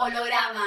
Holograma. 0.00 0.62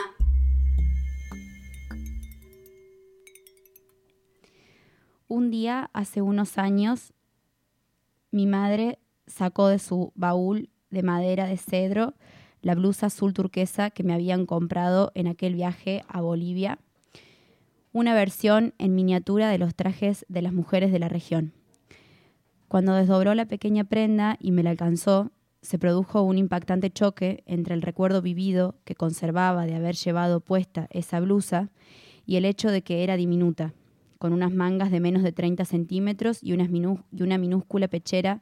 Un 5.30 5.50
día, 5.52 5.90
hace 5.94 6.22
unos 6.22 6.58
años, 6.58 7.14
mi 8.30 8.46
madre 8.46 9.00
sacó 9.28 9.70
de 9.70 9.80
su 9.80 10.12
baúl 10.16 10.70
de 10.90 11.04
madera 11.04 11.46
de 11.46 11.56
cedro 11.56 12.14
la 12.62 12.76
blusa 12.76 13.06
azul 13.06 13.34
turquesa 13.34 13.90
que 13.90 14.04
me 14.04 14.14
habían 14.14 14.46
comprado 14.46 15.14
en 15.16 15.28
aquel 15.28 15.56
viaje 15.56 16.04
a 16.10 16.20
Bolivia, 16.20 16.80
una 17.94 18.14
versión 18.14 18.74
en 18.80 18.96
miniatura 18.96 19.48
de 19.48 19.60
los 19.60 19.76
trajes 19.76 20.26
de 20.28 20.42
las 20.42 20.52
mujeres 20.52 20.92
de 20.92 21.00
la 21.00 21.08
región. 21.08 21.54
Cuando 22.68 22.96
desdobló 22.96 23.34
la 23.34 23.46
pequeña 23.46 23.86
prenda 23.86 24.36
y 24.42 24.52
me 24.52 24.62
la 24.62 24.72
alcanzó, 24.72 25.32
se 25.62 25.78
produjo 25.78 26.24
un 26.24 26.38
impactante 26.38 26.90
choque 26.92 27.44
entre 27.46 27.76
el 27.76 27.82
recuerdo 27.82 28.22
vivido 28.22 28.76
que 28.84 28.96
conservaba 28.96 29.66
de 29.66 29.76
haber 29.76 29.96
llevado 29.96 30.40
puesta 30.40 30.88
esa 30.90 31.20
blusa 31.20 31.70
y 32.26 32.36
el 32.38 32.46
hecho 32.46 32.72
de 32.72 32.82
que 32.82 33.04
era 33.04 33.16
diminuta, 33.16 33.74
con 34.18 34.34
unas 34.34 34.54
mangas 34.54 34.92
de 34.92 35.00
menos 35.00 35.24
de 35.24 35.32
30 35.32 35.66
centímetros 35.66 36.40
y, 36.42 36.54
una 36.54 37.38
minúscula 37.38 37.88
pechera 37.88 38.42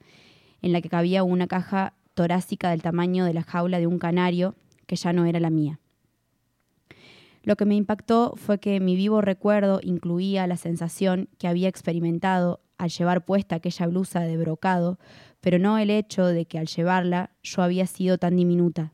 en 0.61 0.72
la 0.72 0.81
que 0.81 0.89
cabía 0.89 1.23
una 1.23 1.48
caja 1.48 1.94
torácica 2.14 2.70
del 2.70 2.81
tamaño 2.81 3.26
de 3.26 3.33
la 3.33 3.44
jaula 3.44 3.80
de 3.80 3.88
un 3.88 4.00
canario, 4.00 4.56
que 4.88 4.95
ya 4.95 5.14
no 5.14 5.26
era 5.26 5.39
la 5.39 5.50
mía. 5.50 5.80
Lo 7.44 7.56
que 7.56 7.66
me 7.66 7.76
impactó 7.76 8.33
fue 8.36 8.59
que 8.59 8.80
mi 8.80 8.95
vivo 8.95 9.22
recuerdo 9.22 9.80
incluía 9.81 10.45
la 10.48 10.58
sensación 10.58 11.30
que 11.38 11.48
había 11.48 11.70
experimentado 11.70 12.61
al 12.80 12.89
llevar 12.89 13.25
puesta 13.25 13.58
aquella 13.58 13.85
blusa 13.85 14.22
de 14.22 14.38
brocado, 14.38 14.97
pero 15.41 15.59
no 15.59 15.77
el 15.77 15.91
hecho 15.91 16.25
de 16.25 16.45
que 16.45 16.58
al 16.58 16.66
llevarla 16.66 17.31
yo 17.44 17.61
había 17.61 17.86
sido 17.86 18.17
tan 18.17 18.36
diminuta, 18.36 18.94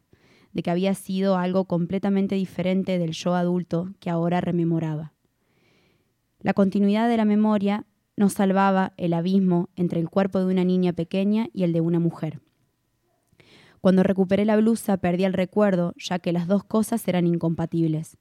de 0.52 0.64
que 0.64 0.72
había 0.72 0.94
sido 0.95 1.38
algo 1.38 1.66
completamente 1.66 2.36
diferente 2.36 2.97
del 2.97 3.11
yo 3.11 3.36
adulto 3.36 3.94
que 4.00 4.09
ahora 4.09 4.42
rememoraba. 4.42 5.14
La 6.39 6.53
continuidad 6.53 7.08
de 7.08 7.17
la 7.17 7.25
memoria 7.25 7.86
no 8.17 8.30
salvaba 8.30 8.94
el 8.97 9.14
abismo 9.14 9.69
entre 9.75 9.99
el 9.99 10.09
cuerpo 10.09 10.39
de 10.39 10.45
una 10.45 10.64
niña 10.64 10.94
pequeña 10.94 11.47
y 11.53 11.64
el 11.64 11.72
de 11.72 11.81
una 11.81 11.99
mujer. 11.99 12.42
Cuando 13.81 14.02
recuperé 14.02 14.45
la 14.45 14.58
blusa 14.58 14.97
perdí 14.97 15.25
el 15.25 15.33
recuerdo, 15.33 15.94
ya 15.97 16.17
que 16.17 16.33
las 16.33 16.47
dos 16.47 16.64
cosas 16.64 17.08
eran 17.08 17.27
incompatibles. 17.27 18.17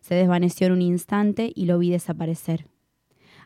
Se 0.00 0.14
desvaneció 0.14 0.68
en 0.68 0.72
un 0.72 0.82
instante 0.82 1.52
y 1.54 1.66
lo 1.66 1.78
vi 1.78 1.90
desaparecer. 1.90 2.66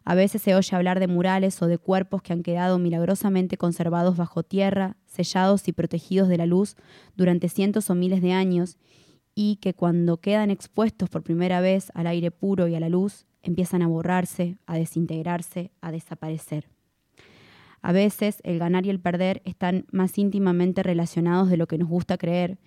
A 0.09 0.15
veces 0.15 0.41
se 0.41 0.55
oye 0.55 0.77
hablar 0.77 1.01
de 1.01 1.09
murales 1.09 1.61
o 1.63 1.67
de 1.67 1.79
cuerpos 1.79 2.23
que 2.23 2.33
han 2.33 2.45
quedado 2.45 2.79
milagrosamente 2.79 3.57
conservados 3.57 4.17
bajo 4.17 4.45
tierra, 4.45 4.97
sellados 5.05 5.67
y 5.67 5.73
protegidos 5.73 6.29
de 6.29 6.37
la 6.37 6.47
luz 6.47 6.77
durante 7.17 7.49
cientos 7.49 7.91
o 7.91 7.97
miles 7.97 8.23
de 8.23 8.33
años, 8.33 8.79
y 9.35 9.57
que 9.57 9.75
cuando 9.75 10.19
quedan 10.19 10.53
expuestos 10.53 11.11
por 11.11 11.25
primera 11.25 11.61
vez 11.61 11.91
al 11.93 12.07
aire 12.07 12.31
puro 12.31 12.69
y 12.69 12.77
a 12.77 12.81
la 12.81 12.89
luz, 12.89 13.27
empiezan 13.43 13.83
a 13.83 13.89
borrarse, 13.89 14.59
a 14.65 14.79
desintegrarse, 14.79 15.73
a 15.81 15.91
desaparecer. 15.91 16.69
A 17.83 17.91
veces 17.91 18.39
el 18.45 18.61
ganar 18.61 18.87
y 18.87 18.91
el 18.91 19.01
perder 19.01 19.43
están 19.45 19.87
más 19.91 20.19
íntimamente 20.19 20.85
relacionados 20.85 21.51
de 21.51 21.57
lo 21.57 21.67
que 21.67 21.79
nos 21.79 21.89
gusta 21.89 22.17
creer, 22.17 22.59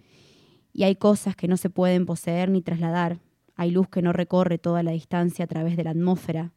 y 0.74 0.84
hay 0.84 0.98
cosas 0.98 1.38
que 1.38 1.48
no 1.48 1.56
se 1.56 1.70
pueden 1.70 2.06
poseer 2.06 2.50
ni 2.50 2.62
trasladar, 2.62 3.20
hay 3.56 3.72
luz 3.72 3.88
que 3.88 4.02
no 4.02 4.12
recorre 4.12 4.58
toda 4.58 4.84
la 4.84 4.92
distancia 4.92 5.46
a 5.46 5.48
través 5.48 5.78
de 5.78 5.86
la 5.86 5.92
atmósfera, 5.92 6.52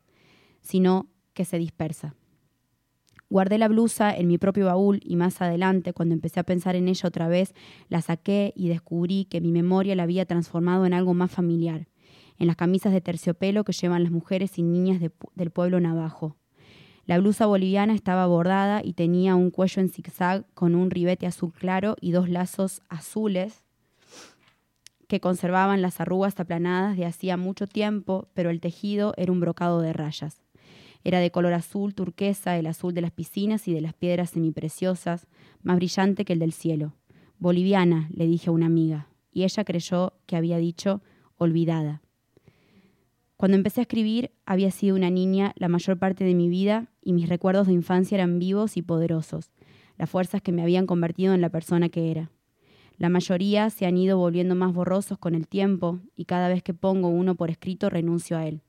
sino 0.62 1.08
que 1.34 1.44
se 1.44 1.58
dispersa. 1.58 2.14
Guardé 3.32 3.56
la 3.56 3.68
blusa 3.68 4.14
en 4.14 4.28
mi 4.28 4.36
propio 4.36 4.66
baúl 4.66 5.00
y 5.02 5.16
más 5.16 5.40
adelante, 5.40 5.94
cuando 5.94 6.14
empecé 6.14 6.38
a 6.38 6.44
pensar 6.44 6.76
en 6.76 6.86
ella 6.86 7.08
otra 7.08 7.28
vez, 7.28 7.54
la 7.88 8.02
saqué 8.02 8.52
y 8.54 8.68
descubrí 8.68 9.24
que 9.24 9.40
mi 9.40 9.52
memoria 9.52 9.96
la 9.96 10.02
había 10.02 10.26
transformado 10.26 10.84
en 10.84 10.92
algo 10.92 11.14
más 11.14 11.30
familiar, 11.30 11.88
en 12.38 12.46
las 12.46 12.56
camisas 12.56 12.92
de 12.92 13.00
terciopelo 13.00 13.64
que 13.64 13.72
llevan 13.72 14.02
las 14.02 14.12
mujeres 14.12 14.58
y 14.58 14.62
niñas 14.62 15.00
del 15.34 15.50
pueblo 15.50 15.80
navajo. 15.80 16.36
La 17.06 17.18
blusa 17.18 17.46
boliviana 17.46 17.94
estaba 17.94 18.26
bordada 18.26 18.82
y 18.84 18.92
tenía 18.92 19.34
un 19.34 19.50
cuello 19.50 19.80
en 19.80 19.88
zigzag 19.88 20.44
con 20.52 20.74
un 20.74 20.90
ribete 20.90 21.26
azul 21.26 21.52
claro 21.52 21.96
y 22.02 22.12
dos 22.12 22.28
lazos 22.28 22.82
azules 22.90 23.64
que 25.08 25.20
conservaban 25.20 25.80
las 25.80 26.00
arrugas 26.00 26.38
aplanadas 26.38 26.98
de 26.98 27.06
hacía 27.06 27.38
mucho 27.38 27.66
tiempo, 27.66 28.28
pero 28.34 28.50
el 28.50 28.60
tejido 28.60 29.14
era 29.16 29.32
un 29.32 29.40
brocado 29.40 29.80
de 29.80 29.92
rayas. 29.92 30.41
Era 31.04 31.18
de 31.18 31.30
color 31.30 31.52
azul 31.52 31.94
turquesa, 31.94 32.56
el 32.56 32.66
azul 32.66 32.94
de 32.94 33.00
las 33.00 33.10
piscinas 33.10 33.66
y 33.66 33.74
de 33.74 33.80
las 33.80 33.94
piedras 33.94 34.30
semipreciosas, 34.30 35.26
más 35.62 35.76
brillante 35.76 36.24
que 36.24 36.32
el 36.32 36.38
del 36.38 36.52
cielo. 36.52 36.94
Boliviana, 37.38 38.08
le 38.14 38.26
dije 38.26 38.50
a 38.50 38.52
una 38.52 38.66
amiga, 38.66 39.08
y 39.32 39.42
ella 39.42 39.64
creyó 39.64 40.14
que 40.26 40.36
había 40.36 40.58
dicho 40.58 41.02
olvidada. 41.36 42.02
Cuando 43.36 43.56
empecé 43.56 43.80
a 43.80 43.82
escribir, 43.82 44.30
había 44.46 44.70
sido 44.70 44.94
una 44.94 45.10
niña 45.10 45.52
la 45.56 45.68
mayor 45.68 45.98
parte 45.98 46.22
de 46.22 46.34
mi 46.34 46.48
vida 46.48 46.86
y 47.02 47.12
mis 47.12 47.28
recuerdos 47.28 47.66
de 47.66 47.72
infancia 47.72 48.14
eran 48.14 48.38
vivos 48.38 48.76
y 48.76 48.82
poderosos, 48.82 49.50
las 49.98 50.08
fuerzas 50.08 50.40
que 50.42 50.52
me 50.52 50.62
habían 50.62 50.86
convertido 50.86 51.34
en 51.34 51.40
la 51.40 51.50
persona 51.50 51.88
que 51.88 52.12
era. 52.12 52.30
La 52.98 53.08
mayoría 53.08 53.70
se 53.70 53.86
han 53.86 53.96
ido 53.96 54.18
volviendo 54.18 54.54
más 54.54 54.72
borrosos 54.72 55.18
con 55.18 55.34
el 55.34 55.48
tiempo 55.48 55.98
y 56.14 56.26
cada 56.26 56.48
vez 56.48 56.62
que 56.62 56.74
pongo 56.74 57.08
uno 57.08 57.34
por 57.34 57.50
escrito 57.50 57.90
renuncio 57.90 58.36
a 58.36 58.46
él 58.46 58.62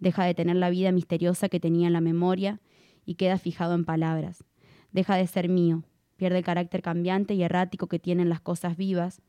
deja 0.00 0.24
de 0.24 0.34
tener 0.34 0.56
la 0.56 0.70
vida 0.70 0.92
misteriosa 0.92 1.48
que 1.48 1.60
tenía 1.60 1.86
en 1.86 1.92
la 1.92 2.00
memoria 2.00 2.60
y 3.04 3.14
queda 3.14 3.38
fijado 3.38 3.74
en 3.74 3.84
palabras. 3.84 4.44
Deja 4.92 5.16
de 5.16 5.26
ser 5.26 5.48
mío, 5.48 5.84
pierde 6.16 6.38
el 6.38 6.44
carácter 6.44 6.82
cambiante 6.82 7.34
y 7.34 7.42
errático 7.42 7.86
que 7.86 7.98
tienen 7.98 8.28
las 8.28 8.40
cosas 8.40 8.76
vivas, 8.76 9.22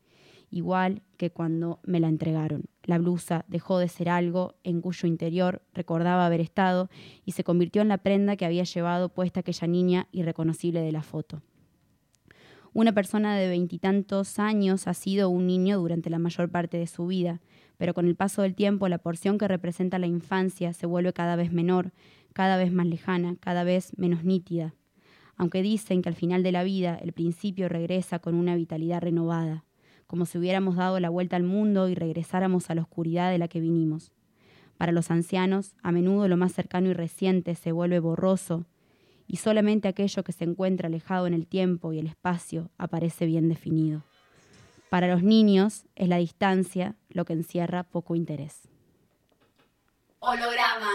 igual 0.50 1.02
que 1.16 1.30
cuando 1.30 1.80
me 1.84 2.00
la 2.00 2.08
entregaron. 2.08 2.64
La 2.84 2.98
blusa 2.98 3.44
dejó 3.48 3.78
de 3.78 3.88
ser 3.88 4.08
algo 4.08 4.54
en 4.64 4.80
cuyo 4.80 5.06
interior 5.06 5.62
recordaba 5.72 6.26
haber 6.26 6.40
estado 6.40 6.90
y 7.24 7.32
se 7.32 7.44
convirtió 7.44 7.82
en 7.82 7.88
la 7.88 7.98
prenda 7.98 8.36
que 8.36 8.44
había 8.44 8.64
llevado 8.64 9.08
puesta 9.10 9.40
aquella 9.40 9.66
niña 9.66 10.08
irreconocible 10.12 10.80
de 10.80 10.92
la 10.92 11.02
foto. 11.02 11.42
Una 12.72 12.92
persona 12.92 13.36
de 13.36 13.48
veintitantos 13.48 14.38
años 14.38 14.86
ha 14.86 14.94
sido 14.94 15.28
un 15.28 15.48
niño 15.48 15.78
durante 15.78 16.08
la 16.08 16.20
mayor 16.20 16.50
parte 16.50 16.76
de 16.76 16.86
su 16.86 17.08
vida, 17.08 17.40
pero 17.78 17.94
con 17.94 18.06
el 18.06 18.14
paso 18.14 18.42
del 18.42 18.54
tiempo 18.54 18.86
la 18.88 18.98
porción 18.98 19.38
que 19.38 19.48
representa 19.48 19.98
la 19.98 20.06
infancia 20.06 20.72
se 20.72 20.86
vuelve 20.86 21.12
cada 21.12 21.34
vez 21.34 21.52
menor, 21.52 21.92
cada 22.32 22.56
vez 22.56 22.72
más 22.72 22.86
lejana, 22.86 23.34
cada 23.40 23.64
vez 23.64 23.98
menos 23.98 24.22
nítida. 24.22 24.74
Aunque 25.36 25.62
dicen 25.62 26.00
que 26.00 26.10
al 26.10 26.14
final 26.14 26.44
de 26.44 26.52
la 26.52 26.62
vida 26.62 26.94
el 26.94 27.12
principio 27.12 27.68
regresa 27.68 28.20
con 28.20 28.34
una 28.36 28.54
vitalidad 28.54 29.00
renovada, 29.00 29.64
como 30.06 30.24
si 30.24 30.38
hubiéramos 30.38 30.76
dado 30.76 31.00
la 31.00 31.08
vuelta 31.08 31.34
al 31.34 31.42
mundo 31.42 31.88
y 31.88 31.96
regresáramos 31.96 32.70
a 32.70 32.76
la 32.76 32.82
oscuridad 32.82 33.32
de 33.32 33.38
la 33.38 33.48
que 33.48 33.60
vinimos. 33.60 34.12
Para 34.76 34.92
los 34.92 35.10
ancianos, 35.10 35.74
a 35.82 35.90
menudo 35.90 36.28
lo 36.28 36.36
más 36.36 36.52
cercano 36.52 36.88
y 36.88 36.92
reciente 36.92 37.56
se 37.56 37.72
vuelve 37.72 37.98
borroso, 37.98 38.64
y 39.30 39.36
solamente 39.36 39.86
aquello 39.86 40.24
que 40.24 40.32
se 40.32 40.42
encuentra 40.42 40.88
alejado 40.88 41.28
en 41.28 41.34
el 41.34 41.46
tiempo 41.46 41.92
y 41.92 42.00
el 42.00 42.08
espacio 42.08 42.68
aparece 42.78 43.26
bien 43.26 43.48
definido. 43.48 44.02
Para 44.88 45.06
los 45.06 45.22
niños 45.22 45.84
es 45.94 46.08
la 46.08 46.16
distancia 46.16 46.96
lo 47.10 47.24
que 47.24 47.34
encierra 47.34 47.84
poco 47.84 48.16
interés. 48.16 48.68
Holograma. 50.18 50.90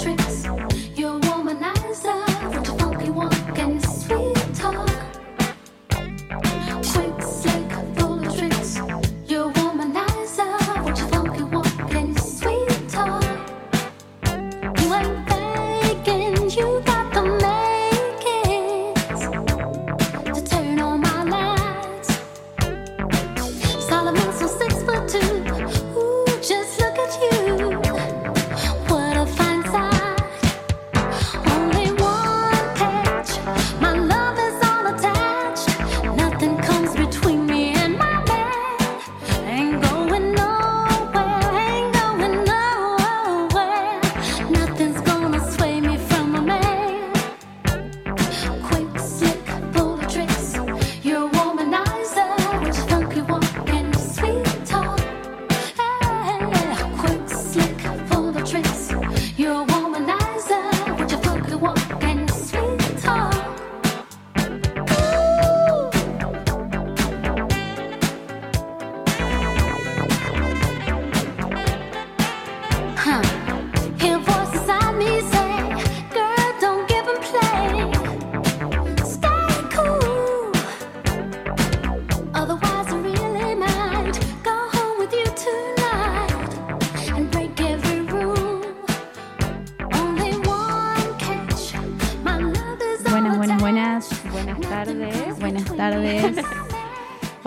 Slick. 0.00 0.19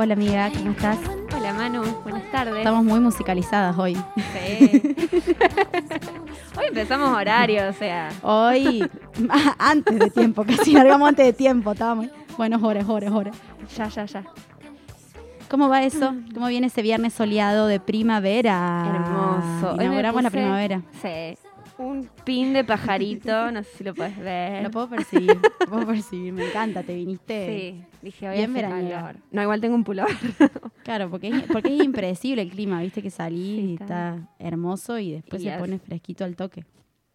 Hola 0.04 0.16
amiga, 0.16 0.52
¿cómo 0.52 0.72
estás? 0.72 0.98
Hola 1.34 1.54
Manu, 1.54 1.82
buenas 2.04 2.30
tardes. 2.30 2.58
Estamos 2.58 2.84
muy 2.84 3.00
musicalizadas 3.00 3.78
hoy. 3.78 3.96
Sí. 4.34 4.96
hoy 6.58 6.66
empezamos 6.68 7.10
horario, 7.18 7.70
o 7.70 7.72
sea. 7.72 8.10
Hoy, 8.22 8.86
antes 9.58 9.98
de 9.98 10.10
tiempo, 10.10 10.44
casi 10.44 10.74
largamos 10.74 11.08
antes 11.08 11.26
de 11.26 11.32
tiempo. 11.32 11.72
Estábamos. 11.72 12.08
Bueno, 12.36 12.60
horas, 12.62 12.84
horas, 12.90 13.12
horas. 13.12 13.38
Ya, 13.78 13.88
ya, 13.88 14.04
ya. 14.04 14.26
¿Cómo 15.50 15.70
va 15.70 15.84
eso? 15.84 16.14
¿Cómo 16.34 16.48
viene 16.48 16.68
ese 16.68 16.82
viernes 16.82 17.14
soleado 17.14 17.68
de 17.68 17.80
primavera? 17.80 18.84
Hermoso. 18.86 19.82
Inauguramos 19.82 20.22
la 20.22 20.30
primavera. 20.32 20.82
Sí. 21.02 21.38
Un 21.78 22.08
pin 22.24 22.54
de 22.54 22.64
pajarito, 22.64 23.52
no 23.52 23.64
sé 23.64 23.78
si 23.78 23.84
lo 23.84 23.96
puedes 23.96 24.18
ver. 24.18 24.64
Lo 24.64 24.70
puedo 24.72 24.90
percibir, 24.90 25.36
lo 25.60 25.66
puedo 25.70 25.88
percibir. 25.88 26.32
Me 26.34 26.46
encanta, 26.48 26.84
te 26.84 26.94
viniste. 26.94 27.48
Sí, 27.48 27.98
dije 28.02 28.30
hoy 28.30 28.36
Bien 28.38 28.54
calor. 28.54 29.16
No, 29.32 29.42
igual 29.42 29.60
tengo 29.60 29.76
un 29.76 29.84
pullover. 29.84 30.16
Claro, 30.84 31.10
porque 31.10 31.30
es, 31.30 31.48
porque 31.50 31.74
es 31.74 31.82
impredecible 31.82 32.42
el 32.42 32.50
clima, 32.52 32.82
viste 32.82 33.02
que 33.02 33.10
salí 33.10 33.56
Sí, 33.56 33.66
y 33.70 33.74
está. 33.76 33.86
está 34.18 34.30
hermoso 34.38 35.00
y 35.00 35.14
después 35.14 35.42
Y 35.42 35.46
se 35.46 35.54
es- 35.54 35.58
pone 35.58 35.80
fresquito 35.80 36.26
al 36.26 36.36
toque. 36.36 36.66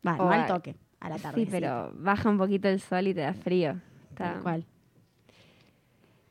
Va, 0.06 0.16
no 0.16 0.30
al 0.30 0.46
toque, 0.46 0.74
a 1.00 1.10
la 1.10 1.18
tarde. 1.18 1.44
sí, 1.44 1.48
pero 1.50 1.92
baja 1.94 2.30
un 2.30 2.38
poquito 2.38 2.66
el 2.68 2.80
sol 2.80 3.06
y 3.08 3.12
te 3.14 3.20
da 3.20 3.34
frío. 3.34 3.72
Está- 4.08 4.32
Tal 4.32 4.42
cual. 4.42 4.64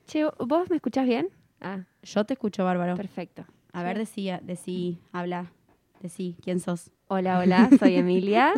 Che, 0.07 0.25
¿vos 0.39 0.67
me 0.71 0.77
escuchás 0.77 1.05
bien? 1.05 1.29
Ah, 1.61 1.83
Yo 2.01 2.25
te 2.25 2.33
escucho, 2.33 2.63
Bárbaro. 2.65 2.95
perfecto. 2.95 3.45
A 3.71 3.83
ver, 3.83 3.99
decí, 3.99 4.29
decí, 4.41 4.99
habla, 5.11 5.51
decí, 6.01 6.37
¿quién 6.41 6.59
sos? 6.59 6.89
Hola, 7.09 7.39
hola, 7.39 7.69
soy 7.79 7.95
Emilia. 7.95 8.53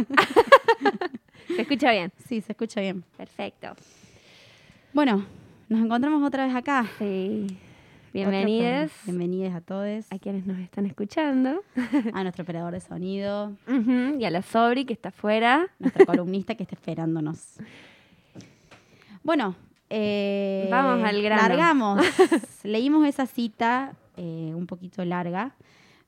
¿Se 1.48 1.62
escucha 1.62 1.92
bien? 1.92 2.12
Sí, 2.28 2.42
se 2.42 2.54
escucha 2.54 2.82
bien. 2.82 3.04
Perfecto. 3.18 3.76
Bueno, 4.94 5.26
nos 5.68 5.82
encontramos 5.86 6.24
otra 6.26 6.46
vez 6.48 6.56
acá. 6.56 6.88
Sí. 6.98 7.46
Bienvenidos. 8.12 8.92
Bienvenidos 9.06 9.54
a 9.54 9.62
todos. 9.62 10.06
a 10.12 10.18
quienes 10.18 10.48
nos 10.48 10.58
están 10.60 10.88
escuchando. 10.88 11.62
A 12.14 12.24
nuestro 12.24 12.44
operador 12.44 12.74
de 12.74 12.82
sonido, 12.82 13.54
Y 14.18 14.26
a 14.26 14.32
la 14.32 14.42
Sobri 14.42 14.86
que 14.86 14.94
está 14.94 15.10
afuera. 15.10 15.68
nuestra 15.78 16.06
columnista 16.08 16.56
que 16.56 16.64
está 16.64 16.76
esperándonos. 16.76 17.58
Bueno, 19.22 19.56
eh, 19.92 20.68
Vamos 20.72 21.08
al 21.08 21.22
grano. 21.22 21.42
Largamos. 21.44 22.02
Leímos 22.64 23.08
esa 23.08 23.28
cita 23.28 23.94
eh, 24.18 24.54
un 24.56 24.66
poquito 24.66 25.06
larga, 25.06 25.54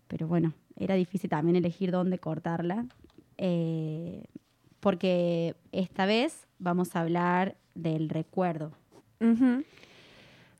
pero 0.07 0.27
bueno, 0.27 0.53
era 0.83 0.95
difícil 0.95 1.29
también 1.29 1.55
elegir 1.55 1.91
dónde 1.91 2.19
cortarla. 2.19 2.85
eh, 3.37 4.23
porque 4.79 5.55
esta 5.71 6.05
vez 6.07 6.47
vamos 6.57 6.95
a 6.95 7.01
hablar 7.01 7.55
del 7.75 8.09
recuerdo. 8.09 8.71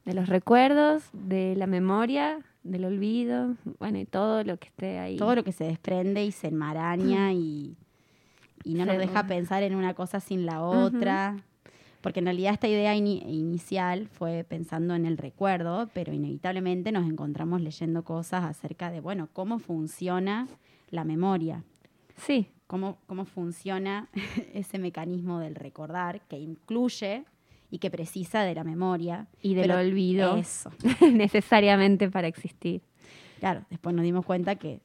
De 0.06 0.14
los 0.14 0.30
recuerdos, 0.30 1.04
de 1.14 1.56
la 1.56 1.66
memoria, 1.66 2.40
del 2.64 2.86
olvido, 2.86 3.56
bueno, 3.80 3.98
y 3.98 4.06
todo 4.06 4.44
lo 4.44 4.58
que 4.58 4.68
esté 4.68 5.00
ahí. 5.00 5.18
Todo 5.18 5.36
lo 5.36 5.44
que 5.44 5.52
se 5.52 5.64
desprende 5.64 6.24
y 6.24 6.32
se 6.32 6.48
enmaraña 6.50 7.34
y, 7.34 7.76
y 8.64 8.74
no 8.76 8.86
Se 8.86 8.92
nos 8.92 8.98
deja 9.00 9.26
pensar 9.26 9.64
en 9.64 9.74
una 9.76 9.96
cosa 9.96 10.20
sin 10.20 10.46
la 10.46 10.62
otra. 10.62 11.38
Porque 12.02 12.20
en 12.20 12.26
realidad 12.26 12.54
esta 12.54 12.68
idea 12.68 12.96
ini- 12.96 13.24
inicial 13.28 14.08
fue 14.08 14.44
pensando 14.44 14.96
en 14.96 15.06
el 15.06 15.18
recuerdo, 15.18 15.90
pero 15.94 16.12
inevitablemente 16.14 16.92
nos 16.92 17.08
encontramos 17.08 17.62
leyendo 17.62 18.04
cosas 18.04 18.44
acerca 18.44 18.90
de, 18.92 19.00
bueno, 19.00 19.30
cómo 19.34 19.60
funciona 19.60 20.48
la 20.90 21.04
memoria, 21.04 21.64
Sí, 22.18 22.48
cómo, 22.68 22.98
cómo 23.08 23.26
funciona 23.26 24.08
ese 24.54 24.78
mecanismo 24.80 25.40
del 25.40 25.56
recordar 25.56 26.22
que 26.28 26.38
incluye 26.40 27.24
y 27.72 27.80
que 27.80 27.90
precisa 27.90 28.42
de 28.44 28.54
la 28.56 28.64
memoria. 28.64 29.28
y 29.42 29.54
del 29.54 29.72
olvido 29.72 30.36
Eso. 30.38 30.72
necesariamente 31.14 32.10
para 32.10 32.28
existir. 32.28 32.82
Claro, 33.40 33.64
después 33.70 33.96
nos 33.96 34.04
dimos 34.04 34.26
cuenta 34.26 34.56
que 34.56 34.82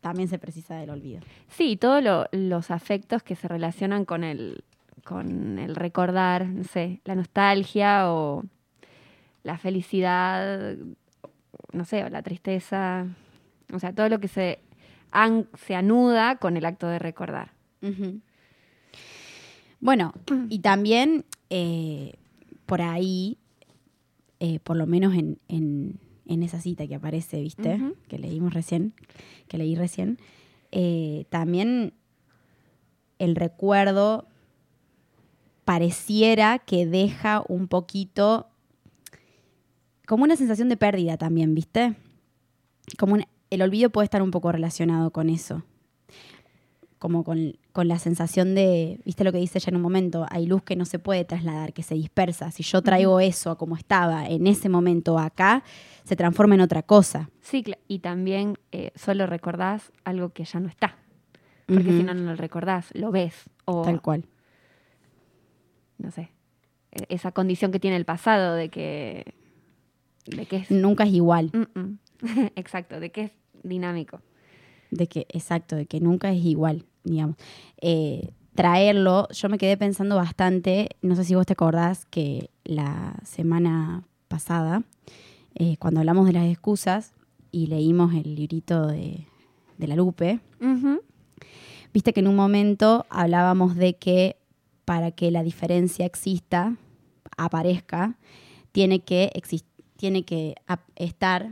también 0.00 0.28
se 0.28 0.38
precisa 0.38 0.74
del 0.76 0.90
olvido. 0.90 1.20
Sí, 1.48 1.76
todos 1.76 2.02
lo- 2.02 2.26
los 2.32 2.70
afectos 2.70 3.22
que 3.22 3.36
se 3.36 3.46
relacionan 3.46 4.04
con 4.04 4.24
el, 4.24 4.64
con 5.06 5.58
el 5.58 5.76
recordar, 5.76 6.46
no 6.46 6.64
sé, 6.64 7.00
la 7.04 7.14
nostalgia 7.14 8.10
o 8.12 8.44
la 9.44 9.56
felicidad, 9.56 10.76
no 11.72 11.84
sé, 11.84 12.02
o 12.04 12.08
la 12.10 12.22
tristeza, 12.22 13.06
o 13.72 13.78
sea, 13.78 13.92
todo 13.94 14.08
lo 14.08 14.18
que 14.18 14.28
se, 14.28 14.58
an- 15.12 15.46
se 15.54 15.74
anuda 15.76 16.36
con 16.36 16.56
el 16.56 16.64
acto 16.66 16.88
de 16.88 16.98
recordar. 16.98 17.52
Bueno, 19.80 20.12
y 20.50 20.58
también 20.60 21.24
eh, 21.50 22.14
por 22.66 22.82
ahí, 22.82 23.38
eh, 24.40 24.58
por 24.60 24.76
lo 24.76 24.86
menos 24.86 25.14
en, 25.14 25.38
en- 25.48 26.00
en 26.26 26.42
esa 26.42 26.60
cita 26.60 26.86
que 26.88 26.96
aparece, 26.96 27.40
¿viste? 27.40 27.78
Que 28.08 28.18
leímos 28.18 28.52
recién, 28.54 28.94
que 29.46 29.58
leí 29.58 29.76
recién, 29.76 30.18
eh, 30.72 31.26
también 31.30 31.92
el 33.20 33.36
recuerdo 33.36 34.26
pareciera 35.66 36.58
que 36.60 36.86
deja 36.86 37.42
un 37.48 37.66
poquito 37.68 38.46
como 40.06 40.22
una 40.24 40.36
sensación 40.36 40.68
de 40.70 40.76
pérdida 40.76 41.16
también, 41.18 41.54
¿viste? 41.54 41.96
Como 42.98 43.14
un- 43.14 43.24
el 43.50 43.62
olvido 43.62 43.90
puede 43.90 44.04
estar 44.04 44.22
un 44.22 44.30
poco 44.30 44.50
relacionado 44.52 45.10
con 45.10 45.28
eso 45.28 45.62
como 46.98 47.24
con, 47.24 47.58
con 47.72 47.88
la 47.88 47.98
sensación 47.98 48.54
de, 48.54 49.00
viste 49.04 49.22
lo 49.22 49.30
que 49.30 49.36
dice 49.38 49.58
ella 49.58 49.68
en 49.68 49.76
un 49.76 49.82
momento, 49.82 50.24
hay 50.30 50.46
luz 50.46 50.62
que 50.62 50.76
no 50.76 50.86
se 50.86 50.98
puede 50.98 51.24
trasladar, 51.26 51.74
que 51.74 51.82
se 51.82 51.94
dispersa. 51.94 52.50
Si 52.50 52.62
yo 52.62 52.80
traigo 52.80 53.20
eso 53.20 53.50
a 53.50 53.58
como 53.58 53.76
estaba 53.76 54.26
en 54.26 54.46
ese 54.46 54.70
momento 54.70 55.18
acá, 55.18 55.62
se 56.04 56.16
transforma 56.16 56.54
en 56.54 56.62
otra 56.62 56.82
cosa. 56.82 57.28
Sí, 57.42 57.62
y 57.86 57.98
también 57.98 58.54
eh, 58.72 58.92
solo 58.94 59.26
recordás 59.26 59.92
algo 60.04 60.30
que 60.30 60.44
ya 60.46 60.58
no 60.58 60.68
está, 60.68 60.96
porque 61.66 61.90
si 61.90 62.02
no, 62.02 62.14
no 62.14 62.30
lo 62.30 62.34
recordás, 62.36 62.86
lo 62.94 63.10
ves, 63.12 63.34
o 63.66 63.82
Tal 63.82 64.00
cual. 64.00 64.24
No 65.98 66.10
sé, 66.10 66.30
e- 66.92 67.06
esa 67.08 67.32
condición 67.32 67.72
que 67.72 67.80
tiene 67.80 67.96
el 67.96 68.04
pasado 68.04 68.54
de 68.54 68.68
que, 68.68 69.34
de 70.26 70.46
que 70.46 70.56
es... 70.56 70.70
Nunca 70.70 71.04
es 71.04 71.12
igual. 71.12 71.50
Mm, 71.52 71.80
mm. 71.80 71.98
Exacto, 72.56 73.00
de 73.00 73.10
que 73.10 73.22
es 73.22 73.32
dinámico. 73.62 74.20
De 74.90 75.08
que, 75.08 75.26
exacto, 75.30 75.74
de 75.76 75.86
que 75.86 76.00
nunca 76.00 76.30
es 76.32 76.44
igual, 76.44 76.84
digamos. 77.04 77.36
Eh, 77.80 78.30
traerlo, 78.54 79.28
yo 79.30 79.48
me 79.48 79.58
quedé 79.58 79.76
pensando 79.76 80.16
bastante, 80.16 80.90
no 81.02 81.16
sé 81.16 81.24
si 81.24 81.34
vos 81.34 81.44
te 81.44 81.52
acordás 81.52 82.06
que 82.06 82.50
la 82.64 83.16
semana 83.24 84.04
pasada, 84.28 84.82
eh, 85.54 85.76
cuando 85.78 86.00
hablamos 86.00 86.26
de 86.26 86.32
las 86.32 86.46
excusas 86.46 87.12
y 87.50 87.66
leímos 87.66 88.14
el 88.14 88.34
librito 88.34 88.86
de, 88.86 89.26
de 89.78 89.86
la 89.86 89.96
Lupe. 89.96 90.40
Viste 91.92 92.12
que 92.12 92.20
en 92.20 92.28
un 92.28 92.36
momento 92.36 93.06
hablábamos 93.08 93.74
de 93.76 93.94
que 93.96 94.36
para 94.86 95.10
que 95.10 95.30
la 95.30 95.42
diferencia 95.42 96.06
exista, 96.06 96.76
aparezca, 97.36 98.16
tiene 98.72 99.00
que, 99.00 99.30
exis- 99.34 99.64
tiene 99.98 100.22
que 100.24 100.54
estar 100.94 101.50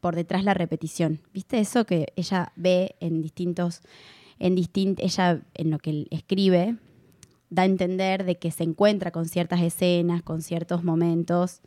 por 0.00 0.14
detrás 0.14 0.44
la 0.44 0.54
repetición. 0.54 1.20
¿Viste 1.32 1.58
eso 1.58 1.84
que 1.86 2.12
ella 2.14 2.52
ve 2.56 2.94
en 3.00 3.22
distintos, 3.22 3.80
en 4.38 4.56
ella 4.58 5.42
en 5.54 5.70
lo 5.70 5.78
que 5.78 6.06
escribe, 6.10 6.76
da 7.50 7.62
a 7.62 7.66
entender 7.66 8.24
de 8.24 8.36
que 8.38 8.50
se 8.50 8.64
encuentra 8.64 9.10
con 9.12 9.26
ciertas 9.28 9.60
escenas, 9.62 10.22
con 10.22 10.42
ciertos 10.42 10.84
momentos 10.84 11.60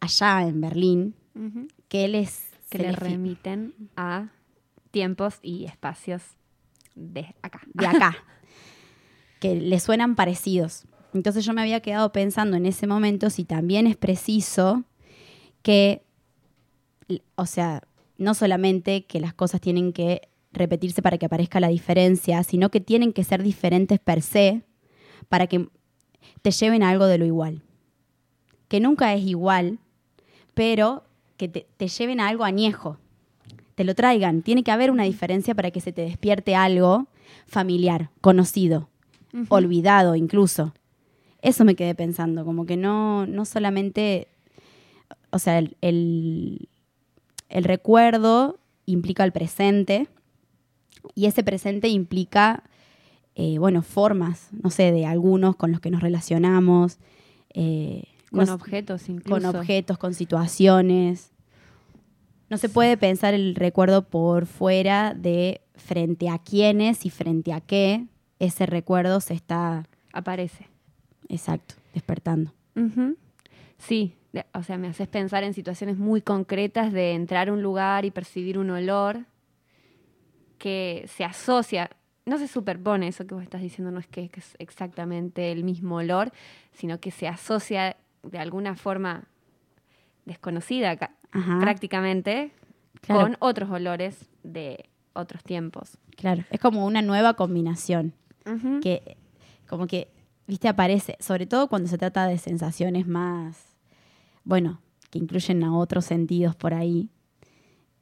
allá 0.00 0.46
en 0.46 0.60
Berlín, 0.60 1.14
que 1.88 2.04
él 2.04 2.14
es 2.14 2.46
Que 2.70 2.78
le 2.78 2.92
remiten 2.92 3.74
a 3.96 4.28
tiempos 4.90 5.38
y 5.42 5.64
espacios 5.64 6.22
de 6.94 7.34
acá. 7.42 7.60
de 7.74 7.86
acá, 7.86 8.16
que 9.40 9.54
le 9.54 9.80
suenan 9.80 10.14
parecidos. 10.14 10.84
Entonces 11.12 11.44
yo 11.44 11.52
me 11.52 11.60
había 11.60 11.80
quedado 11.80 12.12
pensando 12.12 12.56
en 12.56 12.66
ese 12.66 12.86
momento 12.86 13.30
si 13.30 13.44
también 13.44 13.86
es 13.86 13.96
preciso 13.96 14.84
que, 15.62 16.02
o 17.36 17.46
sea, 17.46 17.82
no 18.18 18.34
solamente 18.34 19.06
que 19.06 19.20
las 19.20 19.34
cosas 19.34 19.60
tienen 19.60 19.92
que 19.92 20.28
repetirse 20.52 21.02
para 21.02 21.18
que 21.18 21.26
aparezca 21.26 21.60
la 21.60 21.68
diferencia, 21.68 22.42
sino 22.42 22.70
que 22.70 22.80
tienen 22.80 23.12
que 23.12 23.24
ser 23.24 23.42
diferentes 23.42 23.98
per 23.98 24.22
se 24.22 24.62
para 25.28 25.46
que 25.46 25.68
te 26.42 26.50
lleven 26.50 26.82
a 26.82 26.90
algo 26.90 27.06
de 27.06 27.18
lo 27.18 27.24
igual. 27.24 27.62
Que 28.68 28.80
nunca 28.80 29.14
es 29.14 29.24
igual, 29.24 29.78
pero 30.54 31.04
que 31.36 31.48
te, 31.48 31.66
te 31.76 31.88
lleven 31.88 32.20
a 32.20 32.28
algo 32.28 32.44
añejo, 32.44 32.98
te 33.74 33.84
lo 33.84 33.94
traigan. 33.94 34.42
Tiene 34.42 34.62
que 34.62 34.70
haber 34.70 34.90
una 34.90 35.04
diferencia 35.04 35.54
para 35.54 35.70
que 35.70 35.80
se 35.80 35.92
te 35.92 36.02
despierte 36.02 36.54
algo 36.54 37.08
familiar, 37.46 38.10
conocido, 38.20 38.88
Olvidado 39.48 40.14
incluso. 40.16 40.72
Eso 41.42 41.64
me 41.64 41.74
quedé 41.74 41.94
pensando, 41.94 42.44
como 42.44 42.64
que 42.66 42.76
no, 42.76 43.26
no 43.26 43.44
solamente, 43.44 44.28
o 45.30 45.38
sea, 45.38 45.58
el, 45.58 45.76
el- 45.80 46.68
el 47.48 47.64
recuerdo 47.64 48.58
implica 48.86 49.24
el 49.24 49.32
presente 49.32 50.08
y 51.14 51.26
ese 51.26 51.42
presente 51.44 51.88
implica, 51.88 52.62
eh, 53.34 53.58
bueno, 53.58 53.82
formas, 53.82 54.48
no 54.52 54.70
sé, 54.70 54.90
de 54.92 55.04
algunos 55.06 55.56
con 55.56 55.70
los 55.70 55.80
que 55.80 55.90
nos 55.90 56.00
relacionamos, 56.02 56.98
eh, 57.52 58.04
Con 58.30 58.48
objetos 58.48 59.08
incluso. 59.08 59.28
con 59.52 59.56
objetos, 59.56 59.98
con 59.98 60.14
situaciones. 60.14 61.30
No 62.48 62.56
se 62.58 62.68
puede 62.68 62.96
pensar 62.96 63.34
el 63.34 63.54
recuerdo 63.54 64.02
por 64.08 64.46
fuera 64.46 65.12
de 65.14 65.60
frente 65.74 66.28
a 66.30 66.38
quiénes 66.38 67.04
y 67.04 67.10
frente 67.10 67.52
a 67.52 67.60
qué 67.60 68.06
ese 68.44 68.66
recuerdo 68.66 69.20
se 69.20 69.34
está, 69.34 69.84
Aparece. 70.12 70.66
exacto, 71.28 71.74
despertando. 71.92 72.52
Sí, 73.78 74.14
o 74.52 74.62
sea, 74.62 74.78
me 74.78 74.88
haces 74.88 75.08
pensar 75.08 75.44
en 75.44 75.52
situaciones 75.54 75.96
muy 75.98 76.20
concretas 76.22 76.92
de 76.92 77.12
entrar 77.12 77.48
a 77.48 77.52
un 77.52 77.62
lugar 77.62 78.04
y 78.04 78.10
percibir 78.10 78.58
un 78.58 78.70
olor 78.70 79.20
que 80.58 81.04
se 81.08 81.24
asocia, 81.24 81.90
no 82.26 82.38
se 82.38 82.48
superpone, 82.48 83.08
eso 83.08 83.26
que 83.26 83.34
vos 83.34 83.42
estás 83.42 83.60
diciendo 83.60 83.90
no 83.90 84.00
es 84.00 84.06
que, 84.06 84.28
que 84.30 84.40
es 84.40 84.54
exactamente 84.58 85.52
el 85.52 85.62
mismo 85.64 85.96
olor, 85.96 86.32
sino 86.72 86.98
que 87.00 87.10
se 87.10 87.28
asocia 87.28 87.96
de 88.22 88.38
alguna 88.38 88.74
forma 88.74 89.24
desconocida 90.24 90.96
Ajá, 91.32 91.58
prácticamente 91.60 92.52
Claro. 93.02 93.20
con 93.22 93.36
otros 93.40 93.68
olores 93.70 94.30
de 94.42 94.86
otros 95.12 95.42
tiempos. 95.44 95.98
claro. 96.16 96.42
Es 96.50 96.58
como 96.58 96.86
una 96.86 97.02
nueva 97.02 97.34
combinación 97.34 98.14
Que 98.80 99.16
como 99.68 99.86
que, 99.86 100.08
viste, 100.46 100.68
aparece, 100.68 101.16
sobre 101.20 101.46
todo 101.46 101.68
cuando 101.68 101.88
se 101.88 101.98
trata 101.98 102.26
de 102.26 102.38
sensaciones 102.38 103.06
más, 103.06 103.76
bueno, 104.44 104.80
que 105.10 105.18
incluyen 105.18 105.64
a 105.64 105.76
otros 105.76 106.04
sentidos 106.04 106.54
por 106.54 106.74
ahí, 106.74 107.08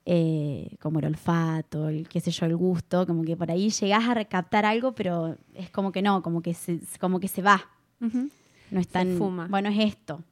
eh, 0.05 0.77
como 0.81 0.99
el 0.99 1.07
olfato, 1.07 1.89
el 1.89 2.09
qué 2.09 2.21
sé 2.21 2.33
yo, 2.33 2.47
el 2.47 2.57
gusto, 2.57 3.07
como 3.07 3.23
que 3.23 3.37
por 3.37 3.51
ahí 3.51 3.71
llegás 3.71 4.05
a 4.09 4.15
recaptar 4.15 4.65
algo, 4.65 4.93
pero 4.95 5.37
es 5.55 5.71
como 5.71 5.93
que 5.93 6.03
no, 6.03 6.23
como 6.23 6.43
que 6.43 6.55
se, 6.55 6.81
como 6.99 7.21
que 7.21 7.29
se 7.29 7.43
va, 7.43 7.69
no 8.01 8.81
es 8.81 8.89
tan, 8.89 9.17
fuma. 9.17 9.47
bueno, 9.49 9.69
es 9.69 9.79
esto. 9.79 10.23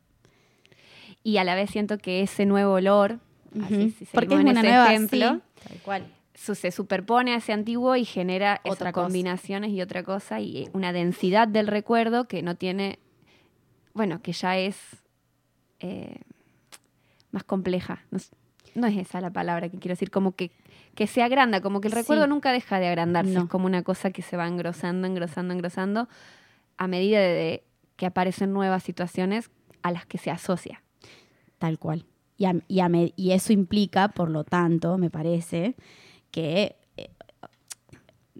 Y 1.23 1.37
a 1.37 1.45
la 1.45 1.55
vez 1.55 1.71
siento 1.71 1.99
que 1.99 2.23
ese 2.23 2.47
nuevo 2.47 2.73
olor, 2.73 3.21
así, 3.63 3.91
si 3.91 4.07
Porque 4.07 4.35
es 4.35 4.41
una 4.41 4.53
ese 4.53 4.63
nueva, 4.63 4.87
ejemplo, 4.93 5.35
sí, 5.35 5.69
tal 5.69 5.79
cual. 5.83 6.07
Su- 6.35 6.55
se 6.55 6.71
superpone 6.71 7.33
a 7.35 7.37
ese 7.37 7.53
antiguo 7.53 7.97
y 7.97 8.05
genera 8.05 8.61
Otra 8.65 8.73
esas 8.73 8.93
cosa. 8.93 9.05
combinaciones 9.07 9.71
y 9.71 9.83
otra 9.83 10.03
cosa 10.03 10.41
y 10.41 10.69
una 10.73 10.93
densidad 10.93 11.49
del 11.49 11.67
recuerdo 11.67 12.27
que 12.29 12.43
no 12.43 12.55
tiene, 12.57 12.99
bueno, 13.95 14.21
que 14.23 14.33
ya 14.33 14.57
es 14.59 14.77
eh, 15.81 16.21
más 17.33 17.45
compleja. 17.45 18.05
No, 18.75 18.87
es 18.87 18.97
esa 18.99 19.21
la 19.21 19.31
palabra 19.31 19.69
que 19.69 19.79
quiero 19.79 19.93
decir, 19.95 20.11
como 20.11 20.33
que, 20.37 20.51
que 20.95 21.07
se 21.07 21.23
agranda, 21.23 21.61
como 21.61 21.81
que 21.81 21.89
el 21.89 21.95
Sí. 21.95 22.01
recuerdo 22.01 22.27
nunca 22.27 22.53
deja 22.53 22.79
de 22.81 22.89
agrandarse, 22.89 23.33
No. 23.33 23.43
es 23.45 23.49
como 23.49 23.67
una 23.67 23.83
cosa 23.83 24.11
que 24.11 24.23
se 24.23 24.37
va 24.37 24.47
engrosando, 24.47 25.07
engrosando, 25.07 25.55
engrosando 25.55 26.09
a 26.77 26.87
medida 26.87 27.19
de, 27.21 27.29
de 27.35 27.65
que 27.97 28.07
aparecen 28.07 28.53
nuevas 28.53 28.83
situaciones 28.83 29.51
a 29.83 29.91
las 29.91 30.07
que 30.07 30.19
se 30.19 30.31
asocia. 30.31 30.83
Tal 31.59 31.79
cual. 31.79 32.07
Y, 32.37 32.45
a- 32.47 32.55
y 32.69 32.81
a 32.81 32.89
me- 32.89 33.13
y 33.17 33.33
eso 33.33 33.53
implica, 33.53 34.09
por 34.09 34.31
lo 34.31 34.45
tanto, 34.45 34.97
me 34.99 35.11
parece, 35.11 35.75
que 36.31 36.77
eh, 36.97 37.11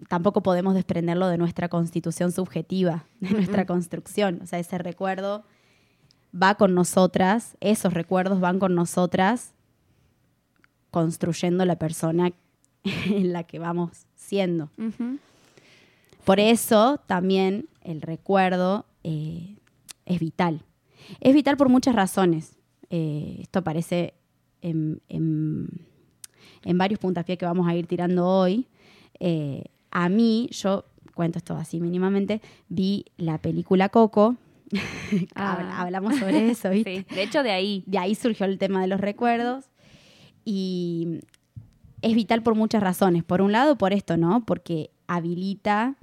tampoco 0.07 0.41
podemos 0.43 0.73
desprenderlo 0.75 1.27
de 1.27 1.37
nuestra 1.37 1.69
constitución 1.69 2.31
subjetiva, 2.31 3.05
de 3.19 3.31
nuestra 3.31 3.65
construcción. 3.65 4.39
O 4.41 4.45
sea, 4.47 4.59
ese 4.59 4.77
recuerdo 4.77 5.43
va 6.33 6.55
con 6.55 6.73
nosotras, 6.73 7.57
esos 7.59 7.93
recuerdos 7.93 8.39
van 8.39 8.59
con 8.59 8.73
nosotras 8.75 9.53
construyendo 10.91 11.65
la 11.65 11.77
persona 11.77 12.31
en 12.83 13.33
la 13.33 13.43
que 13.43 13.59
vamos 13.59 14.05
siendo. 14.15 14.69
Por 16.25 16.39
eso 16.39 16.99
también 17.07 17.67
el 17.81 18.01
recuerdo 18.01 18.85
eh, 19.03 19.57
es 20.05 20.19
vital. 20.19 20.63
Es 21.19 21.33
vital 21.33 21.57
por 21.57 21.69
muchas 21.69 21.95
razones. 21.95 22.57
Eh, 22.89 23.39
esto 23.41 23.59
aparece 23.59 24.13
en, 24.61 25.01
en- 25.09 25.67
en 26.63 26.77
varios 26.77 26.99
puntapiés 26.99 27.37
que 27.37 27.45
vamos 27.45 27.67
a 27.67 27.75
ir 27.75 27.87
tirando 27.87 28.27
hoy. 28.27 28.67
Eh, 29.19 29.63
a 29.91 30.09
mí, 30.09 30.47
yo 30.51 30.85
cuento 31.13 31.37
esto 31.37 31.55
así 31.55 31.79
mínimamente, 31.79 32.41
vi 32.69 33.05
la 33.17 33.37
película 33.37 33.89
Coco. 33.89 34.35
Ah. 35.35 35.57
Habl- 35.59 35.71
Hablamos 35.73 36.15
sobre 36.17 36.49
eso, 36.51 36.69
¿viste? 36.71 37.05
Sí, 37.09 37.15
de 37.15 37.23
hecho 37.23 37.43
de 37.43 37.51
ahí. 37.51 37.83
De 37.85 37.97
ahí 37.97 38.15
surgió 38.15 38.45
el 38.45 38.57
tema 38.57 38.79
de 38.81 38.87
los 38.87 39.01
recuerdos. 39.01 39.65
Y 40.45 41.19
es 42.01 42.15
vital 42.15 42.41
por 42.41 42.55
muchas 42.55 42.81
razones. 42.81 43.23
Por 43.23 43.41
un 43.41 43.51
lado, 43.51 43.77
por 43.77 43.93
esto, 43.93 44.15
¿no? 44.17 44.43
Porque 44.45 44.89
habilita 45.07 45.97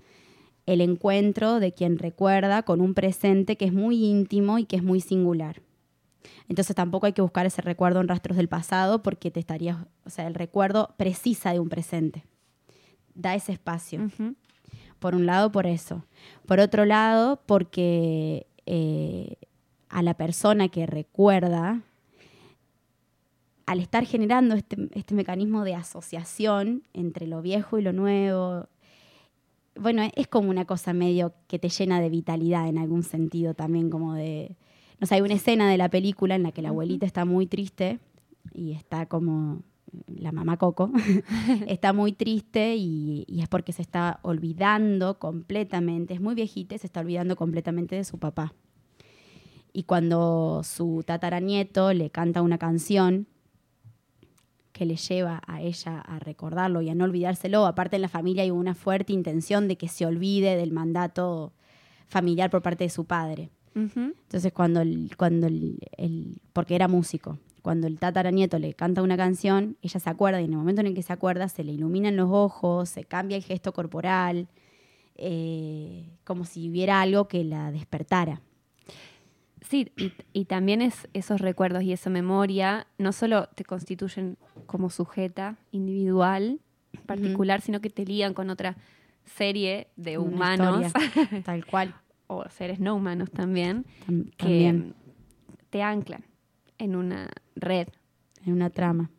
el 0.66 0.80
encuentro 0.82 1.60
de 1.60 1.72
quien 1.72 1.98
recuerda 1.98 2.62
con 2.62 2.80
un 2.82 2.92
presente 2.94 3.56
que 3.56 3.64
es 3.64 3.72
muy 3.72 4.04
íntimo 4.04 4.58
y 4.58 4.64
que 4.66 4.76
es 4.76 4.82
muy 4.82 5.00
singular. 5.00 5.62
Entonces 6.48 6.74
tampoco 6.74 7.06
hay 7.06 7.12
que 7.12 7.22
buscar 7.22 7.46
ese 7.46 7.62
recuerdo 7.62 8.00
en 8.00 8.08
rastros 8.08 8.36
del 8.36 8.48
pasado 8.48 9.02
porque 9.02 9.30
te 9.30 9.40
estarías, 9.40 9.76
o 10.04 10.10
sea, 10.10 10.26
el 10.26 10.34
recuerdo 10.34 10.94
precisa 10.96 11.52
de 11.52 11.60
un 11.60 11.68
presente. 11.68 12.24
Da 13.14 13.34
ese 13.34 13.52
espacio. 13.52 14.10
Por 14.98 15.14
un 15.14 15.26
lado, 15.26 15.52
por 15.52 15.66
eso. 15.66 16.04
Por 16.46 16.60
otro 16.60 16.84
lado, 16.84 17.40
porque 17.46 18.46
eh, 18.66 19.36
a 19.88 20.02
la 20.02 20.14
persona 20.14 20.68
que 20.68 20.86
recuerda, 20.86 21.82
al 23.66 23.80
estar 23.80 24.04
generando 24.04 24.54
este, 24.54 24.88
este 24.94 25.14
mecanismo 25.14 25.64
de 25.64 25.74
asociación 25.74 26.82
entre 26.94 27.26
lo 27.26 27.42
viejo 27.42 27.78
y 27.78 27.82
lo 27.82 27.92
nuevo, 27.92 28.68
bueno, 29.78 30.02
es 30.14 30.26
como 30.26 30.50
una 30.50 30.64
cosa 30.64 30.92
medio 30.92 31.34
que 31.46 31.58
te 31.58 31.68
llena 31.68 32.00
de 32.00 32.10
vitalidad 32.10 32.68
en 32.68 32.78
algún 32.78 33.02
sentido 33.02 33.54
también, 33.54 33.90
como 33.90 34.14
de... 34.14 34.56
No 35.00 35.06
sé, 35.06 35.14
hay 35.14 35.20
una 35.20 35.34
escena 35.34 35.70
de 35.70 35.78
la 35.78 35.88
película 35.88 36.34
en 36.34 36.42
la 36.42 36.52
que 36.52 36.62
la 36.62 36.70
abuelita 36.70 37.06
está 37.06 37.24
muy 37.24 37.46
triste 37.46 37.98
y 38.52 38.72
está 38.72 39.06
como 39.06 39.62
la 40.06 40.32
mamá 40.32 40.56
Coco, 40.56 40.90
está 41.66 41.92
muy 41.92 42.12
triste 42.12 42.76
y, 42.76 43.24
y 43.26 43.40
es 43.40 43.48
porque 43.48 43.72
se 43.72 43.82
está 43.82 44.20
olvidando 44.22 45.18
completamente, 45.18 46.14
es 46.14 46.20
muy 46.20 46.34
viejita 46.34 46.74
y 46.74 46.78
se 46.78 46.86
está 46.86 47.00
olvidando 47.00 47.36
completamente 47.36 47.96
de 47.96 48.04
su 48.04 48.18
papá. 48.18 48.54
Y 49.72 49.84
cuando 49.84 50.62
su 50.64 51.04
tataranieto 51.06 51.92
le 51.92 52.10
canta 52.10 52.42
una 52.42 52.58
canción 52.58 53.28
que 54.72 54.86
le 54.86 54.96
lleva 54.96 55.42
a 55.46 55.60
ella 55.60 56.00
a 56.00 56.18
recordarlo 56.20 56.82
y 56.82 56.88
a 56.88 56.94
no 56.94 57.04
olvidárselo, 57.04 57.66
aparte 57.66 57.96
en 57.96 58.02
la 58.02 58.08
familia 58.08 58.44
hay 58.44 58.50
una 58.50 58.74
fuerte 58.74 59.12
intención 59.12 59.68
de 59.68 59.76
que 59.76 59.88
se 59.88 60.06
olvide 60.06 60.56
del 60.56 60.72
mandato 60.72 61.52
familiar 62.06 62.48
por 62.48 62.62
parte 62.62 62.84
de 62.84 62.90
su 62.90 63.04
padre. 63.04 63.50
Entonces 63.74 64.52
cuando 64.52 64.80
el, 64.80 65.10
cuando 65.16 65.46
el, 65.46 65.78
el- 65.96 66.40
porque 66.52 66.74
era 66.74 66.88
músico, 66.88 67.38
cuando 67.62 67.86
el 67.86 67.98
tataranieto 67.98 68.58
le 68.58 68.74
canta 68.74 69.02
una 69.02 69.16
canción, 69.16 69.76
ella 69.82 70.00
se 70.00 70.08
acuerda 70.10 70.40
y 70.40 70.44
en 70.44 70.52
el 70.52 70.58
momento 70.58 70.80
en 70.80 70.86
el 70.88 70.94
que 70.94 71.02
se 71.02 71.12
acuerda 71.12 71.48
se 71.48 71.64
le 71.64 71.72
iluminan 71.72 72.16
los 72.16 72.28
ojos, 72.30 72.88
se 72.88 73.04
cambia 73.04 73.36
el 73.36 73.42
gesto 73.44 73.72
corporal, 73.72 74.48
eh, 75.16 76.08
como 76.24 76.44
si 76.44 76.68
hubiera 76.70 77.00
algo 77.00 77.26
que 77.28 77.44
la 77.44 77.72
despertara. 77.72 78.40
Sí, 79.68 79.90
y, 79.96 80.12
y 80.32 80.44
también 80.44 80.80
es 80.80 81.08
esos 81.14 81.40
recuerdos 81.40 81.82
y 81.82 81.92
esa 81.92 82.10
memoria 82.10 82.86
no 82.96 83.12
solo 83.12 83.48
te 83.54 83.64
constituyen 83.64 84.36
como 84.66 84.88
sujeta 84.88 85.56
individual, 85.72 86.60
particular, 87.06 87.60
sino 87.60 87.80
que 87.80 87.90
te 87.90 88.04
ligan 88.04 88.34
con 88.34 88.50
otra 88.50 88.76
serie 89.24 89.88
de 89.96 90.16
Una 90.18 90.28
humanos 90.28 90.86
historia, 90.86 91.42
tal 91.44 91.66
cual. 91.66 91.94
O 92.28 92.48
seres 92.50 92.78
no 92.78 92.94
humanos 92.94 93.30
también, 93.32 93.84
tam- 94.06 94.30
que 94.36 94.92
te 95.70 95.82
anclan 95.82 96.24
en 96.78 96.94
una 96.94 97.28
red 97.56 97.88
en 98.46 98.52
una 98.52 98.70
trama. 98.70 99.10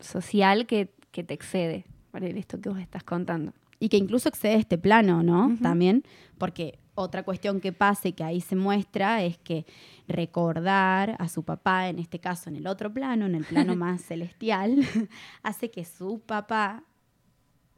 social 0.00 0.66
que, 0.66 0.92
que 1.10 1.24
te 1.24 1.32
excede, 1.34 1.86
para 2.10 2.26
esto 2.26 2.60
que 2.60 2.68
vos 2.68 2.78
estás 2.78 3.02
contando. 3.02 3.52
Y 3.80 3.88
que 3.88 3.96
incluso 3.96 4.28
excede 4.28 4.54
este 4.56 4.76
plano, 4.78 5.22
¿no? 5.22 5.56
También, 5.62 6.04
porque 6.38 6.78
otra 6.94 7.22
cuestión 7.24 7.60
que 7.60 7.72
pasa 7.72 8.06
y 8.08 8.12
que 8.12 8.22
ahí 8.22 8.40
se 8.40 8.54
muestra 8.54 9.24
es 9.24 9.36
que 9.38 9.66
recordar 10.06 11.16
a 11.18 11.28
su 11.28 11.42
papá, 11.42 11.88
en 11.88 11.98
este 11.98 12.18
caso 12.20 12.48
en 12.50 12.56
el 12.56 12.66
otro 12.66 12.92
plano, 12.92 13.26
en 13.26 13.34
el 13.34 13.44
plano 13.44 13.74
más 13.76 14.02
celestial, 14.02 14.76
hace 15.42 15.70
que 15.70 15.84
su 15.84 16.20
papá 16.20 16.84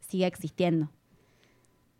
siga 0.01 0.27
existiendo, 0.27 0.89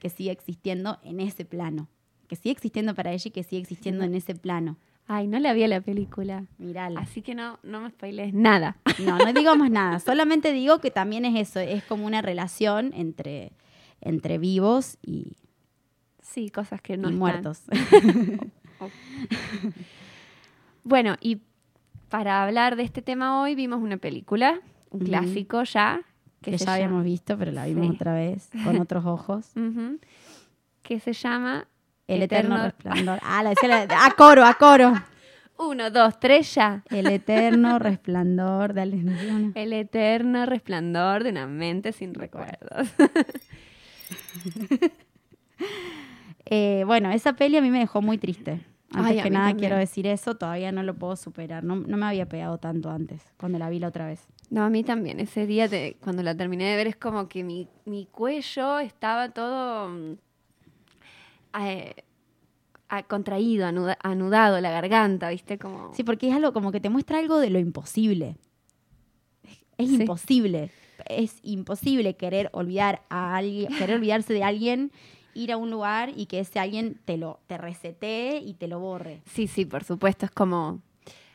que 0.00 0.10
siga 0.10 0.32
existiendo 0.32 0.98
en 1.04 1.20
ese 1.20 1.44
plano, 1.44 1.88
que 2.26 2.34
siga 2.34 2.52
existiendo 2.52 2.94
para 2.96 3.12
ella 3.12 3.28
y 3.28 3.30
que 3.30 3.44
siga 3.44 3.60
existiendo 3.60 4.02
en 4.04 4.14
ese 4.16 4.34
plano. 4.34 4.76
Ay, 5.06 5.26
no 5.26 5.38
la 5.40 5.52
vi 5.52 5.64
a 5.64 5.68
la 5.68 5.80
película, 5.80 6.46
Mirala. 6.58 7.00
así 7.00 7.20
que 7.22 7.34
no, 7.34 7.58
no 7.62 7.80
me 7.80 7.90
spoilees 7.90 8.34
nada. 8.34 8.76
No, 9.04 9.16
no 9.18 9.32
digo 9.32 9.54
más 9.56 9.70
nada. 9.70 9.98
Solamente 10.00 10.52
digo 10.52 10.78
que 10.80 10.90
también 10.90 11.24
es 11.24 11.48
eso, 11.48 11.60
es 11.60 11.82
como 11.84 12.06
una 12.06 12.20
relación 12.22 12.92
entre, 12.94 13.52
entre 14.00 14.38
vivos 14.38 14.98
y, 15.02 15.36
Sí, 16.22 16.48
cosas 16.50 16.80
que 16.80 16.96
no 16.96 17.08
y 17.08 17.12
están. 17.14 17.18
muertos. 17.18 17.62
Bueno, 20.82 21.16
y 21.20 21.40
para 22.08 22.42
hablar 22.42 22.76
de 22.76 22.82
este 22.84 23.02
tema 23.02 23.40
hoy 23.42 23.54
vimos 23.54 23.80
una 23.82 23.96
película, 23.98 24.60
un 24.90 25.00
clásico 25.00 25.62
ya, 25.64 26.00
que 26.42 26.52
que, 26.52 26.56
ya 26.56 26.74
habíamos 26.74 27.04
visto, 27.04 27.36
pero 27.38 27.52
la 27.52 27.66
vimos 27.66 27.86
Sí. 27.88 27.92
otra 27.94 28.14
vez 28.14 28.48
con 28.64 28.78
otros 28.80 29.04
ojos. 29.06 29.50
Ujú. 29.56 29.98
que 30.82 30.98
se 31.00 31.12
llama 31.12 31.66
El 32.08 32.22
eterno, 32.22 32.56
Eterno- 32.56 32.64
resplandor. 32.64 33.18
Ah, 33.22 33.42
la 33.42 33.50
decía 33.50 33.68
la- 33.68 34.04
a 34.06 34.10
coro, 34.12 34.44
a 34.44 34.54
coro. 34.54 34.92
Uno, 35.58 35.90
dos, 35.90 36.18
tres, 36.18 36.54
ya. 36.54 36.82
El 36.88 37.06
eterno 37.08 37.78
resplandor 37.78 38.72
de 38.72 38.80
Aleluya. 38.80 39.52
El 39.54 39.72
eterno 39.74 40.46
resplandor 40.46 41.22
de 41.22 41.30
una 41.30 41.46
mente 41.46 41.92
sin 41.92 42.14
recuerdos. 42.14 42.88
Eh, 46.46 46.82
bueno, 46.86 47.10
esa 47.10 47.34
peli 47.34 47.56
a 47.58 47.62
mí 47.62 47.70
me 47.70 47.78
dejó 47.80 48.00
muy 48.02 48.18
triste. 48.18 48.64
Antes 48.92 49.18
Ay, 49.18 49.22
que 49.22 49.30
nada 49.30 49.48
también. 49.48 49.58
quiero 49.58 49.76
decir 49.76 50.06
eso, 50.06 50.34
todavía 50.36 50.72
no 50.72 50.82
lo 50.82 50.94
puedo 50.94 51.14
superar. 51.14 51.62
No, 51.62 51.76
no 51.76 51.96
me 51.96 52.06
había 52.06 52.26
pegado 52.26 52.58
tanto 52.58 52.90
antes, 52.90 53.22
cuando 53.38 53.58
la 53.58 53.70
vi 53.70 53.78
la 53.78 53.88
otra 53.88 54.06
vez. 54.06 54.26
No, 54.50 54.64
a 54.64 54.70
mí 54.70 54.82
también. 54.82 55.20
Ese 55.20 55.46
día, 55.46 55.68
te- 55.68 55.96
cuando 56.02 56.22
la 56.22 56.36
terminé 56.36 56.64
de 56.64 56.76
ver, 56.76 56.86
es 56.88 56.96
como 56.96 57.28
que 57.28 57.44
mi, 57.44 57.68
mi 57.84 58.06
cuello 58.06 58.80
estaba 58.80 59.28
todo 59.30 59.88
mm, 59.88 60.12
eh, 61.60 61.94
contraído, 63.08 63.66
anuda- 63.66 63.98
anudado, 64.02 64.60
la 64.60 64.70
garganta, 64.70 65.30
¿viste? 65.30 65.58
Como... 65.58 65.94
Sí, 65.94 66.02
porque 66.02 66.28
es 66.28 66.34
algo 66.34 66.52
como 66.52 66.72
que 66.72 66.80
te 66.80 66.90
muestra 66.90 67.18
algo 67.18 67.38
de 67.38 67.50
lo 67.50 67.58
imposible. 67.58 68.36
Es 69.78 69.88
Sí. 69.88 69.94
imposible. 70.00 70.70
Es 71.08 71.38
imposible 71.42 72.14
querer 72.16 72.50
olvidar 72.52 73.02
a 73.08 73.36
alguien, 73.36 73.72
querer 73.78 73.96
olvidarse 73.96 74.32
de 74.34 74.42
alguien, 74.44 74.92
ir 75.32 75.52
a 75.52 75.56
un 75.56 75.70
lugar 75.70 76.10
y 76.14 76.26
que 76.26 76.40
ese 76.40 76.58
alguien 76.58 77.00
te 77.04 77.16
lo 77.16 77.38
te 77.46 77.56
resetee 77.56 78.38
y 78.38 78.54
te 78.54 78.68
lo 78.68 78.80
borre. 78.80 79.22
Sí, 79.26 79.46
sí, 79.46 79.64
por 79.64 79.84
supuesto. 79.84 80.26
Es 80.26 80.32
como. 80.32 80.82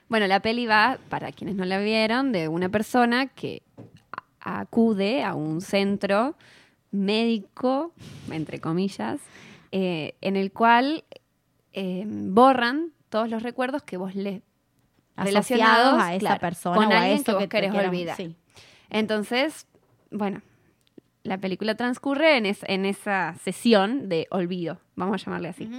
Bueno, 0.08 0.28
la 0.28 0.40
peli 0.40 0.66
va, 0.68 1.00
para 1.10 1.32
quienes 1.32 1.56
no 1.56 1.66
la 1.66 1.80
vieron, 1.80 2.32
de 2.32 2.48
una 2.48 2.70
persona 2.70 3.28
que 3.28 3.64
acude 4.40 5.24
a 5.24 5.34
un 5.34 5.62
centro 5.62 6.36
médico, 6.92 7.92
entre 8.32 8.60
comillas, 8.60 9.20
eh, 9.72 10.14
en 10.22 10.36
el 10.36 10.52
cual 10.52 11.04
eh, 11.74 12.04
borran 12.08 12.92
todos 13.10 13.30
los 13.30 13.42
recuerdos 13.44 13.82
que 13.84 13.98
vos 13.98 14.16
le 14.16 14.42
relacionados 15.18 16.00
a 16.02 16.14
esa 16.14 16.20
claro, 16.20 16.40
persona 16.42 16.76
con 16.76 16.88
o 16.88 16.92
a 16.92 17.00
alguien 17.00 17.18
eso 17.22 17.26
que 17.26 17.34
vos 17.34 17.48
querés 17.48 17.72
quieran- 17.72 17.90
olvidar. 17.90 18.18
sí. 18.18 18.36
Entonces, 18.90 19.66
bueno, 20.12 20.42
la 21.24 21.38
película 21.40 21.76
transcurre 21.76 22.38
en, 22.38 22.46
es- 22.46 22.64
en 22.68 22.86
esa 22.86 23.36
sesión 23.44 24.08
de 24.10 24.28
olvido, 24.30 24.80
vamos 24.96 25.22
a 25.22 25.26
llamarle 25.26 25.48
así. 25.50 25.70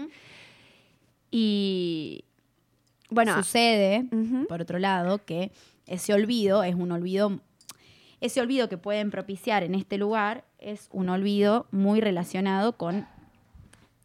Y 1.31 2.25
bueno, 3.11 3.37
Sucede, 3.37 4.07
por 4.49 4.61
otro 4.61 4.79
lado, 4.79 5.25
que 5.25 5.53
ese 5.87 6.13
olvido 6.15 6.63
es 6.65 6.75
un 6.75 6.91
olvido, 6.93 7.41
ese 8.21 8.41
olvido 8.41 8.69
que 8.69 8.79
pueden 8.79 9.11
propiciar 9.11 9.63
en 9.63 9.75
este 9.75 9.99
lugar 9.99 10.45
es 10.59 10.89
un 10.93 11.09
olvido 11.09 11.67
muy 11.71 12.01
relacionado 12.01 12.77
con 12.77 13.07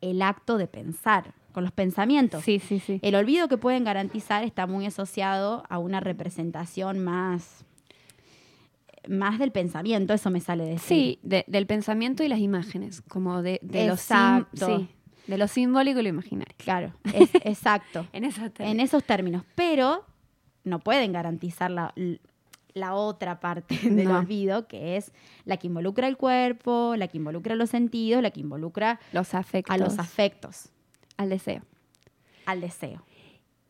el 0.02 0.22
acto 0.22 0.58
de 0.58 0.68
pensar, 0.68 1.34
con 1.54 1.64
los 1.64 1.72
pensamientos. 1.74 2.44
sí, 2.44 2.60
sí, 2.60 2.80
sí. 2.80 3.00
El 3.02 3.16
olvido 3.16 3.48
que 3.48 3.58
pueden 3.58 3.84
garantizar 3.84 4.44
está 4.44 4.68
muy 4.68 4.86
asociado 4.86 5.64
a 5.70 5.80
una 5.80 6.00
representación 6.00 7.00
más, 7.04 7.66
más 9.08 9.40
del 9.40 9.52
pensamiento, 9.52 10.14
eso 10.14 10.30
me 10.30 10.40
sale 10.42 10.66
de 10.66 10.78
Sí, 10.78 11.20
de- 11.24 11.44
del 11.48 11.66
pensamiento 11.66 12.24
y 12.24 12.28
las 12.28 12.40
imágenes, 12.40 13.02
como 13.02 13.42
de, 13.42 13.60
de 13.64 13.88
lo 13.88 13.98
sim- 13.98 14.46
sí, 14.54 14.88
de 15.28 15.38
lo 15.38 15.48
simbólico 15.48 16.00
y 16.00 16.04
lo 16.04 16.10
imaginario. 16.10 16.54
Claro, 16.58 16.94
es, 17.14 17.30
exacto. 17.46 18.08
En 18.14 18.24
esos 18.24 18.44
en 18.46 18.52
términos. 18.52 18.84
esos 18.86 19.04
términos, 19.04 19.44
pero 19.56 20.06
no 20.64 20.80
pueden 20.80 21.12
garantizar 21.14 21.72
la, 21.72 21.94
la 22.74 22.94
otra 22.96 23.40
parte 23.40 23.78
del 23.84 24.06
No. 24.08 24.20
olvido, 24.20 24.68
que 24.68 24.98
es 24.98 25.12
la 25.46 25.58
que 25.58 25.68
involucra 25.68 26.08
el 26.08 26.18
cuerpo, 26.18 26.96
la 26.98 27.08
que 27.08 27.18
involucra 27.18 27.56
los 27.56 27.70
sentidos, 27.70 28.22
la 28.22 28.32
que 28.32 28.40
involucra 28.40 29.00
los 29.12 29.34
afectos, 29.34 29.74
a 29.74 29.78
los 29.78 30.00
afectos, 30.00 30.70
al 31.18 31.30
deseo. 31.30 31.62
al 32.46 32.62
deseo. 32.62 33.04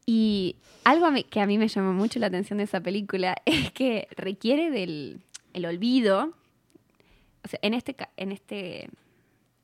Y 0.06 0.56
algo 0.84 1.08
que 1.30 1.40
a 1.42 1.46
mí 1.46 1.58
me 1.58 1.68
llamó 1.68 1.94
mucho 1.94 2.20
la 2.20 2.28
atención 2.28 2.58
de 2.58 2.64
esa 2.66 2.82
película 2.82 3.36
es 3.46 3.72
que 3.72 4.08
requiere 4.18 4.72
del 4.72 5.22
el 5.54 5.66
olvido, 5.66 6.34
o 7.44 7.48
sea, 7.48 7.60
en 7.62 7.74
este, 7.74 7.96
en 8.18 8.32
este, 8.32 8.90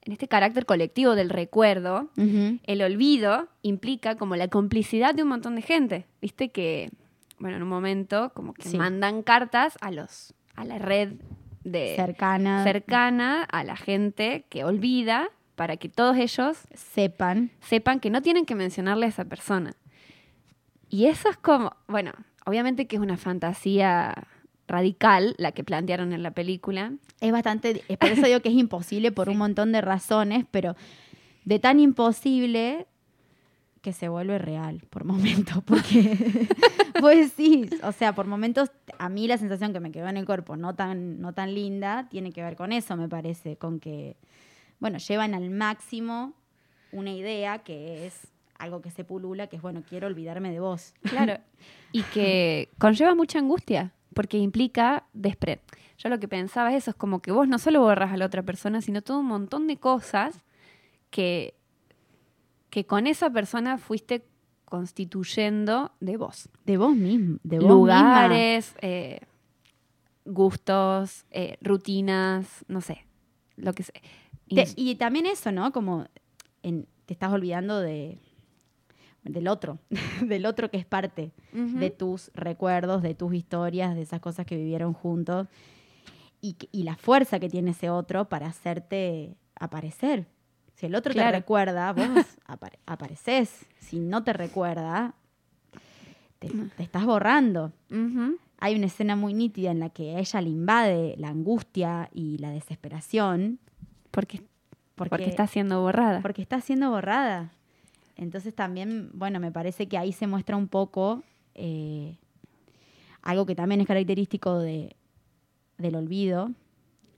en 0.07 0.13
este 0.13 0.27
carácter 0.29 0.65
colectivo 0.65 1.15
del 1.15 1.29
recuerdo, 1.29 2.09
el 2.15 2.81
olvido 2.81 3.49
implica 3.61 4.15
como 4.15 4.37
la 4.37 4.47
complicidad 4.47 5.13
de 5.13 5.21
un 5.23 5.27
montón 5.29 5.55
de 5.55 5.61
gente. 5.61 6.05
Viste 6.21 6.47
que, 6.49 6.89
bueno, 7.39 7.57
en 7.57 7.63
un 7.63 7.67
momento 7.69 8.31
como 8.33 8.53
que 8.53 8.69
Sí. 8.69 8.77
mandan 8.77 9.21
cartas 9.21 9.77
a 9.81 9.91
los, 9.91 10.33
a 10.55 10.63
la 10.63 10.79
red 10.79 11.11
de 11.65 11.93
Cercana, 11.97 12.63
cercana 12.63 13.43
a 13.43 13.65
la 13.65 13.75
gente 13.75 14.45
que 14.49 14.63
olvida 14.63 15.27
para 15.57 15.75
que 15.75 15.89
todos 15.89 16.15
ellos 16.15 16.57
sepan. 16.73 17.51
sepan 17.59 17.99
que 17.99 18.09
no 18.09 18.21
tienen 18.21 18.45
que 18.45 18.55
mencionarle 18.55 19.07
a 19.07 19.09
esa 19.09 19.25
persona. 19.25 19.73
Y 20.89 21.07
eso 21.07 21.27
es 21.29 21.35
como, 21.35 21.75
bueno, 21.89 22.13
obviamente 22.45 22.87
que 22.87 22.95
es 22.95 23.01
una 23.01 23.17
fantasía 23.17 24.13
radical 24.67 25.35
la 25.37 25.51
que 25.51 25.63
plantearon 25.63 26.13
en 26.13 26.23
la 26.23 26.31
película. 26.31 26.93
Es 27.21 27.31
bastante, 27.31 27.83
es 27.87 27.97
por 27.97 28.09
eso 28.09 28.25
digo 28.25 28.41
que 28.41 28.49
es 28.49 28.55
imposible 28.55 29.11
por 29.11 29.29
un 29.29 29.37
montón 29.37 29.71
de 29.71 29.81
razones, 29.81 30.45
pero 30.51 30.75
de 31.45 31.59
tan 31.59 31.79
imposible 31.79 32.87
que 33.81 33.93
se 33.93 34.09
vuelve 34.09 34.37
real 34.37 34.83
por 34.89 35.05
momentos, 35.05 35.63
porque 35.63 36.17
pues 36.99 37.31
sí, 37.31 37.69
o 37.83 37.91
sea, 37.93 38.13
por 38.13 38.27
momentos 38.27 38.69
a 38.99 39.07
mí 39.07 39.27
la 39.27 39.37
sensación 39.37 39.71
que 39.71 39.79
me 39.79 39.91
quedó 39.91 40.07
en 40.09 40.17
el 40.17 40.25
cuerpo 40.25 40.57
no 40.57 40.75
tan 40.75 41.21
no 41.21 41.33
tan 41.33 41.53
linda 41.53 42.07
tiene 42.09 42.33
que 42.33 42.43
ver 42.43 42.55
con 42.55 42.73
eso, 42.73 42.97
me 42.97 43.07
parece, 43.07 43.55
con 43.55 43.79
que 43.79 44.17
bueno, 44.79 44.97
llevan 44.97 45.33
al 45.33 45.49
máximo 45.49 46.33
una 46.91 47.11
idea 47.11 47.59
que 47.59 48.05
es 48.05 48.27
algo 48.57 48.81
que 48.81 48.91
se 48.91 49.03
pulula, 49.03 49.47
que 49.47 49.55
es 49.55 49.61
bueno, 49.61 49.83
quiero 49.87 50.07
olvidarme 50.07 50.51
de 50.51 50.59
vos. 50.59 50.93
Claro. 51.03 51.37
y 51.91 52.03
que 52.03 52.69
conlleva 52.77 53.15
mucha 53.15 53.39
angustia, 53.39 53.93
porque 54.17 54.37
implica 54.37 55.05
despre. 55.13 55.61
Yo 55.97 56.09
lo 56.09 56.19
que 56.19 56.27
pensaba 56.27 56.71
es 56.73 56.83
eso, 56.83 56.91
es 56.91 56.95
como 56.97 57.21
que 57.21 57.31
vos 57.31 57.47
no 57.47 57.57
solo 57.59 57.81
borras 57.81 58.11
a 58.11 58.17
la 58.17 58.25
otra 58.25 58.43
persona, 58.43 58.81
sino 58.81 59.01
todo 59.01 59.19
un 59.19 59.27
montón 59.27 59.67
de 59.67 59.77
cosas 59.77 60.43
que, 61.09 61.53
que 62.69 62.85
con 62.85 63.07
esa 63.07 63.29
persona 63.29 63.77
fuiste 63.77 64.25
constituyendo 64.65 65.91
de 66.01 66.17
vos. 66.17 66.49
De 66.65 66.77
vos 66.77 66.95
mismo, 66.95 67.37
de 67.43 67.59
vos 67.59 67.69
lugares, 67.69 68.75
eh, 68.81 69.21
gustos, 70.25 71.25
eh, 71.31 71.57
rutinas, 71.61 72.65
no 72.67 72.81
sé, 72.81 73.05
lo 73.55 73.73
que. 73.73 73.83
Te- 74.55 74.67
y 74.75 74.95
también 74.95 75.25
eso, 75.25 75.51
¿no? 75.51 75.71
Como 75.71 76.05
en- 76.63 76.87
te 77.05 77.13
estás 77.13 77.31
olvidando 77.31 77.79
de 77.79 78.17
del 79.29 79.47
otro, 79.47 79.79
del 80.21 80.45
otro 80.45 80.69
que 80.71 80.77
es 80.77 80.85
parte 80.85 81.31
de 81.51 81.89
tus 81.89 82.31
recuerdos, 82.33 83.01
de 83.01 83.13
tus 83.15 83.33
historias, 83.33 83.95
de 83.95 84.01
esas 84.01 84.19
cosas 84.19 84.45
que 84.45 84.55
vivieron 84.55 84.93
juntos 84.93 85.47
y, 86.41 86.55
la 86.83 86.95
fuerza 86.95 87.39
que 87.39 87.49
tiene 87.49 87.71
ese 87.71 87.89
otro 87.89 88.29
para 88.29 88.47
hacerte 88.47 89.35
aparecer. 89.59 90.27
Si 90.75 90.85
el 90.85 90.95
otro 90.95 91.11
Claro. 91.13 91.31
te 91.31 91.37
recuerda, 91.39 91.91
vos 91.93 92.25
apare- 92.47 92.79
apareces. 92.85 93.65
Si 93.79 93.99
no 93.99 94.23
te 94.23 94.31
recuerda, 94.33 95.15
te, 96.39 96.49
te 96.77 96.83
estás 96.83 97.05
borrando. 97.05 97.73
Hay 98.59 98.75
una 98.75 98.85
escena 98.85 99.15
muy 99.15 99.33
nítida 99.33 99.71
en 99.71 99.79
la 99.79 99.89
que 99.89 100.15
a 100.15 100.19
ella 100.19 100.41
le 100.41 100.49
invade 100.49 101.15
la 101.17 101.29
angustia 101.29 102.09
y 102.13 102.37
la 102.37 102.51
desesperación 102.51 103.59
porque, 104.11 104.41
porque, 104.95 105.09
porque 105.09 105.25
está 105.29 105.47
siendo 105.47 105.81
borrada. 105.81 106.21
porque 106.21 106.41
está 106.41 106.61
siendo 106.61 106.89
borrada. 106.91 107.51
Entonces 108.17 108.53
también, 108.55 109.09
bueno, 109.13 109.39
me 109.39 109.51
parece 109.51 109.87
que 109.87 109.97
ahí 109.97 110.11
se 110.11 110.27
muestra 110.27 110.57
un 110.57 110.67
poco 110.67 111.23
eh, 111.55 112.17
algo 113.21 113.45
que 113.45 113.55
también 113.55 113.79
es 113.81 113.87
característico 113.87 114.57
de, 114.59 114.95
del 115.77 115.95
olvido 115.95 116.51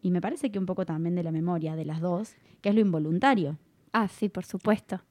y 0.02 0.12
me 0.12 0.22
parece 0.22 0.52
que 0.52 0.60
un 0.60 0.66
poco 0.66 0.86
también 0.86 1.16
de 1.16 1.24
la 1.24 1.32
memoria 1.32 1.76
de 1.76 1.86
las 1.86 2.02
dos, 2.02 2.34
que 2.62 2.70
es 2.70 2.76
lo 2.76 2.82
involuntario. 2.82 3.58
Ah, 3.94 4.08
sí, 4.08 4.30
por 4.30 4.46
supuesto. 4.46 5.02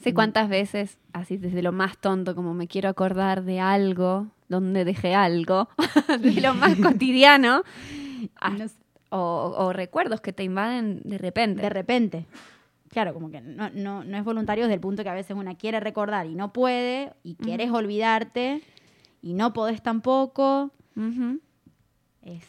Sé 0.00 0.12
Mm. 0.12 0.14
cuántas 0.14 0.48
veces, 0.50 0.98
así 1.12 1.38
desde 1.38 1.62
lo 1.62 1.72
más 1.72 1.96
tonto, 1.98 2.34
como 2.34 2.52
me 2.52 2.66
quiero 2.68 2.88
acordar 2.90 3.42
de 3.44 3.60
algo, 3.60 4.26
donde 4.48 4.84
dejé 4.84 5.14
algo, 5.14 5.68
de 6.20 6.40
lo 6.42 6.54
más 6.54 6.76
cotidiano, 6.82 7.62
o, 9.10 9.54
o 9.56 9.72
recuerdos 9.72 10.20
que 10.20 10.32
te 10.32 10.44
invaden 10.44 11.00
de 11.04 11.18
repente. 11.18 11.62
de 11.62 11.70
repente. 11.70 12.26
Claro, 12.94 13.12
como 13.12 13.28
que 13.28 13.40
no, 13.40 13.70
no, 13.70 14.04
no 14.04 14.16
es 14.16 14.22
voluntario 14.24 14.64
desde 14.64 14.74
el 14.74 14.80
punto 14.80 15.02
que 15.02 15.08
a 15.08 15.14
veces 15.14 15.36
una 15.36 15.56
quiere 15.56 15.80
recordar 15.80 16.26
y 16.28 16.36
no 16.36 16.52
puede, 16.52 17.12
y 17.24 17.34
quieres 17.34 17.72
olvidarte 17.72 18.62
y 19.20 19.34
no 19.34 19.52
podés 19.52 19.82
tampoco. 19.82 20.70
Es, 22.22 22.44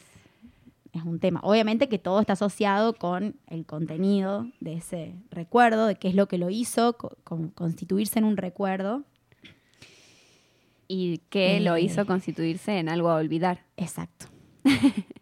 es 0.94 1.02
un 1.04 1.20
tema. 1.20 1.40
Obviamente 1.42 1.90
que 1.90 1.98
todo 1.98 2.20
está 2.20 2.34
asociado 2.34 2.94
con 2.94 3.36
el 3.48 3.66
contenido 3.66 4.48
de 4.60 4.74
ese 4.76 5.16
recuerdo, 5.32 5.88
de 5.88 5.96
qué 5.96 6.10
es 6.10 6.16
lo 6.16 6.28
que 6.28 6.38
lo 6.38 6.52
hizo, 6.52 6.96
co- 6.96 7.18
con- 7.24 7.50
constituirse 7.50 8.20
en 8.20 8.26
un 8.26 8.38
recuerdo. 8.38 9.04
Y 10.88 11.22
lo 11.62 11.76
Eh. 11.76 11.82
hizo 11.82 12.06
constituirse 12.06 12.78
en 12.78 12.88
algo 12.90 13.10
a 13.10 13.16
olvidar. 13.16 13.64
Exacto. 13.78 14.28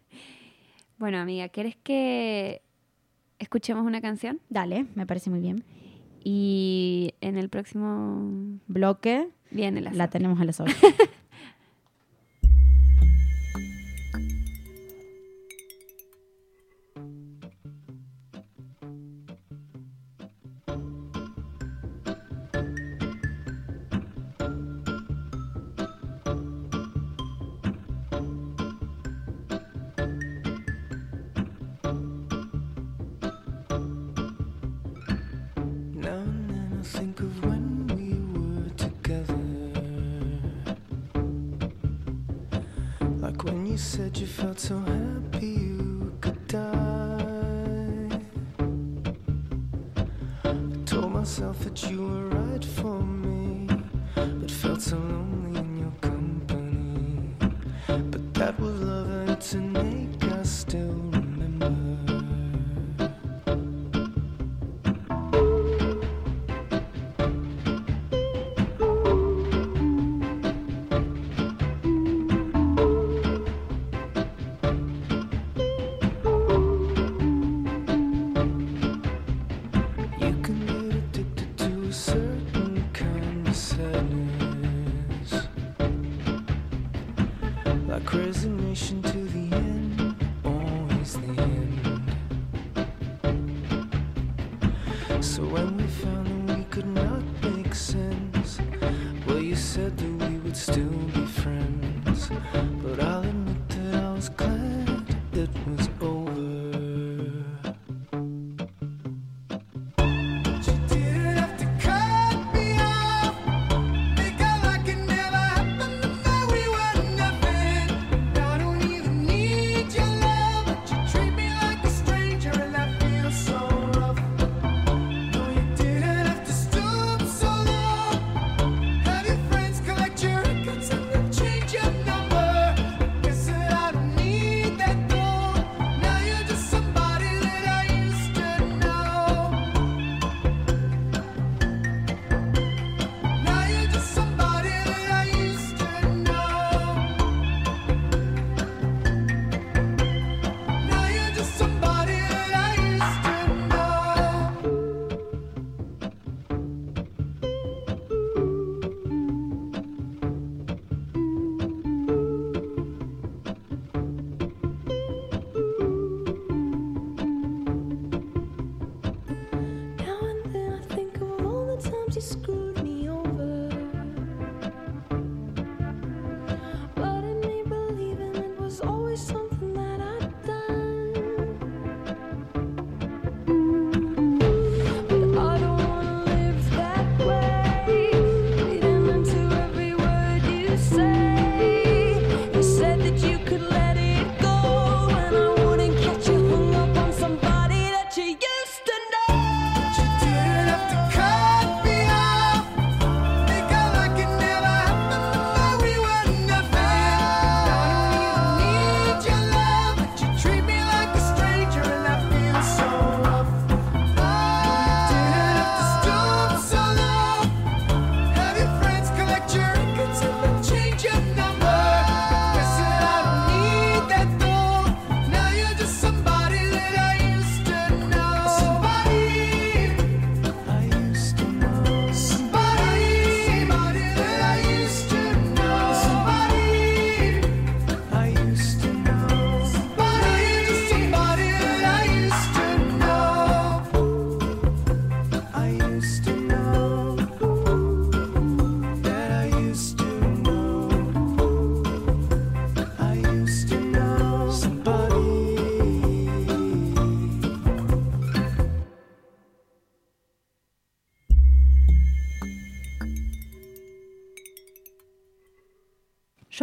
Bueno, 0.96 1.18
amiga, 1.18 1.48
¿querés 1.48 1.74
que 1.76 2.62
escuchemos 3.38 3.84
una 3.86 4.00
canción. 4.00 4.40
Dale, 4.48 4.86
me 4.94 5.06
parece 5.06 5.30
muy 5.30 5.40
bien. 5.40 5.64
Y 6.22 7.14
en 7.20 7.36
el 7.36 7.48
próximo 7.48 8.58
bloque 8.66 9.28
viene 9.50 9.80
la, 9.80 9.92
la 9.92 10.08
tenemos 10.08 10.40
a 10.40 10.44
las. 10.44 10.58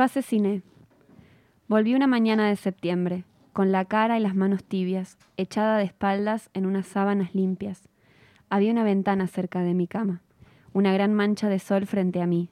Asesiné. 0.02 0.64
Volví 1.68 1.94
una 1.94 2.08
mañana 2.08 2.48
de 2.48 2.56
septiembre, 2.56 3.24
con 3.54 3.72
la 3.72 3.86
cara 3.86 4.18
y 4.18 4.22
las 4.22 4.36
manos 4.36 4.64
tibias, 4.64 5.18
echada 5.38 5.78
de 5.78 5.84
espaldas 5.84 6.50
en 6.54 6.66
unas 6.66 6.88
sábanas 6.88 7.36
limpias. 7.36 7.88
Había 8.50 8.72
una 8.72 8.84
ventana 8.84 9.28
cerca 9.28 9.62
de 9.62 9.74
mi 9.74 9.88
cama, 9.88 10.22
una 10.74 10.92
gran 10.94 11.14
mancha 11.14 11.50
de 11.50 11.60
sol 11.60 11.86
frente 11.86 12.22
a 12.22 12.28
mí. 12.28 12.50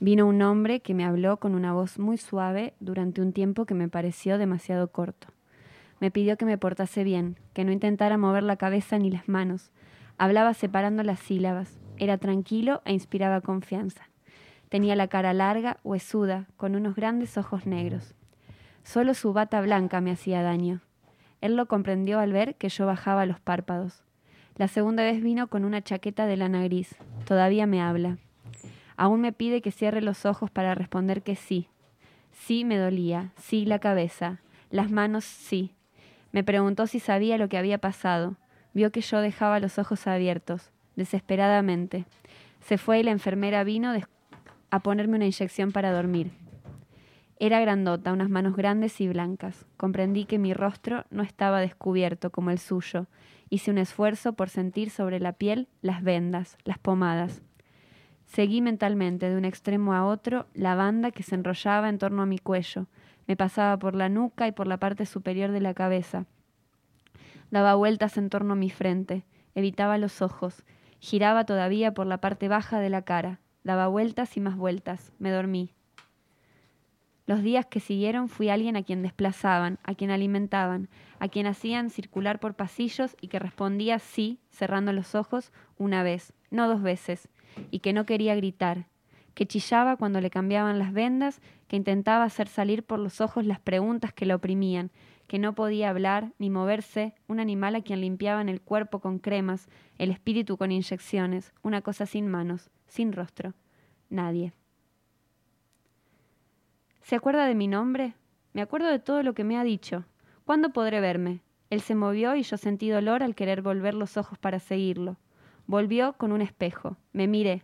Vino 0.00 0.26
un 0.26 0.42
hombre 0.42 0.80
que 0.80 0.94
me 0.94 1.04
habló 1.04 1.38
con 1.38 1.54
una 1.54 1.72
voz 1.72 1.98
muy 1.98 2.16
suave 2.16 2.74
durante 2.80 3.20
un 3.20 3.32
tiempo 3.32 3.64
que 3.64 3.74
me 3.74 3.88
pareció 3.88 4.36
demasiado 4.36 4.90
corto. 4.90 5.28
Me 6.00 6.10
pidió 6.10 6.36
que 6.36 6.44
me 6.44 6.58
portase 6.58 7.04
bien, 7.04 7.38
que 7.52 7.64
no 7.64 7.70
intentara 7.70 8.18
mover 8.18 8.42
la 8.42 8.56
cabeza 8.56 8.98
ni 8.98 9.10
las 9.10 9.28
manos. 9.28 9.70
Hablaba 10.18 10.52
separando 10.54 11.04
las 11.04 11.20
sílabas, 11.20 11.78
era 11.98 12.18
tranquilo 12.18 12.82
e 12.84 12.92
inspiraba 12.92 13.40
confianza. 13.40 14.11
Tenía 14.72 14.96
la 14.96 15.06
cara 15.06 15.34
larga, 15.34 15.76
huesuda, 15.84 16.46
con 16.56 16.74
unos 16.74 16.96
grandes 16.96 17.36
ojos 17.36 17.66
negros. 17.66 18.14
Solo 18.84 19.12
su 19.12 19.34
bata 19.34 19.60
blanca 19.60 20.00
me 20.00 20.12
hacía 20.12 20.40
daño. 20.40 20.80
Él 21.42 21.56
lo 21.56 21.66
comprendió 21.66 22.20
al 22.20 22.32
ver 22.32 22.54
que 22.54 22.70
yo 22.70 22.86
bajaba 22.86 23.26
los 23.26 23.38
párpados. 23.38 24.02
La 24.56 24.68
segunda 24.68 25.02
vez 25.02 25.22
vino 25.22 25.48
con 25.48 25.66
una 25.66 25.82
chaqueta 25.82 26.24
de 26.24 26.38
lana 26.38 26.62
gris. 26.62 26.96
Todavía 27.26 27.66
me 27.66 27.82
habla. 27.82 28.16
Aún 28.96 29.20
me 29.20 29.34
pide 29.34 29.60
que 29.60 29.72
cierre 29.72 30.00
los 30.00 30.24
ojos 30.24 30.50
para 30.50 30.74
responder 30.74 31.20
que 31.20 31.36
sí. 31.36 31.68
Sí 32.30 32.64
me 32.64 32.78
dolía, 32.78 33.32
sí 33.36 33.66
la 33.66 33.78
cabeza, 33.78 34.40
las 34.70 34.90
manos 34.90 35.24
sí. 35.24 35.74
Me 36.30 36.44
preguntó 36.44 36.86
si 36.86 36.98
sabía 36.98 37.36
lo 37.36 37.50
que 37.50 37.58
había 37.58 37.76
pasado. 37.76 38.36
Vio 38.72 38.90
que 38.90 39.02
yo 39.02 39.20
dejaba 39.20 39.60
los 39.60 39.78
ojos 39.78 40.06
abiertos, 40.06 40.70
desesperadamente. 40.96 42.06
Se 42.60 42.78
fue 42.78 43.00
y 43.00 43.02
la 43.02 43.10
enfermera 43.10 43.64
vino 43.64 43.92
a 44.72 44.80
ponerme 44.80 45.16
una 45.16 45.26
inyección 45.26 45.70
para 45.70 45.92
dormir. 45.92 46.32
Era 47.38 47.60
grandota, 47.60 48.10
unas 48.10 48.30
manos 48.30 48.56
grandes 48.56 49.02
y 49.02 49.06
blancas. 49.06 49.66
Comprendí 49.76 50.24
que 50.24 50.38
mi 50.38 50.54
rostro 50.54 51.04
no 51.10 51.22
estaba 51.22 51.60
descubierto 51.60 52.30
como 52.30 52.50
el 52.50 52.58
suyo. 52.58 53.06
Hice 53.50 53.70
un 53.70 53.76
esfuerzo 53.76 54.32
por 54.32 54.48
sentir 54.48 54.88
sobre 54.88 55.20
la 55.20 55.34
piel 55.34 55.68
las 55.82 56.02
vendas, 56.02 56.56
las 56.64 56.78
pomadas. 56.78 57.42
Seguí 58.24 58.62
mentalmente 58.62 59.28
de 59.28 59.36
un 59.36 59.44
extremo 59.44 59.92
a 59.92 60.06
otro 60.06 60.46
la 60.54 60.74
banda 60.74 61.10
que 61.10 61.22
se 61.22 61.34
enrollaba 61.34 61.90
en 61.90 61.98
torno 61.98 62.22
a 62.22 62.26
mi 62.26 62.38
cuello. 62.38 62.86
Me 63.26 63.36
pasaba 63.36 63.78
por 63.78 63.94
la 63.94 64.08
nuca 64.08 64.48
y 64.48 64.52
por 64.52 64.66
la 64.66 64.78
parte 64.78 65.04
superior 65.04 65.50
de 65.50 65.60
la 65.60 65.74
cabeza. 65.74 66.24
Daba 67.50 67.74
vueltas 67.74 68.16
en 68.16 68.30
torno 68.30 68.54
a 68.54 68.56
mi 68.56 68.70
frente, 68.70 69.26
evitaba 69.54 69.98
los 69.98 70.22
ojos, 70.22 70.64
giraba 70.98 71.44
todavía 71.44 71.92
por 71.92 72.06
la 72.06 72.22
parte 72.22 72.48
baja 72.48 72.80
de 72.80 72.88
la 72.88 73.02
cara, 73.02 73.38
daba 73.64 73.88
vueltas 73.88 74.36
y 74.36 74.40
más 74.40 74.56
vueltas. 74.56 75.12
Me 75.18 75.30
dormí. 75.30 75.72
Los 77.26 77.42
días 77.42 77.66
que 77.66 77.80
siguieron 77.80 78.28
fui 78.28 78.48
alguien 78.48 78.76
a 78.76 78.82
quien 78.82 79.02
desplazaban, 79.02 79.78
a 79.84 79.94
quien 79.94 80.10
alimentaban, 80.10 80.88
a 81.20 81.28
quien 81.28 81.46
hacían 81.46 81.88
circular 81.88 82.40
por 82.40 82.54
pasillos 82.54 83.16
y 83.20 83.28
que 83.28 83.38
respondía 83.38 84.00
sí, 84.00 84.40
cerrando 84.50 84.92
los 84.92 85.14
ojos, 85.14 85.52
una 85.78 86.02
vez, 86.02 86.32
no 86.50 86.66
dos 86.66 86.82
veces, 86.82 87.28
y 87.70 87.78
que 87.78 87.92
no 87.92 88.06
quería 88.06 88.34
gritar, 88.34 88.86
que 89.34 89.46
chillaba 89.46 89.96
cuando 89.96 90.20
le 90.20 90.30
cambiaban 90.30 90.80
las 90.80 90.92
vendas, 90.92 91.40
que 91.68 91.76
intentaba 91.76 92.24
hacer 92.24 92.48
salir 92.48 92.82
por 92.82 92.98
los 92.98 93.20
ojos 93.20 93.46
las 93.46 93.60
preguntas 93.60 94.12
que 94.12 94.26
la 94.26 94.34
oprimían, 94.34 94.90
que 95.28 95.38
no 95.38 95.54
podía 95.54 95.90
hablar 95.90 96.32
ni 96.38 96.50
moverse, 96.50 97.14
un 97.28 97.38
animal 97.38 97.76
a 97.76 97.82
quien 97.82 98.00
limpiaban 98.00 98.48
el 98.48 98.60
cuerpo 98.60 98.98
con 98.98 99.20
cremas, 99.20 99.68
el 99.96 100.10
espíritu 100.10 100.56
con 100.56 100.72
inyecciones, 100.72 101.52
una 101.62 101.82
cosa 101.82 102.04
sin 102.04 102.28
manos, 102.28 102.68
sin 102.92 103.14
rostro, 103.14 103.54
nadie. 104.10 104.52
¿Se 107.00 107.16
acuerda 107.16 107.46
de 107.46 107.54
mi 107.54 107.66
nombre? 107.66 108.12
Me 108.52 108.60
acuerdo 108.60 108.88
de 108.88 108.98
todo 108.98 109.22
lo 109.22 109.32
que 109.32 109.44
me 109.44 109.56
ha 109.56 109.64
dicho. 109.64 110.04
¿Cuándo 110.44 110.74
podré 110.74 111.00
verme? 111.00 111.40
Él 111.70 111.80
se 111.80 111.94
movió 111.94 112.36
y 112.36 112.42
yo 112.42 112.58
sentí 112.58 112.90
dolor 112.90 113.22
al 113.22 113.34
querer 113.34 113.62
volver 113.62 113.94
los 113.94 114.18
ojos 114.18 114.38
para 114.38 114.58
seguirlo. 114.58 115.16
Volvió 115.66 116.12
con 116.18 116.32
un 116.32 116.42
espejo. 116.42 116.98
Me 117.14 117.26
miré. 117.28 117.62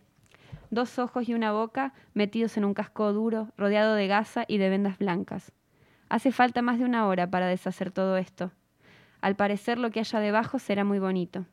Dos 0.71 0.97
ojos 0.97 1.29
y 1.29 1.35
una 1.35 1.51
boca 1.51 1.93
metidos 2.15 2.57
en 2.57 2.65
un 2.65 2.73
casco 2.73 3.13
duro, 3.13 3.49
rodeado 3.55 3.93
de 3.93 4.07
gasa 4.07 4.45
y 4.47 4.57
de 4.57 4.69
vendas 4.69 4.97
blancas. 4.97 5.51
Hace 6.09 6.31
falta 6.31 6.63
más 6.63 6.79
de 6.79 6.85
una 6.85 7.05
hora 7.05 7.29
para 7.29 7.45
deshacer 7.45 7.91
todo 7.91 8.17
esto. 8.17 8.51
Al 9.21 9.35
parecer 9.35 9.77
lo 9.77 9.91
que 9.91 9.99
haya 9.99 10.19
debajo 10.19 10.57
será 10.57 10.83
muy 10.83 10.97
bonito. 10.97 11.45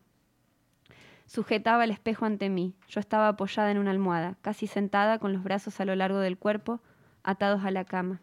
Sujetaba 1.27 1.85
el 1.85 1.91
espejo 1.91 2.25
ante 2.25 2.49
mí. 2.49 2.75
Yo 2.89 3.01
estaba 3.01 3.29
apoyada 3.29 3.71
en 3.71 3.79
una 3.79 3.91
almohada, 3.91 4.37
casi 4.43 4.67
sentada 4.67 5.19
con 5.19 5.33
los 5.33 5.43
brazos 5.43 5.81
a 5.81 5.85
lo 5.85 5.95
largo 5.95 6.19
del 6.21 6.39
cuerpo, 6.39 6.81
atados 7.23 7.65
a 7.65 7.71
la 7.71 7.85
cama. 7.85 8.23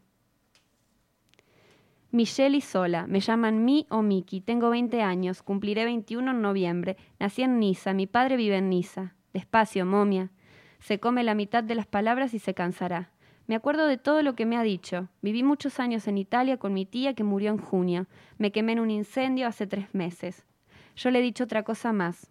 Michelle 2.11 2.57
y 2.57 2.61
Sola, 2.61 3.07
me 3.07 3.19
llaman 3.19 3.65
Mi 3.65 3.87
o 3.89 4.03
Miki, 4.03 4.39
tengo 4.39 4.69
20 4.69 5.01
años, 5.01 5.41
cumpliré 5.41 5.83
21 5.83 6.31
en 6.31 6.41
noviembre, 6.41 6.95
nací 7.19 7.41
en 7.41 7.59
Niza, 7.59 7.93
mi 7.93 8.05
padre 8.07 8.37
vive 8.37 8.57
en 8.57 8.69
Niza. 8.69 9.15
Despacio, 9.33 9.85
momia. 9.85 10.29
Se 10.79 10.99
come 10.99 11.23
la 11.23 11.33
mitad 11.33 11.63
de 11.63 11.73
las 11.73 11.87
palabras 11.87 12.33
y 12.35 12.39
se 12.39 12.53
cansará. 12.53 13.09
Me 13.47 13.55
acuerdo 13.55 13.87
de 13.87 13.97
todo 13.97 14.21
lo 14.21 14.35
que 14.35 14.45
me 14.45 14.57
ha 14.57 14.63
dicho. 14.63 15.09
Viví 15.21 15.43
muchos 15.43 15.79
años 15.79 16.07
en 16.07 16.17
Italia 16.17 16.57
con 16.57 16.73
mi 16.73 16.85
tía 16.85 17.13
que 17.13 17.23
murió 17.23 17.49
en 17.51 17.57
junio. 17.57 18.05
Me 18.37 18.51
quemé 18.51 18.73
en 18.73 18.79
un 18.79 18.91
incendio 18.91 19.47
hace 19.47 19.65
tres 19.65 19.93
meses. 19.93 20.45
Yo 20.95 21.09
le 21.09 21.19
he 21.19 21.23
dicho 21.23 21.45
otra 21.45 21.63
cosa 21.63 21.93
más. 21.93 22.29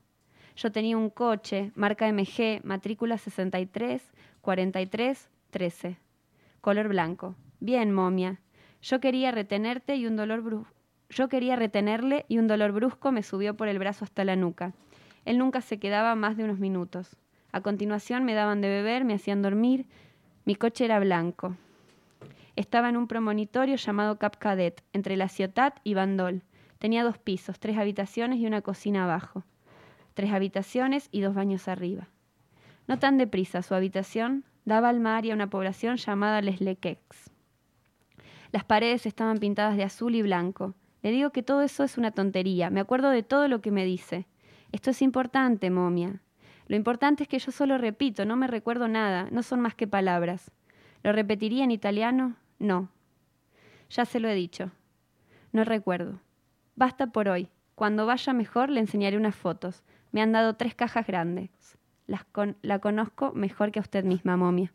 Yo 0.57 0.71
tenía 0.73 0.97
un 0.97 1.11
coche, 1.11 1.73
marca 1.75 2.07
MG, 2.09 2.61
matrícula 2.65 3.19
63, 3.19 4.03
43, 4.41 5.29
13 5.51 5.97
color 6.61 6.89
blanco. 6.89 7.35
Bien, 7.61 7.93
momia. 7.93 8.39
Yo 8.83 9.01
quería 9.01 9.33
retenerte 9.33 9.97
y 9.97 10.07
un 10.07 10.15
dolor 10.17 10.43
bru- 10.45 10.67
Yo 11.11 11.29
quería 11.29 11.57
retenerle 11.57 12.25
y 12.29 12.39
un 12.39 12.47
dolor 12.47 12.73
brusco 12.73 13.11
me 13.13 13.23
subió 13.25 13.55
por 13.57 13.69
el 13.69 13.79
brazo 13.81 14.05
hasta 14.05 14.25
la 14.25 14.37
nuca. 14.37 14.73
Él 15.25 15.39
nunca 15.39 15.61
se 15.61 15.79
quedaba 15.79 16.15
más 16.15 16.37
de 16.37 16.45
unos 16.45 16.59
minutos. 16.61 17.17
A 17.51 17.61
continuación 17.61 18.25
me 18.25 18.35
daban 18.35 18.61
de 18.61 18.69
beber, 18.69 19.05
me 19.05 19.15
hacían 19.15 19.43
dormir. 19.43 19.87
Mi 20.45 20.55
coche 20.55 20.85
era 20.85 21.01
blanco. 21.01 21.57
Estaba 22.57 22.89
en 22.89 22.97
un 22.97 23.09
promonitorio 23.09 23.77
llamado 23.77 24.19
Cap 24.19 24.37
Cadet, 24.39 24.83
entre 24.93 25.17
La 25.17 25.29
Ciotat 25.29 25.79
y 25.85 25.95
Bandol. 25.95 26.43
Tenía 26.79 27.03
dos 27.05 27.19
pisos, 27.19 27.59
tres 27.59 27.77
habitaciones 27.77 28.39
y 28.39 28.47
una 28.47 28.63
cocina 28.63 29.05
abajo. 29.05 29.43
Tres 30.15 30.33
habitaciones 30.33 31.09
y 31.11 31.21
dos 31.21 31.35
baños 31.35 31.69
arriba. 31.69 32.09
No 32.87 32.99
tan 32.99 33.19
deprisa, 33.19 33.63
su 33.63 33.75
habitación 33.75 34.45
daba 34.65 34.89
al 34.89 35.01
mar 35.01 35.25
y 35.25 35.31
a 35.31 35.35
una 35.35 35.51
población 35.51 35.97
llamada 35.97 36.43
Les 36.43 36.61
Lequex. 36.61 37.31
Las 38.53 38.65
paredes 38.65 39.07
estaban 39.07 39.39
pintadas 39.39 39.77
de 39.77 39.85
azul 39.85 40.15
y 40.15 40.23
blanco. 40.23 40.75
Le 41.03 41.11
digo 41.11 41.31
que 41.31 41.43
todo 41.43 41.63
eso 41.63 41.85
es 41.85 41.97
una 41.97 42.11
tontería. 42.11 42.71
Me 42.71 42.81
acuerdo 42.81 43.11
de 43.11 43.23
todo 43.23 43.49
lo 43.49 43.61
que 43.61 43.71
me 43.71 43.85
dice. 43.85 44.27
Esto 44.73 44.91
es 44.91 45.03
importante, 45.03 45.71
momia. 45.71 46.21
Lo 46.69 46.77
importante 46.77 47.25
es 47.25 47.29
que 47.29 47.39
yo 47.39 47.51
solo 47.51 47.77
repito, 47.79 48.25
no 48.25 48.37
me 48.37 48.47
recuerdo 48.47 48.89
nada, 48.89 49.29
no 49.31 49.43
son 49.43 49.61
más 49.61 49.75
que 49.75 49.87
palabras. 49.87 50.51
¿Lo 51.03 51.13
repetiría 51.13 51.65
en 51.65 51.71
italiano? 51.71 52.37
No. 52.59 52.89
Ya 53.91 54.05
se 54.05 54.21
lo 54.21 54.29
he 54.29 54.35
dicho. 54.35 54.71
No 55.53 55.65
recuerdo. 55.65 56.21
Basta 56.77 57.09
por 57.09 57.29
hoy. 57.29 57.49
Cuando 57.75 58.07
vaya 58.07 58.33
mejor 58.33 58.71
le 58.71 58.81
enseñaré 58.81 59.17
unas 59.17 59.35
fotos. 59.35 59.83
Me 60.13 60.23
han 60.23 60.33
dado 60.33 60.55
tres 60.55 60.75
cajas 60.75 61.07
grandes. 61.07 61.51
Las 62.07 62.25
con- 62.25 62.57
la 62.63 62.79
conozco 62.79 63.33
mejor 63.33 63.73
que 63.73 63.79
a 63.79 63.83
usted 63.83 64.05
misma, 64.05 64.37
momia. 64.37 64.73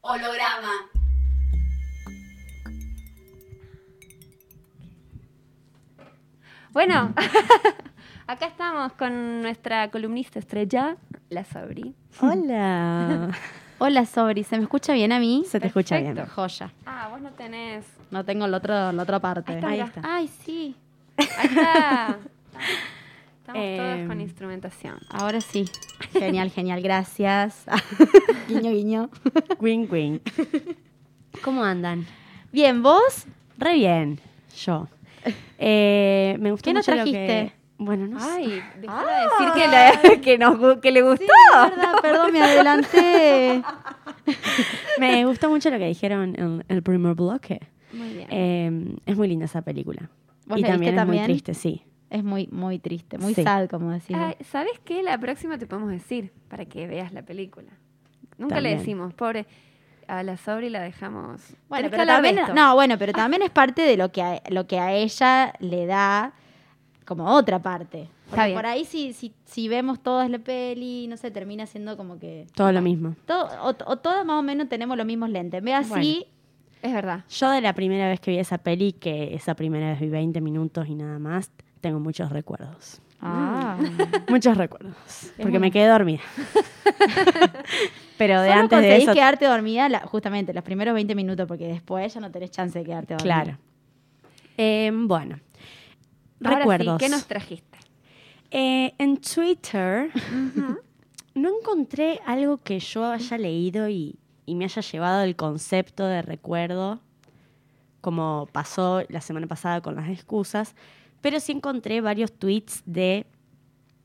Holograma. 0.00 0.70
Bueno, 6.72 7.12
acá 8.26 8.46
estamos 8.46 8.92
con 8.94 9.42
nuestra 9.42 9.90
columnista 9.90 10.38
estrella, 10.38 10.96
la 11.28 11.44
Sabri. 11.44 11.94
Hola. 12.20 13.30
Hola, 13.78 14.06
Sobri. 14.06 14.44
¿Se 14.44 14.56
me 14.56 14.62
escucha 14.62 14.92
bien 14.92 15.12
a 15.12 15.18
mí? 15.18 15.44
Se 15.46 15.58
te 15.60 15.66
escucha 15.66 15.98
bien. 15.98 16.16
Joya. 16.26 16.70
Ah, 16.86 17.08
vos 17.10 17.20
no 17.20 17.30
tenés. 17.32 17.84
No 18.10 18.24
tengo 18.24 18.46
la, 18.46 18.56
otro, 18.58 18.92
la 18.92 19.02
otra 19.02 19.18
parte. 19.18 19.52
Ahí 19.52 19.58
está, 19.58 19.68
Ahí 19.68 19.80
está. 19.80 20.00
Ay, 20.04 20.28
sí. 20.28 20.76
Ahí 21.18 21.46
está. 21.48 22.18
Estamos 23.46 23.62
todos 23.76 23.98
Em, 23.98 24.08
con 24.08 24.20
instrumentación. 24.22 24.96
Ahora 25.10 25.38
sí. 25.42 25.66
Genial, 26.14 26.50
genial. 26.54 26.80
Gracias. 26.80 27.66
guiño, 28.48 28.70
guiño. 28.70 29.10
Wing 29.60 29.86
wing. 29.90 30.18
¿Cómo 31.42 31.62
andan? 31.62 32.06
Bien, 32.52 32.82
¿vos? 32.82 33.26
Re 33.58 33.74
bien. 33.74 34.18
Yo. 34.64 34.88
Eh, 35.58 36.36
me 36.40 36.52
gustó 36.52 36.70
¿Qué 36.70 36.74
nos 36.74 36.86
que- 36.86 36.92
trajiste? 36.92 37.52
Bueno, 37.76 38.06
no 38.06 38.18
sé. 38.20 38.26
Ay, 38.30 38.62
déjala 38.80 39.28
decir 39.28 39.52
que, 39.54 39.68
le- 40.14 40.20
que, 40.22 40.38
nos, 40.38 40.58
gu- 40.58 40.80
que 40.80 40.90
le 40.92 41.02
gustó. 41.02 41.24
Sí, 41.26 41.70
verdad, 41.70 41.94
perdón, 42.00 42.32
me 42.32 42.40
adelanté. 42.40 43.62
Me 44.98 45.26
gustó 45.26 45.50
mucho 45.50 45.68
lo 45.70 45.78
que 45.78 45.88
dijeron 45.88 46.34
en 46.38 46.64
el 46.68 46.82
primer 46.82 47.14
bloque. 47.14 47.60
Muy 47.92 48.08
bien. 48.14 48.28
Eh, 48.30 48.94
es 49.04 49.16
muy 49.18 49.28
linda 49.28 49.44
esa 49.44 49.60
película. 49.60 50.08
¿Vos 50.46 50.58
Y 50.58 50.62
también 50.62 50.94
es 50.94 51.00
muy 51.06 51.16
también? 51.18 51.24
triste, 51.24 51.52
sí. 51.52 51.82
Es 52.14 52.22
muy, 52.22 52.46
muy 52.52 52.78
triste, 52.78 53.18
muy 53.18 53.34
Sí. 53.34 53.42
sad, 53.42 53.68
como 53.68 53.90
decimos. 53.90 54.36
¿Sabes 54.52 54.78
qué? 54.84 55.02
La 55.02 55.18
próxima 55.18 55.58
te 55.58 55.66
podemos 55.66 55.90
decir 55.90 56.32
para 56.48 56.64
que 56.64 56.86
veas 56.86 57.12
la 57.12 57.22
película. 57.22 57.72
Nunca 58.38 58.60
le 58.60 58.76
decimos, 58.76 59.12
pobre. 59.14 59.46
A 60.06 60.22
la 60.22 60.36
Sobri 60.36 60.70
la 60.70 60.80
dejamos. 60.80 61.40
Bueno, 61.68 61.88
pero 61.90 62.06
también, 62.06 62.38
no, 62.54 62.74
bueno, 62.76 62.96
pero 62.98 63.12
también 63.12 63.42
es 63.42 63.50
parte 63.50 63.82
de 63.82 63.96
lo 63.96 64.12
que 64.12 64.22
a, 64.22 64.40
lo 64.50 64.66
que 64.68 64.78
a 64.78 64.92
ella 64.92 65.54
le 65.58 65.86
da 65.86 66.34
como 67.04 67.24
otra 67.34 67.58
parte. 67.58 68.08
Porque 68.30 68.52
por 68.54 68.64
ahí 68.66 68.84
si, 68.84 69.12
si, 69.12 69.34
si 69.44 69.66
vemos 69.66 70.00
todas 70.00 70.30
la 70.30 70.38
peli, 70.38 71.08
no 71.08 71.16
sé, 71.16 71.32
termina 71.32 71.66
siendo 71.66 71.96
como 71.96 72.20
que... 72.20 72.46
Todo 72.54 72.70
lo 72.70 72.80
mismo. 72.80 73.16
Todo, 73.26 73.48
o, 73.62 73.74
o 73.90 73.96
todas 73.96 74.24
más 74.24 74.38
o 74.38 74.42
menos 74.42 74.68
tenemos 74.68 74.96
los 74.96 75.06
mismos 75.06 75.30
lentes. 75.30 75.60
Ve 75.64 75.74
así, 75.74 76.26
Es 76.80 76.92
verdad. 76.92 77.24
Yo 77.28 77.50
de 77.50 77.60
la 77.60 77.72
primera 77.72 78.06
vez 78.08 78.20
que 78.20 78.30
vi 78.30 78.38
esa 78.38 78.58
peli, 78.58 78.92
que 78.92 79.34
esa 79.34 79.54
primera 79.56 79.88
vez 79.90 80.00
vi 80.00 80.10
20 80.10 80.40
minutos 80.40 80.86
y 80.86 80.94
nada 80.94 81.18
más, 81.18 81.50
tengo 81.84 82.00
muchos 82.00 82.30
recuerdos. 82.32 83.02
ah, 83.20 83.76
Muchos 84.30 84.56
recuerdos. 84.56 84.94
Porque 85.40 85.58
me 85.58 85.70
quedé 85.70 85.86
dormida. 85.86 86.22
Pero 88.16 88.40
de 88.40 88.48
solo 88.48 88.60
antes 88.62 88.80
de 88.80 88.96
eso. 88.96 89.12
quedarte 89.12 89.44
dormida 89.44 89.88
la- 89.90 90.00
justamente 90.00 90.54
los 90.54 90.64
primeros 90.64 90.94
20 90.94 91.14
minutos, 91.14 91.46
porque 91.46 91.66
después 91.66 92.14
ya 92.14 92.20
no 92.20 92.30
tenés 92.30 92.50
chance 92.50 92.78
de 92.78 92.84
quedarte 92.86 93.14
dormida. 93.14 93.42
Claro. 93.42 93.58
Eh, 94.56 94.90
bueno. 94.94 95.40
Ahora 96.42 96.56
sí, 96.56 96.58
recuerdos. 96.60 96.98
¿Qué 96.98 97.08
nos 97.10 97.26
trajiste? 97.26 97.78
Eh, 98.50 98.94
en 98.98 99.18
Twitter 99.18 100.10
no 101.34 101.48
encontré 101.58 102.20
algo 102.24 102.56
que 102.58 102.78
yo 102.78 103.04
haya 103.04 103.36
leído 103.36 103.88
y, 103.90 104.16
y 104.46 104.54
me 104.54 104.64
haya 104.64 104.80
llevado 104.80 105.22
el 105.22 105.36
concepto 105.36 106.06
de 106.06 106.22
recuerdo, 106.22 107.00
como 108.00 108.48
pasó 108.52 109.02
la 109.10 109.20
semana 109.20 109.46
pasada 109.48 109.80
con 109.82 109.96
las 109.96 110.08
excusas, 110.08 110.74
pero 111.24 111.40
sí 111.40 111.52
encontré 111.52 112.02
varios 112.02 112.32
tweets 112.32 112.82
de, 112.84 113.24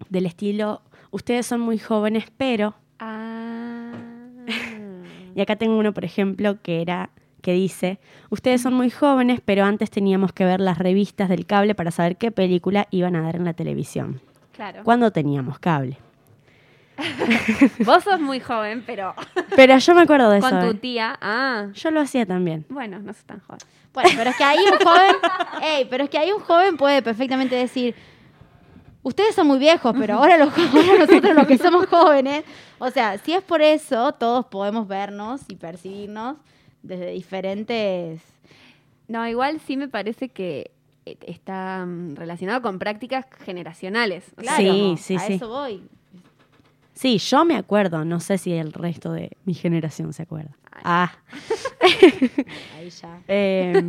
del 0.07 0.25
estilo, 0.25 0.81
ustedes 1.11 1.45
son 1.45 1.59
muy 1.59 1.77
jóvenes, 1.77 2.31
pero... 2.37 2.75
Ah. 2.97 3.91
Y 5.35 5.41
acá 5.41 5.57
tengo 5.57 5.77
uno, 5.77 5.93
por 5.93 6.05
ejemplo, 6.05 6.61
que 6.61 6.81
era 6.81 7.09
que 7.41 7.51
dice, 7.51 7.99
ustedes 8.29 8.61
son 8.61 8.73
muy 8.73 8.89
jóvenes, 8.89 9.41
pero 9.43 9.65
antes 9.65 9.91
teníamos 9.91 10.31
que 10.31 10.45
ver 10.45 10.61
las 10.61 10.77
revistas 10.77 11.27
del 11.27 11.45
cable 11.45 11.75
para 11.75 11.91
saber 11.91 12.15
qué 12.15 12.31
película 12.31 12.87
iban 12.89 13.17
a 13.17 13.21
dar 13.21 13.35
en 13.35 13.43
la 13.43 13.53
televisión. 13.53 14.21
Claro. 14.53 14.83
Cuando 14.85 15.11
teníamos 15.11 15.59
cable. 15.59 15.97
Vos 17.85 18.03
sos 18.03 18.19
muy 18.19 18.39
joven, 18.39 18.83
pero 18.85 19.13
Pero 19.55 19.77
yo 19.77 19.95
me 19.95 20.01
acuerdo 20.01 20.29
de 20.29 20.39
eso. 20.39 20.49
con 20.49 20.59
tu 20.59 20.67
¿eh? 20.67 20.73
tía. 20.75 21.17
Ah. 21.21 21.67
Yo 21.73 21.91
lo 21.91 22.01
hacía 22.01 22.25
también. 22.25 22.65
Bueno, 22.69 22.99
no 22.99 23.13
sos 23.13 23.23
tan 23.25 23.39
joven. 23.41 23.59
Bueno, 23.93 24.09
pero 24.15 24.29
es 24.29 24.35
que 24.37 24.43
ahí 24.43 24.57
un 24.71 24.77
joven, 24.79 25.15
ey, 25.63 25.87
pero 25.89 26.03
es 26.03 26.09
que 26.09 26.17
ahí 26.17 26.31
un 26.31 26.41
joven 26.41 26.77
puede 26.77 27.01
perfectamente 27.01 27.55
decir, 27.55 27.95
ustedes 29.01 29.33
son 29.35 29.47
muy 29.47 29.57
viejos, 29.59 29.95
pero 29.97 30.15
ahora, 30.15 30.37
los, 30.37 30.55
ahora 30.57 31.05
nosotros 31.05 31.35
los 31.35 31.47
que 31.47 31.57
somos 31.57 31.85
jóvenes, 31.87 32.43
o 32.77 32.89
sea, 32.91 33.17
si 33.17 33.33
es 33.33 33.41
por 33.43 33.61
eso, 33.61 34.11
todos 34.13 34.45
podemos 34.45 34.87
vernos 34.87 35.41
y 35.47 35.55
percibirnos 35.55 36.37
desde 36.83 37.11
diferentes... 37.11 38.21
No, 39.07 39.27
igual 39.27 39.59
sí 39.65 39.75
me 39.75 39.87
parece 39.87 40.29
que 40.29 40.71
eh, 41.07 41.17
está 41.25 41.83
mm, 41.85 42.15
relacionado 42.15 42.61
con 42.61 42.77
prácticas 42.77 43.25
generacionales. 43.43 44.23
Claro, 44.35 44.57
Sí, 44.61 44.95
sí, 44.99 45.15
a 45.15 45.19
sí. 45.21 45.33
eso 45.33 45.49
voy. 45.49 45.81
Sí, 46.99 47.17
yo 47.17 47.45
me 47.45 47.55
acuerdo. 47.55 48.03
No 48.03 48.19
sé 48.19 48.37
si 48.37 48.51
el 48.51 48.73
resto 48.73 49.13
de 49.13 49.37
mi 49.45 49.53
generación 49.53 50.11
se 50.11 50.23
acuerda. 50.23 50.51
Ah. 50.83 51.13
Ahí 52.77 52.89
ya. 52.89 53.21
Eh, 53.29 53.81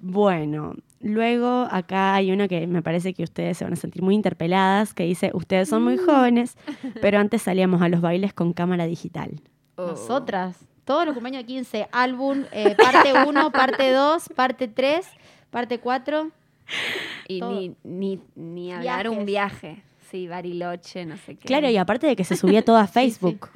bueno, 0.00 0.74
luego 0.98 1.68
acá 1.70 2.12
hay 2.16 2.32
uno 2.32 2.48
que 2.48 2.66
me 2.66 2.82
parece 2.82 3.14
que 3.14 3.22
ustedes 3.22 3.56
se 3.56 3.62
van 3.62 3.74
a 3.74 3.76
sentir 3.76 4.02
muy 4.02 4.16
interpeladas, 4.16 4.94
que 4.94 5.04
dice, 5.04 5.30
ustedes 5.32 5.68
son 5.68 5.84
muy 5.84 5.96
jóvenes, 5.96 6.56
pero 7.00 7.20
antes 7.20 7.42
salíamos 7.42 7.82
a 7.82 7.88
los 7.88 8.00
bailes 8.00 8.34
con 8.34 8.52
cámara 8.52 8.86
digital. 8.86 9.40
oh. 9.76 9.86
Nosotras, 9.86 10.56
todos 10.84 11.06
los 11.06 11.14
cumpleaños 11.14 11.44
de 11.44 11.46
15, 11.46 11.88
álbum, 11.92 12.46
eh, 12.50 12.74
parte 12.74 13.12
1, 13.28 13.50
parte 13.52 13.92
2, 13.92 14.28
parte 14.34 14.66
3, 14.66 15.06
parte 15.50 15.78
4. 15.78 16.32
Y 17.28 17.42
ni, 17.42 17.76
ni, 17.84 18.20
ni 18.34 18.72
hablar 18.72 19.08
un 19.08 19.24
viaje. 19.24 19.84
Sí, 20.10 20.26
Bariloche, 20.28 21.04
no 21.06 21.16
sé 21.16 21.36
qué. 21.36 21.46
Claro, 21.46 21.68
y 21.70 21.76
aparte 21.76 22.06
de 22.06 22.16
que 22.16 22.24
se 22.24 22.36
subía 22.36 22.62
todo 22.64 22.76
a 22.76 22.86
Facebook. 22.88 23.48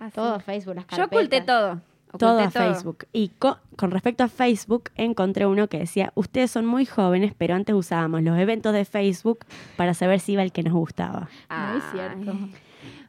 Ah, 0.00 0.06
sí. 0.08 0.12
Todo 0.14 0.40
Facebook, 0.40 0.74
las 0.76 0.86
Yo 0.96 1.04
oculté 1.04 1.40
todo. 1.40 1.80
Todo 2.18 2.38
Oculté 2.38 2.44
a 2.44 2.50
Facebook. 2.50 3.06
Y 3.12 3.28
co- 3.38 3.58
con 3.76 3.92
respecto 3.92 4.24
a 4.24 4.28
Facebook, 4.28 4.90
encontré 4.96 5.46
uno 5.46 5.68
que 5.68 5.78
decía, 5.78 6.10
ustedes 6.16 6.50
son 6.50 6.66
muy 6.66 6.84
jóvenes, 6.84 7.32
pero 7.38 7.54
antes 7.54 7.72
usábamos 7.74 8.22
los 8.22 8.36
eventos 8.36 8.72
de 8.72 8.84
Facebook 8.84 9.40
para 9.76 9.94
saber 9.94 10.18
si 10.18 10.32
iba 10.32 10.42
el 10.42 10.50
que 10.50 10.64
nos 10.64 10.72
gustaba. 10.74 11.20
Muy 11.20 11.28
Ay. 11.48 11.80
cierto. 11.92 12.34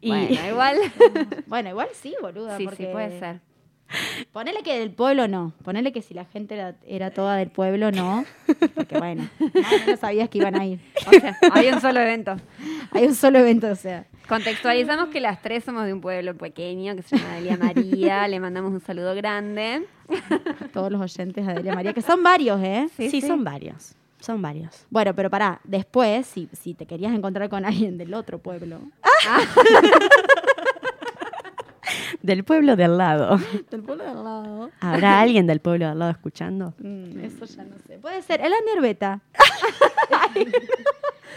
Y 0.01 0.09
Bueno, 0.09 0.47
igual. 0.47 0.77
Bueno, 1.47 1.69
igual 1.69 1.87
sí, 1.93 2.13
boluda. 2.21 2.57
sí, 2.57 2.65
porque 2.65 2.85
sí, 2.85 2.89
puede 2.91 3.19
ser. 3.19 3.39
Ponele 4.31 4.63
que 4.63 4.79
del 4.79 4.91
pueblo 4.91 5.27
no. 5.27 5.53
Ponele 5.63 5.91
que 5.91 6.01
si 6.01 6.13
la 6.13 6.25
gente 6.25 6.55
era, 6.55 6.75
era 6.85 7.11
toda 7.11 7.35
del 7.35 7.49
pueblo, 7.49 7.91
no. 7.91 8.25
Porque 8.75 8.97
bueno, 8.97 9.27
más 9.39 9.73
o 9.73 9.85
menos 9.85 9.99
sabías 9.99 10.29
que 10.29 10.39
iban 10.39 10.55
a 10.55 10.65
ir. 10.65 10.79
O 11.07 11.11
sea, 11.11 11.37
hay 11.53 11.69
un 11.69 11.81
solo 11.81 11.99
evento. 11.99 12.35
Hay 12.91 13.05
un 13.05 13.15
solo 13.15 13.39
evento, 13.39 13.67
o 13.67 13.75
sea. 13.75 14.05
Contextualizamos 14.27 15.09
que 15.09 15.19
las 15.19 15.41
tres 15.41 15.63
somos 15.63 15.85
de 15.85 15.93
un 15.93 16.01
pueblo 16.01 16.35
pequeño 16.37 16.95
que 16.95 17.01
se 17.01 17.17
llama 17.17 17.35
Delia 17.35 17.57
María. 17.57 18.27
Le 18.27 18.39
mandamos 18.39 18.71
un 18.71 18.79
saludo 18.79 19.13
grande. 19.15 19.85
Todos 20.73 20.91
los 20.91 21.01
oyentes 21.01 21.45
de 21.45 21.51
Adelia 21.51 21.75
María, 21.75 21.93
que 21.93 22.01
son 22.01 22.23
varios, 22.23 22.61
¿eh? 22.63 22.87
sí, 22.95 23.21
son 23.21 23.43
varios. 23.43 23.95
Son 24.19 24.39
varios. 24.39 24.85
Bueno, 24.91 25.15
pero 25.15 25.31
pará, 25.31 25.59
después, 25.63 26.27
si, 26.27 26.47
si 26.53 26.75
te 26.75 26.85
querías 26.85 27.11
encontrar 27.11 27.49
con 27.49 27.65
alguien 27.65 27.97
del 27.97 28.13
otro 28.13 28.37
pueblo, 28.37 28.79
Del 32.21 32.43
pueblo 32.43 32.75
de 32.75 32.83
al 32.85 32.97
lado. 32.97 33.37
del 33.69 33.81
pueblo 33.81 34.03
de 34.03 34.09
al 34.09 34.23
lado, 34.23 34.71
¿Habrá 34.79 35.19
alguien 35.21 35.47
del 35.47 35.59
pueblo 35.59 35.85
de 35.85 35.91
al 35.91 35.99
lado 35.99 36.11
escuchando? 36.11 36.73
mm, 36.79 37.19
eso 37.23 37.45
ya 37.45 37.63
no 37.63 37.75
sé. 37.87 37.97
Puede 37.99 38.21
ser 38.21 38.41
el 38.41 38.53
Andy 38.53 38.71
Herbeta. 38.77 39.21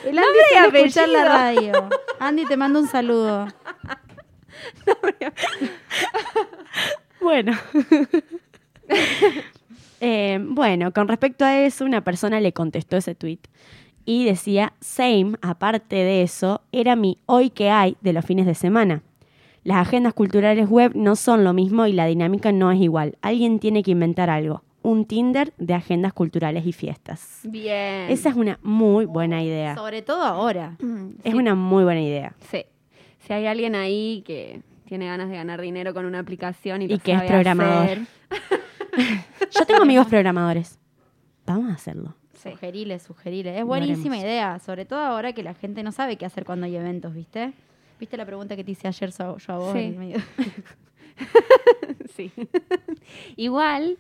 el 0.04 0.18
Andy 0.18 0.38
suele 0.52 0.78
escuchar 0.80 1.08
la 1.08 1.24
radio. 1.24 1.72
Andy, 2.18 2.46
te 2.46 2.56
mando 2.56 2.80
un 2.80 2.88
saludo. 2.88 3.46
Bueno. 7.20 7.52
Eh, 10.00 10.38
bueno, 10.42 10.92
con 10.92 11.08
respecto 11.08 11.44
a 11.44 11.58
eso, 11.60 11.84
una 11.86 12.02
persona 12.04 12.38
le 12.40 12.52
contestó 12.52 12.96
ese 12.98 13.14
tweet 13.14 13.38
y 14.04 14.26
decía, 14.26 14.74
same, 14.80 15.32
aparte 15.40 15.96
de 15.96 16.22
eso, 16.22 16.60
era 16.72 16.94
mi 16.96 17.18
hoy 17.24 17.48
que 17.48 17.70
hay 17.70 17.96
de 18.02 18.12
los 18.12 18.24
fines 18.24 18.44
de 18.44 18.54
semana. 18.54 19.02
Las 19.64 19.78
agendas 19.78 20.12
culturales 20.14 20.68
web 20.68 20.92
no 20.94 21.16
son 21.16 21.42
lo 21.42 21.52
mismo 21.54 21.86
y 21.86 21.92
la 21.92 22.06
dinámica 22.06 22.52
no 22.52 22.70
es 22.70 22.80
igual. 22.80 23.16
Alguien 23.22 23.58
tiene 23.58 23.82
que 23.82 23.90
inventar 23.92 24.28
algo. 24.30 24.62
Un 24.82 25.06
Tinder 25.06 25.54
de 25.56 25.72
agendas 25.72 26.12
culturales 26.12 26.66
y 26.66 26.72
fiestas. 26.72 27.40
Bien. 27.44 28.10
Esa 28.10 28.28
es 28.28 28.36
una 28.36 28.58
muy 28.62 29.06
buena 29.06 29.42
idea. 29.42 29.74
Sobre 29.74 30.02
todo 30.02 30.22
ahora. 30.22 30.76
Mm, 30.80 31.06
Es 31.24 31.32
sí, 31.32 31.38
una 31.38 31.54
muy 31.54 31.82
buena 31.84 32.02
idea. 32.02 32.34
Sí. 32.50 32.64
Si 33.20 33.32
hay 33.32 33.46
alguien 33.46 33.74
ahí 33.74 34.22
que 34.26 34.60
tiene 34.84 35.06
ganas 35.06 35.30
de 35.30 35.36
ganar 35.36 35.62
dinero 35.62 35.94
con 35.94 36.04
una 36.04 36.18
aplicación 36.18 36.82
y, 36.82 36.84
Y 36.84 36.98
que 36.98 37.12
es 37.12 37.22
programador. 37.22 37.84
hacer, 37.84 38.02
Yo 39.58 39.64
tengo 39.66 39.82
amigos 39.82 40.06
programadores. 40.06 40.78
Vamos 41.46 41.70
a 41.70 41.74
hacerlo. 41.74 42.14
sí. 42.34 42.50
Sugerile, 42.50 42.98
sugerile. 42.98 43.58
Es 43.58 43.64
buenísima 43.64 44.18
idea, 44.18 44.58
sobre 44.58 44.84
todo 44.84 45.00
ahora 45.00 45.32
que 45.32 45.42
la 45.42 45.54
gente 45.54 45.82
no 45.82 45.92
sabe 45.92 46.16
qué 46.18 46.26
hacer 46.26 46.44
cuando 46.44 46.66
hay 46.66 46.76
eventos, 46.76 47.14
¿viste? 47.14 47.52
¿Viste 48.00 48.16
la 48.16 48.26
pregunta 48.26 48.56
que 48.56 48.64
te 48.64 48.72
hice 48.72 48.88
ayer 48.88 49.12
so- 49.12 49.38
yo 49.38 49.52
a 49.52 49.58
vos? 49.58 49.72
Sí. 49.72 49.78
en 49.80 49.98
medio? 49.98 50.18
Sí. 52.16 52.32
Igual, 53.36 53.98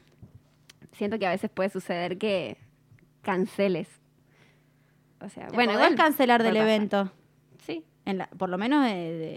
siento 0.92 1.18
que 1.18 1.26
a 1.26 1.30
veces 1.30 1.50
puede 1.50 1.68
suceder 1.68 2.18
que 2.18 2.56
canceles. 3.22 3.88
O 5.20 5.28
sea, 5.28 5.46
Te 5.48 5.54
bueno, 5.54 5.72
igual 5.72 5.94
cancelar 5.94 6.42
del 6.42 6.54
pasar. 6.54 6.68
evento. 6.68 7.12
Sí. 7.66 7.84
En 8.04 8.18
la- 8.18 8.26
por 8.28 8.48
lo 8.50 8.58
menos 8.58 8.84
de- 8.84 8.92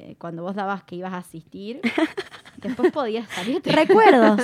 de- 0.07 0.15
cuando 0.19 0.43
vos 0.43 0.55
dabas 0.55 0.83
que 0.83 0.95
ibas 0.95 1.13
a 1.13 1.17
asistir, 1.17 1.81
después 2.57 2.91
podías 2.91 3.27
salir. 3.29 3.61
Recuerdos. 3.63 4.41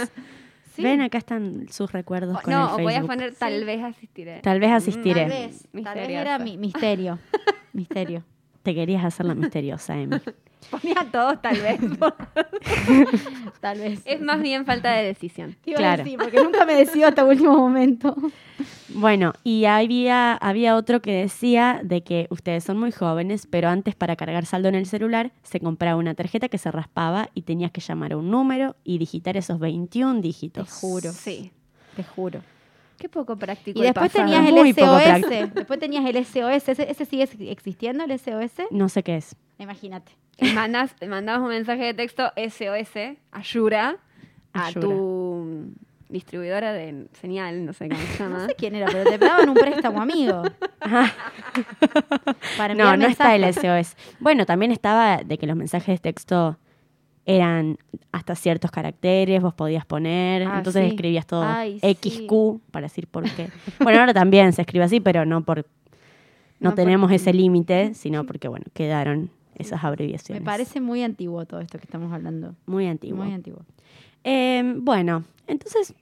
Sí. 0.75 0.81
Ven, 0.83 1.01
acá 1.01 1.19
están 1.19 1.67
sus 1.69 1.91
recuerdos 1.91 2.37
O- 2.37 2.41
con 2.41 2.53
el 2.53 2.59
no, 2.59 2.75
o 2.75 2.77
podías 2.79 3.05
poner 3.05 3.35
tal 3.35 3.63
vez 3.65 3.83
asistiré. 3.83 4.39
Tal 4.41 4.59
vez 4.59 4.71
asistiré. 4.71 5.21
Tal 5.21 5.29
vez, 5.29 5.67
tal 5.83 5.95
vez 5.99 6.09
era 6.09 6.39
mi 6.39 6.57
misterio. 6.57 7.19
misterio. 7.73 8.23
Te 8.63 8.73
querías 8.73 9.03
hacer 9.03 9.25
la 9.25 9.35
misteriosa, 9.35 9.97
Emi. 9.97 10.17
Ponía 10.71 11.05
todos 11.11 11.41
tal 11.41 11.57
vez. 11.59 11.79
Tal 13.59 13.79
vez. 13.79 14.01
es 14.05 14.21
más 14.21 14.41
bien 14.41 14.65
falta 14.65 14.91
de 14.93 15.03
decisión. 15.03 15.55
Te 15.61 15.71
iba 15.71 15.79
a 15.79 15.81
claro. 15.81 16.03
decir, 16.03 16.17
porque 16.17 16.41
nunca 16.41 16.65
me 16.65 16.73
decido 16.73 17.07
hasta 17.07 17.23
último 17.23 17.57
momento. 17.57 18.15
Bueno, 18.89 19.33
y 19.43 19.65
había, 19.65 20.33
había 20.33 20.75
otro 20.75 21.01
que 21.01 21.11
decía 21.13 21.81
de 21.83 22.01
que 22.01 22.27
ustedes 22.29 22.63
son 22.63 22.79
muy 22.79 22.91
jóvenes, 22.91 23.47
pero 23.49 23.69
antes 23.69 23.95
para 23.95 24.15
cargar 24.15 24.45
saldo 24.45 24.69
en 24.69 24.75
el 24.75 24.85
celular 24.85 25.31
se 25.43 25.59
compraba 25.59 25.97
una 25.97 26.13
tarjeta 26.13 26.49
que 26.49 26.57
se 26.57 26.71
raspaba 26.71 27.29
y 27.33 27.43
tenías 27.43 27.71
que 27.71 27.81
llamar 27.81 28.13
a 28.13 28.17
un 28.17 28.31
número 28.31 28.75
y 28.83 28.97
digitar 28.97 29.37
esos 29.37 29.59
21 29.59 30.21
dígitos. 30.21 30.67
Te 30.67 30.73
juro. 30.73 31.11
Sí. 31.11 31.51
Te 31.95 32.03
juro. 32.03 32.41
Qué 33.03 33.09
poco 33.09 33.35
práctico. 33.35 33.77
Y 33.77 33.81
el 33.81 33.87
después 33.93 34.13
pasado. 34.13 34.31
tenías 34.31 34.47
el 34.47 34.53
Muy 34.55 34.71
SOS. 34.71 35.53
Después 35.55 35.77
tenías 35.77 36.05
el 36.05 36.23
SOS. 36.25 36.69
¿Ese, 36.69 36.89
ese 36.89 37.03
sigue 37.03 37.23
ex- 37.23 37.35
existiendo, 37.37 38.05
el 38.05 38.17
SOS? 38.17 38.67
No 38.71 38.87
sé 38.87 39.03
qué 39.03 39.17
es. 39.17 39.35
Imagínate. 39.57 40.13
Mandas, 40.55 40.95
mandabas 41.05 41.41
un 41.41 41.49
mensaje 41.49 41.83
de 41.83 41.93
texto 41.93 42.31
SOS, 42.37 43.17
Ayura, 43.33 43.97
a 44.53 44.67
Ayura. 44.67 44.87
tu 44.87 45.65
distribuidora 46.07 46.71
de 46.71 47.07
señal, 47.19 47.65
no 47.65 47.73
sé 47.73 47.89
cómo 47.89 47.99
se 47.99 48.17
llama. 48.23 48.37
No 48.37 48.45
sé 48.47 48.55
quién 48.55 48.75
era, 48.75 48.85
pero 48.89 49.03
te 49.03 49.17
daban 49.17 49.49
un 49.49 49.55
préstamo, 49.55 50.01
amigo. 50.01 50.43
Para 52.57 52.73
No, 52.73 52.95
no 52.95 53.05
está 53.07 53.35
el. 53.35 53.53
SOS. 53.53 53.97
Bueno, 54.21 54.45
también 54.45 54.71
estaba 54.71 55.17
de 55.17 55.37
que 55.37 55.45
los 55.45 55.57
mensajes 55.57 55.95
de 55.95 55.99
texto 55.99 56.57
eran 57.25 57.77
hasta 58.11 58.35
ciertos 58.35 58.69
caracteres, 58.71 59.41
vos 59.41 59.53
podías 59.53 59.85
poner, 59.85 60.43
Ah, 60.47 60.57
entonces 60.57 60.83
sí. 60.83 60.89
escribías 60.89 61.25
todo 61.25 61.43
Ay, 61.43 61.79
sí. 61.79 61.93
XQ 61.95 62.59
para 62.71 62.85
decir 62.87 63.07
por 63.07 63.23
qué. 63.31 63.49
Bueno, 63.79 63.99
ahora 63.99 64.13
también 64.13 64.51
se 64.53 64.61
escribe 64.61 64.83
así, 64.85 64.99
pero 64.99 65.25
no 65.25 65.41
por 65.43 65.59
no, 66.59 66.69
No 66.69 66.75
tenemos 66.75 67.11
ese 67.11 67.33
límite, 67.33 67.93
sino 67.95 68.25
porque 68.25 68.47
bueno, 68.47 68.65
quedaron 68.73 69.29
esas 69.55 69.81
Me 69.83 69.87
abreviaciones. 69.89 70.43
parece 70.43 70.81
muy 70.81 71.03
antiguo 71.03 71.45
todo 71.45 71.59
esto 71.61 71.77
que 71.77 71.85
estamos 71.85 72.11
hablando. 72.11 72.55
muy 72.65 72.87
antiguo. 72.87 73.23
Muy 73.23 73.33
antiguo. 73.33 73.61
Eh, 74.25 74.63
bueno, 74.77 75.23
entonces 75.47 75.93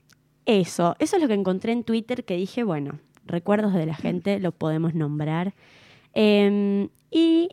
eso, 0.46 0.96
eso 0.98 1.16
es 1.16 1.22
lo 1.22 1.28
que 1.28 1.34
encontré 1.34 1.72
en 1.72 1.84
Twitter 1.84 2.24
que 2.24 2.36
dije, 2.36 2.64
bueno, 2.64 2.98
recuerdos 3.26 3.74
de 3.74 3.86
la 3.86 3.94
gente, 4.06 4.40
lo 4.40 4.50
podemos 4.52 4.94
nombrar. 4.94 5.54
Em, 6.14 6.88
y 7.10 7.50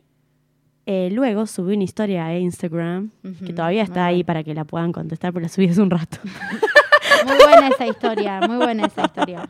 eh, 0.92 1.08
luego 1.12 1.46
subí 1.46 1.74
una 1.74 1.84
historia 1.84 2.26
a 2.26 2.36
Instagram, 2.36 3.10
que 3.46 3.52
todavía 3.52 3.82
está 3.84 4.06
ahí 4.06 4.24
para 4.24 4.42
que 4.42 4.54
la 4.54 4.64
puedan 4.64 4.90
contestar, 4.92 5.32
pero 5.32 5.44
la 5.44 5.48
subí 5.48 5.68
hace 5.68 5.80
un 5.80 5.90
rato. 5.90 6.18
Muy 7.26 7.36
buena 7.36 7.68
esa 7.68 7.86
historia, 7.86 8.40
muy 8.40 8.56
buena 8.56 8.86
esa 8.86 9.02
historia. 9.04 9.48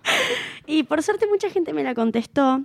Y 0.67 0.83
por 0.83 1.03
suerte 1.05 1.27
mucha 1.29 1.49
gente 1.51 1.73
me 1.73 1.85
la 1.85 1.95
contestó. 1.95 2.61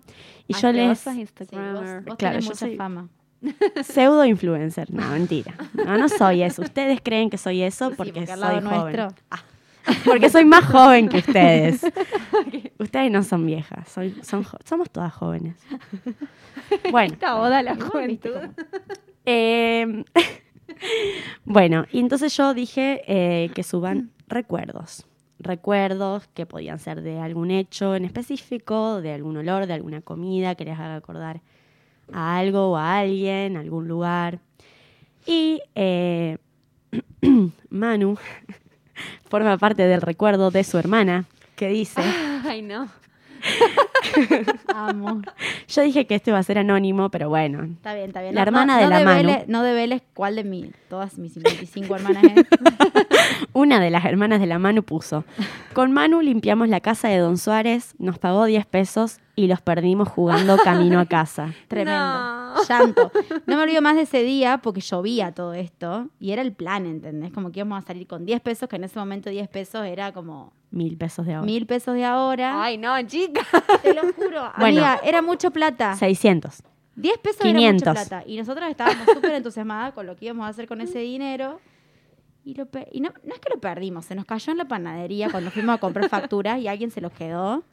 Y 0.47 0.53
yo 0.55 0.59
que 0.59 0.65
vos 0.65 0.73
les... 0.75 0.99
sos 0.99 1.13
Sí, 1.13 1.25
vos, 1.51 2.05
vos 2.05 2.15
Claro, 2.17 2.39
tenés 2.39 2.45
yo 2.45 2.49
mucha 2.49 2.55
soy- 2.65 2.75
fama. 2.75 3.07
Pseudo 3.83 4.25
influencer. 4.25 4.91
No, 4.91 5.07
mentira. 5.09 5.53
No, 5.73 5.97
no 5.97 6.09
soy 6.09 6.41
eso. 6.41 6.63
Ustedes 6.63 6.99
creen 7.03 7.29
que 7.29 7.37
soy 7.37 7.61
eso 7.61 7.89
Sí, 7.89 7.95
porque, 7.95 8.13
porque 8.13 8.31
al 8.31 8.39
soy 8.39 8.61
joven. 8.61 8.63
nuestro. 8.95 9.07
Porque 10.05 10.29
soy 10.29 10.45
más 10.45 10.65
joven 10.65 11.09
que 11.09 11.17
ustedes. 11.17 11.81
Ustedes 12.79 13.11
no 13.11 13.23
son 13.23 13.45
viejas. 13.45 13.87
Son 13.89 14.13
somos 14.63 14.89
todas 14.89 15.13
jóvenes. 15.13 15.55
Bueno. 16.89 17.13
Esta 17.13 17.39
oda 17.39 17.61
la 17.61 17.75
juventud. 17.75 18.37
eh, 19.25 20.03
bueno, 21.45 21.85
y 21.91 21.99
entonces 21.99 22.35
yo 22.35 22.53
dije 22.55 23.03
eh, 23.07 23.51
que 23.53 23.61
suban 23.61 24.09
recuerdos. 24.27 25.05
Recuerdos 25.37 26.27
que 26.33 26.45
podían 26.47 26.79
ser 26.79 27.01
de 27.01 27.19
algún 27.19 27.51
hecho 27.51 27.95
en 27.95 28.05
específico, 28.05 29.01
de 29.01 29.13
algún 29.13 29.37
olor, 29.37 29.67
de 29.67 29.73
alguna 29.73 30.01
comida 30.01 30.55
que 30.55 30.65
les 30.65 30.79
haga 30.79 30.95
acordar 30.95 31.41
a 32.11 32.37
algo 32.37 32.71
o 32.71 32.77
a 32.77 32.97
alguien, 32.99 33.57
a 33.57 33.59
algún 33.59 33.87
lugar. 33.87 34.39
Y 35.27 35.61
eh, 35.75 36.37
Manu 37.69 38.17
forma 39.29 39.57
parte 39.57 39.83
del 39.83 40.01
recuerdo 40.01 40.51
de 40.51 40.63
su 40.63 40.77
hermana, 40.77 41.25
que 41.55 41.69
dice, 41.69 42.01
Ay, 42.45 42.61
no. 42.61 42.89
Amo. 44.73 45.21
yo 45.67 45.81
dije 45.81 46.05
que 46.07 46.15
este 46.15 46.31
va 46.31 46.39
a 46.39 46.43
ser 46.43 46.57
anónimo, 46.57 47.09
pero 47.09 47.29
bueno, 47.29 47.63
Está 47.63 47.93
bien, 47.93 48.07
está 48.07 48.21
bien. 48.21 48.35
La 48.35 48.41
hermana 48.41 48.77
de 48.77 48.87
la 48.87 48.99
Manu. 49.01 49.33
No 49.47 49.63
develes 49.63 50.01
cuál 50.13 50.35
de 50.35 50.43
mi, 50.43 50.71
todas 50.89 51.17
mis 51.17 51.33
55 51.33 51.95
hermanas 51.95 52.23
es. 52.23 52.45
una 53.53 53.79
de 53.79 53.89
las 53.89 54.05
hermanas 54.05 54.39
de 54.39 54.47
la 54.47 54.59
Manu 54.59 54.83
puso, 54.83 55.23
con 55.73 55.91
Manu 55.91 56.21
limpiamos 56.21 56.69
la 56.69 56.79
casa 56.81 57.07
de 57.09 57.17
Don 57.17 57.37
Suárez, 57.37 57.95
nos 57.99 58.19
pagó 58.19 58.45
10 58.45 58.65
pesos 58.65 59.19
y 59.37 59.47
los 59.47 59.61
perdimos 59.61 60.07
jugando 60.07 60.57
camino 60.57 60.99
a 60.99 61.05
casa. 61.05 61.53
Tremendo. 61.67 61.99
No. 61.99 62.45
Llanto. 62.69 63.11
No 63.47 63.57
me 63.57 63.63
olvido 63.63 63.81
más 63.81 63.95
de 63.97 64.03
ese 64.03 64.23
día 64.23 64.59
porque 64.59 64.79
llovía 64.79 65.33
todo 65.33 65.53
esto 65.53 66.07
y 66.19 66.31
era 66.31 66.41
el 66.41 66.53
plan, 66.53 66.85
¿entendés? 66.85 67.33
Como 67.33 67.51
que 67.51 67.59
íbamos 67.59 67.83
a 67.83 67.85
salir 67.85 68.07
con 68.07 68.25
10 68.25 68.39
pesos, 68.41 68.69
que 68.69 68.77
en 68.77 68.85
ese 68.85 68.97
momento 68.97 69.29
10 69.29 69.49
pesos 69.49 69.85
era 69.85 70.13
como 70.13 70.53
Mil 70.71 70.97
pesos 70.97 71.25
de 71.25 71.33
ahora. 71.33 71.45
mil 71.45 71.65
pesos 71.65 71.95
de 71.95 72.03
ahora. 72.03 72.61
Ay, 72.63 72.77
no, 72.77 73.01
chica. 73.07 73.41
Lo 73.95 74.13
juro. 74.13 74.51
Bueno. 74.57 74.85
Amiga, 74.85 74.99
era 75.03 75.21
mucho 75.21 75.51
plata. 75.51 75.95
600. 75.95 76.63
10 76.95 77.17
pesos 77.19 77.41
500. 77.41 77.81
era 77.81 77.91
mucha 77.91 78.07
plata. 78.09 78.23
Y 78.29 78.37
nosotros 78.37 78.69
estábamos 78.69 79.05
súper 79.13 79.33
entusiasmadas 79.33 79.93
con 79.93 80.05
lo 80.05 80.15
que 80.15 80.25
íbamos 80.25 80.45
a 80.45 80.49
hacer 80.49 80.67
con 80.67 80.79
ese 80.81 80.99
dinero. 80.99 81.59
Y, 82.45 82.53
lo 82.53 82.67
pe- 82.67 82.87
y 82.91 83.01
no, 83.01 83.09
no 83.23 83.33
es 83.33 83.39
que 83.39 83.49
lo 83.53 83.59
perdimos, 83.59 84.05
se 84.05 84.13
nos 84.13 84.23
cayó 84.25 84.51
en 84.51 84.59
la 84.59 84.65
panadería 84.65 85.29
cuando 85.31 85.49
fuimos 85.49 85.75
a 85.75 85.79
comprar 85.79 86.07
facturas 86.09 86.59
y 86.59 86.67
alguien 86.67 86.91
se 86.91 87.01
los 87.01 87.11
quedó. 87.11 87.63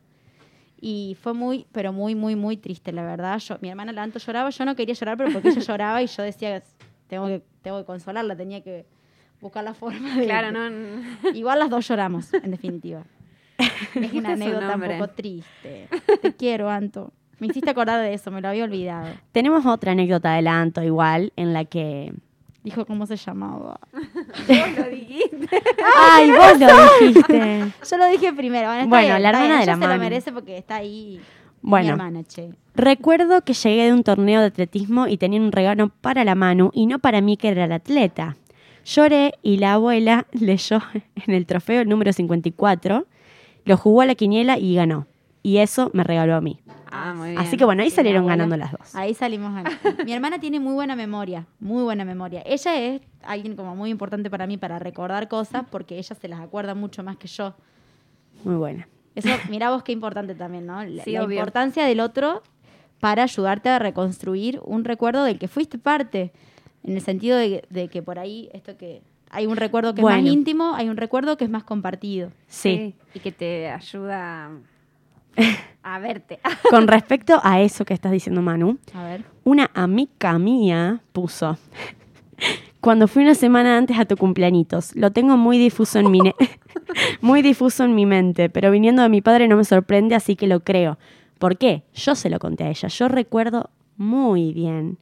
Y 0.81 1.17
fue 1.23 1.35
muy, 1.35 1.67
pero 1.73 1.93
muy, 1.93 2.15
muy, 2.15 2.35
muy 2.37 2.57
triste, 2.57 2.91
la 2.91 3.05
verdad. 3.05 3.39
Yo, 3.39 3.57
mi 3.61 3.69
hermana 3.69 3.93
Lanto 3.93 4.19
lloraba, 4.19 4.51
yo 4.51 4.65
no 4.65 4.75
quería 4.75 4.95
llorar, 4.95 5.17
pero 5.19 5.31
porque 5.31 5.51
ella 5.51 5.61
lloraba 5.61 6.03
y 6.03 6.07
yo 6.07 6.23
decía, 6.23 6.63
tengo 7.07 7.27
que, 7.27 7.43
tengo 7.61 7.79
que 7.79 7.85
consolarla, 7.85 8.35
tenía 8.35 8.63
que 8.63 8.87
buscar 9.41 9.63
la 9.63 9.75
forma 9.75 10.17
de... 10.17 10.25
Claro, 10.25 10.51
no. 10.51 10.71
no. 10.71 11.31
Igual 11.35 11.59
las 11.61 11.71
dos 11.71 11.87
lloramos, 11.87 12.33
en 12.35 12.51
definitiva. 12.51 13.03
Es 13.95 14.13
una 14.13 14.33
anécdota 14.33 14.75
un 14.77 14.83
poco 14.83 15.09
triste. 15.09 15.89
Te 16.21 16.33
quiero, 16.35 16.69
Anto. 16.71 17.13
Me 17.39 17.49
hiciste 17.49 17.71
acordar 17.71 18.01
de 18.01 18.15
eso, 18.15 18.31
me 18.31 18.41
lo 18.41 18.49
había 18.49 18.65
olvidado. 18.65 19.09
Tenemos 19.33 19.67
otra 19.67 19.93
anécdota 19.93 20.35
de 20.35 20.43
Lanto 20.43 20.83
igual, 20.83 21.33
en 21.37 21.53
la 21.53 21.65
que... 21.65 22.13
Dijo 22.63 22.87
cómo 22.87 23.07
se 23.07 23.17
llamaba. 23.17 23.81
Vos 23.93 24.57
lo 24.79 24.85
dijiste. 24.89 25.49
¡Ay, 25.99 26.31
vos 26.31 26.61
lo 26.61 26.67
dijiste! 27.09 27.73
Yo 27.91 27.97
lo 27.97 28.07
dije 28.07 28.33
primero. 28.33 28.69
Bueno, 28.69 28.89
Bueno, 28.89 29.09
bien, 29.09 29.23
la 29.23 29.29
hermana 29.31 29.61
de 29.61 29.67
la 29.67 29.75
se 29.77 29.87
lo 29.89 29.99
merece 29.99 30.33
porque 30.33 30.57
está 30.59 30.77
ahí 30.77 31.21
mi 31.63 31.71
Bueno, 31.71 31.91
hermana, 31.91 32.23
che. 32.23 32.51
recuerdo 32.77 33.43
que 33.43 33.55
llegué 33.55 33.87
de 33.87 33.93
un 33.93 34.05
torneo 34.05 34.41
de 34.41 34.47
atletismo 34.47 35.09
y 35.09 35.17
tenía 35.17 35.41
un 35.41 35.51
regalo 35.51 35.89
para 35.89 36.25
la 36.25 36.37
Manu 36.37 36.71
y 36.73 36.87
no 36.87 37.01
para 37.01 37.21
mí 37.21 37.37
que 37.37 37.49
era 37.49 37.67
la 37.67 37.77
atleta. 37.77 38.37
Lloré 38.85 39.35
y 39.43 39.57
la 39.59 39.73
abuela 39.75 40.27
leyó 40.33 40.81
en 41.17 41.35
el 41.35 41.47
trofeo 41.47 41.81
el 41.83 41.89
número 41.89 42.13
54, 42.13 43.07
lo 43.65 43.77
jugó 43.77 44.01
a 44.03 44.07
la 44.07 44.15
quiniela 44.15 44.59
y 44.59 44.75
ganó. 44.75 45.07
Y 45.45 45.59
eso 45.59 45.91
me 45.93 46.05
regaló 46.05 46.37
a 46.37 46.41
mí. 46.41 46.61
Ah, 46.91 47.15
muy 47.17 47.31
bien. 47.31 47.41
Así 47.41 47.57
que 47.57 47.65
bueno, 47.65 47.83
ahí 47.83 47.91
Sí, 47.91 47.97
salieron 47.97 48.21
abuela. 48.23 48.37
ganando 48.37 48.57
las 48.57 48.71
dos. 48.73 48.95
Ahí 48.95 49.13
salimos 49.15 49.53
ganando. 49.55 50.05
Mi 50.05 50.13
hermana 50.13 50.39
tiene 50.39 50.61
muy 50.61 50.75
buena 50.75 50.95
memoria, 50.95 51.47
muy 51.59 51.83
buena 51.83 52.05
memoria. 52.05 52.43
Ella 52.47 52.79
es 52.81 53.01
alguien 53.23 53.57
como 53.57 53.75
muy 53.75 53.91
importante 53.91 54.31
para 54.31 54.47
mí 54.47 54.57
para 54.57 54.79
recordar 54.79 55.27
cosas 55.29 55.65
porque 55.71 55.99
ella 55.99 56.15
se 56.15 56.29
las 56.29 56.41
acuerda 56.41 56.75
mucho 56.75 57.03
más 57.03 57.17
que 57.17 57.27
yo. 57.29 57.55
Muy 58.45 58.55
buena. 58.57 58.89
Eso, 59.15 59.29
mira 59.51 59.71
vos 59.71 59.83
qué 59.83 59.93
importante 59.93 60.35
también, 60.35 60.67
¿no? 60.67 60.83
La, 60.85 61.03
Sí, 61.03 61.13
la 61.13 61.25
obvio. 61.25 61.39
importancia 61.39 61.85
del 61.85 62.01
otro 62.01 62.43
para 63.01 63.25
ayudarte 63.25 63.69
a 63.69 63.79
reconstruir 63.81 64.61
un 64.65 64.85
recuerdo 64.85 65.25
del 65.25 65.39
que 65.39 65.49
fuiste 65.49 65.77
parte. 65.79 66.33
En 66.85 66.95
el 66.95 67.01
sentido 67.03 67.37
de, 67.37 67.65
de 67.71 67.89
que 67.89 68.03
por 68.03 68.19
ahí, 68.19 68.49
esto 68.53 68.77
que 68.77 69.03
hay 69.33 69.47
un 69.47 69.57
recuerdo 69.57 69.95
que 69.95 70.03
es 70.03 70.05
más 70.05 70.21
íntimo, 70.21 70.75
hay 70.75 70.89
un 70.89 70.97
recuerdo 70.97 71.37
que 71.37 71.45
es 71.45 71.51
más 71.51 71.65
compartido. 71.65 72.31
Sí. 72.47 72.95
Y 73.15 73.21
que 73.21 73.33
te 73.33 73.71
ayuda 73.71 74.51
a 75.83 75.99
verte. 75.99 76.39
Con 76.71 76.87
respecto 76.87 77.41
a 77.43 77.61
eso 77.63 77.85
que 77.85 77.95
estás 77.95 78.13
diciendo, 78.13 78.43
Manu, 78.43 78.79
A 78.95 79.03
ver. 79.03 79.25
una 79.43 79.71
amiga 79.75 80.39
mía 80.39 81.01
puso, 81.13 81.57
cuando 82.81 83.09
fui 83.09 83.23
una 83.23 83.35
semana 83.35 83.79
antes 83.79 83.99
a 83.99 84.05
tu 84.05 84.17
cumpleañitos, 84.17 84.95
lo 84.97 85.13
tengo 85.13 85.37
muy 85.37 85.57
difuso 85.57 85.99
en 85.99 86.11
mi, 86.11 86.21
muy 87.23 87.41
difuso 87.41 87.85
en 87.85 87.95
mi 87.95 88.05
mente, 88.05 88.51
pero 88.51 88.71
viniendo 88.71 89.03
de 89.03 89.09
mi 89.09 89.23
padre 89.23 89.49
no 89.49 89.57
me 89.57 89.65
sorprende, 89.65 90.15
así 90.15 90.37
que 90.37 90.47
lo 90.47 90.61
creo. 90.61 90.99
¿Por 91.39 91.57
qué? 91.57 91.85
Yo 91.95 92.15
se 92.15 92.29
lo 92.29 92.39
conté 92.39 92.65
a 92.65 92.69
ella. 92.69 92.89
Yo 92.89 93.09
recuerdo 93.09 93.71
muy 93.97 94.53
bien 94.53 94.99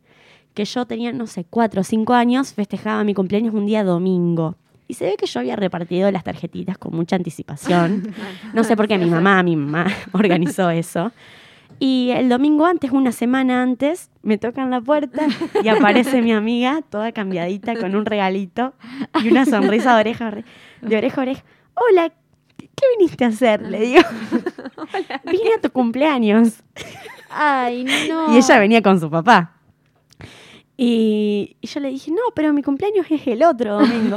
que 0.54 0.64
yo 0.64 0.86
tenía, 0.86 1.12
no 1.12 1.26
sé, 1.26 1.44
cuatro 1.48 1.82
o 1.82 1.84
cinco 1.84 2.14
años, 2.14 2.52
festejaba 2.52 3.04
mi 3.04 3.14
cumpleaños 3.14 3.54
un 3.54 3.66
día 3.66 3.84
domingo. 3.84 4.56
Y 4.88 4.94
se 4.94 5.04
ve 5.04 5.16
que 5.16 5.26
yo 5.26 5.38
había 5.38 5.54
repartido 5.54 6.10
las 6.10 6.24
tarjetitas 6.24 6.76
con 6.76 6.94
mucha 6.94 7.16
anticipación. 7.16 8.12
No 8.54 8.64
sé 8.64 8.76
por 8.76 8.88
qué 8.88 8.98
mi 8.98 9.06
mamá, 9.06 9.42
mi 9.42 9.54
mamá 9.54 9.86
organizó 10.12 10.70
eso. 10.70 11.12
Y 11.78 12.10
el 12.10 12.28
domingo 12.28 12.66
antes, 12.66 12.90
una 12.90 13.12
semana 13.12 13.62
antes, 13.62 14.10
me 14.22 14.36
tocan 14.36 14.70
la 14.70 14.80
puerta 14.80 15.26
y 15.62 15.68
aparece 15.68 16.20
mi 16.20 16.32
amiga, 16.32 16.82
toda 16.82 17.12
cambiadita, 17.12 17.76
con 17.76 17.94
un 17.94 18.04
regalito 18.04 18.74
y 19.22 19.28
una 19.28 19.46
sonrisa 19.46 19.94
de 19.94 20.00
oreja, 20.00 20.34
de 20.82 20.96
oreja 20.96 21.20
a 21.20 21.22
oreja. 21.22 21.44
Hola, 21.74 22.12
¿qué 22.58 22.84
viniste 22.98 23.24
a 23.24 23.28
hacer? 23.28 23.62
Le 23.62 23.80
digo. 23.80 24.02
Vine 25.24 25.54
a 25.56 25.60
tu 25.60 25.70
cumpleaños. 25.70 26.62
Ay, 27.30 27.84
no. 28.08 28.34
Y 28.34 28.38
ella 28.38 28.58
venía 28.58 28.82
con 28.82 28.98
su 29.00 29.08
papá. 29.08 29.59
Y, 30.82 31.58
y 31.60 31.66
yo 31.66 31.78
le 31.80 31.90
dije, 31.90 32.10
no, 32.10 32.22
pero 32.34 32.54
mi 32.54 32.62
cumpleaños 32.62 33.04
es 33.10 33.26
el 33.26 33.42
otro 33.42 33.80
domingo. 33.80 34.16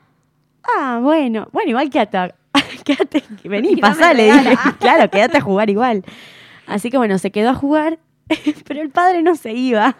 ah, 0.76 0.98
bueno. 1.00 1.46
Bueno, 1.52 1.70
igual 1.70 1.90
quédate. 1.90 2.34
quédate 2.84 3.22
vení, 3.44 3.74
Y 3.74 3.76
pasá, 3.76 4.12
le 4.12 4.32
dije. 4.32 4.56
claro, 4.80 5.08
quédate 5.08 5.38
a 5.38 5.40
jugar 5.40 5.70
igual. 5.70 6.02
Así 6.66 6.90
que 6.90 6.98
bueno, 6.98 7.18
se 7.18 7.30
quedó 7.30 7.50
a 7.50 7.54
jugar, 7.54 8.00
pero 8.66 8.82
el 8.82 8.90
padre 8.90 9.22
no 9.22 9.36
se 9.36 9.52
iba. 9.52 9.96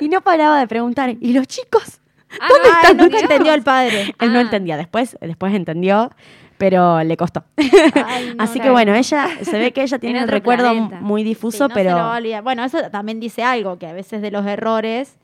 y 0.00 0.08
no 0.08 0.22
paraba 0.22 0.58
de 0.58 0.66
preguntar, 0.66 1.14
¿y 1.20 1.32
los 1.34 1.46
chicos? 1.46 2.00
Ah, 2.40 2.48
¿Dónde 2.48 2.68
no, 2.68 2.74
están 2.74 2.96
nunca 2.96 3.20
entendió 3.20 3.54
el 3.54 3.62
padre. 3.62 4.12
Él 4.18 4.32
no 4.32 4.40
Ah. 4.40 4.42
entendía, 4.42 4.76
después, 4.76 5.16
después 5.20 5.54
entendió, 5.54 6.10
pero 6.58 7.02
le 7.04 7.16
costó. 7.16 7.44
Ay, 7.56 8.34
no, 8.36 8.42
Así 8.42 8.60
que 8.60 8.66
no. 8.68 8.72
bueno, 8.72 8.94
ella, 8.94 9.28
se 9.42 9.58
ve 9.58 9.72
que 9.72 9.82
ella 9.82 9.98
tiene 10.00 10.18
En 10.18 10.24
el 10.24 10.28
recuerdo 10.30 10.70
planeta. 10.70 11.00
muy 11.00 11.22
Sí, 11.22 11.28
difuso, 11.28 11.68
se 11.68 11.74
pero... 11.74 11.96
lo. 12.20 12.42
Bueno, 12.42 12.64
eso 12.64 12.78
también 12.90 13.20
dice 13.20 13.42
algo, 13.42 13.78
que 13.78 13.86
a 13.86 13.92
veces 13.92 14.22
de 14.22 14.30
los 14.30 14.46
errores 14.46 15.16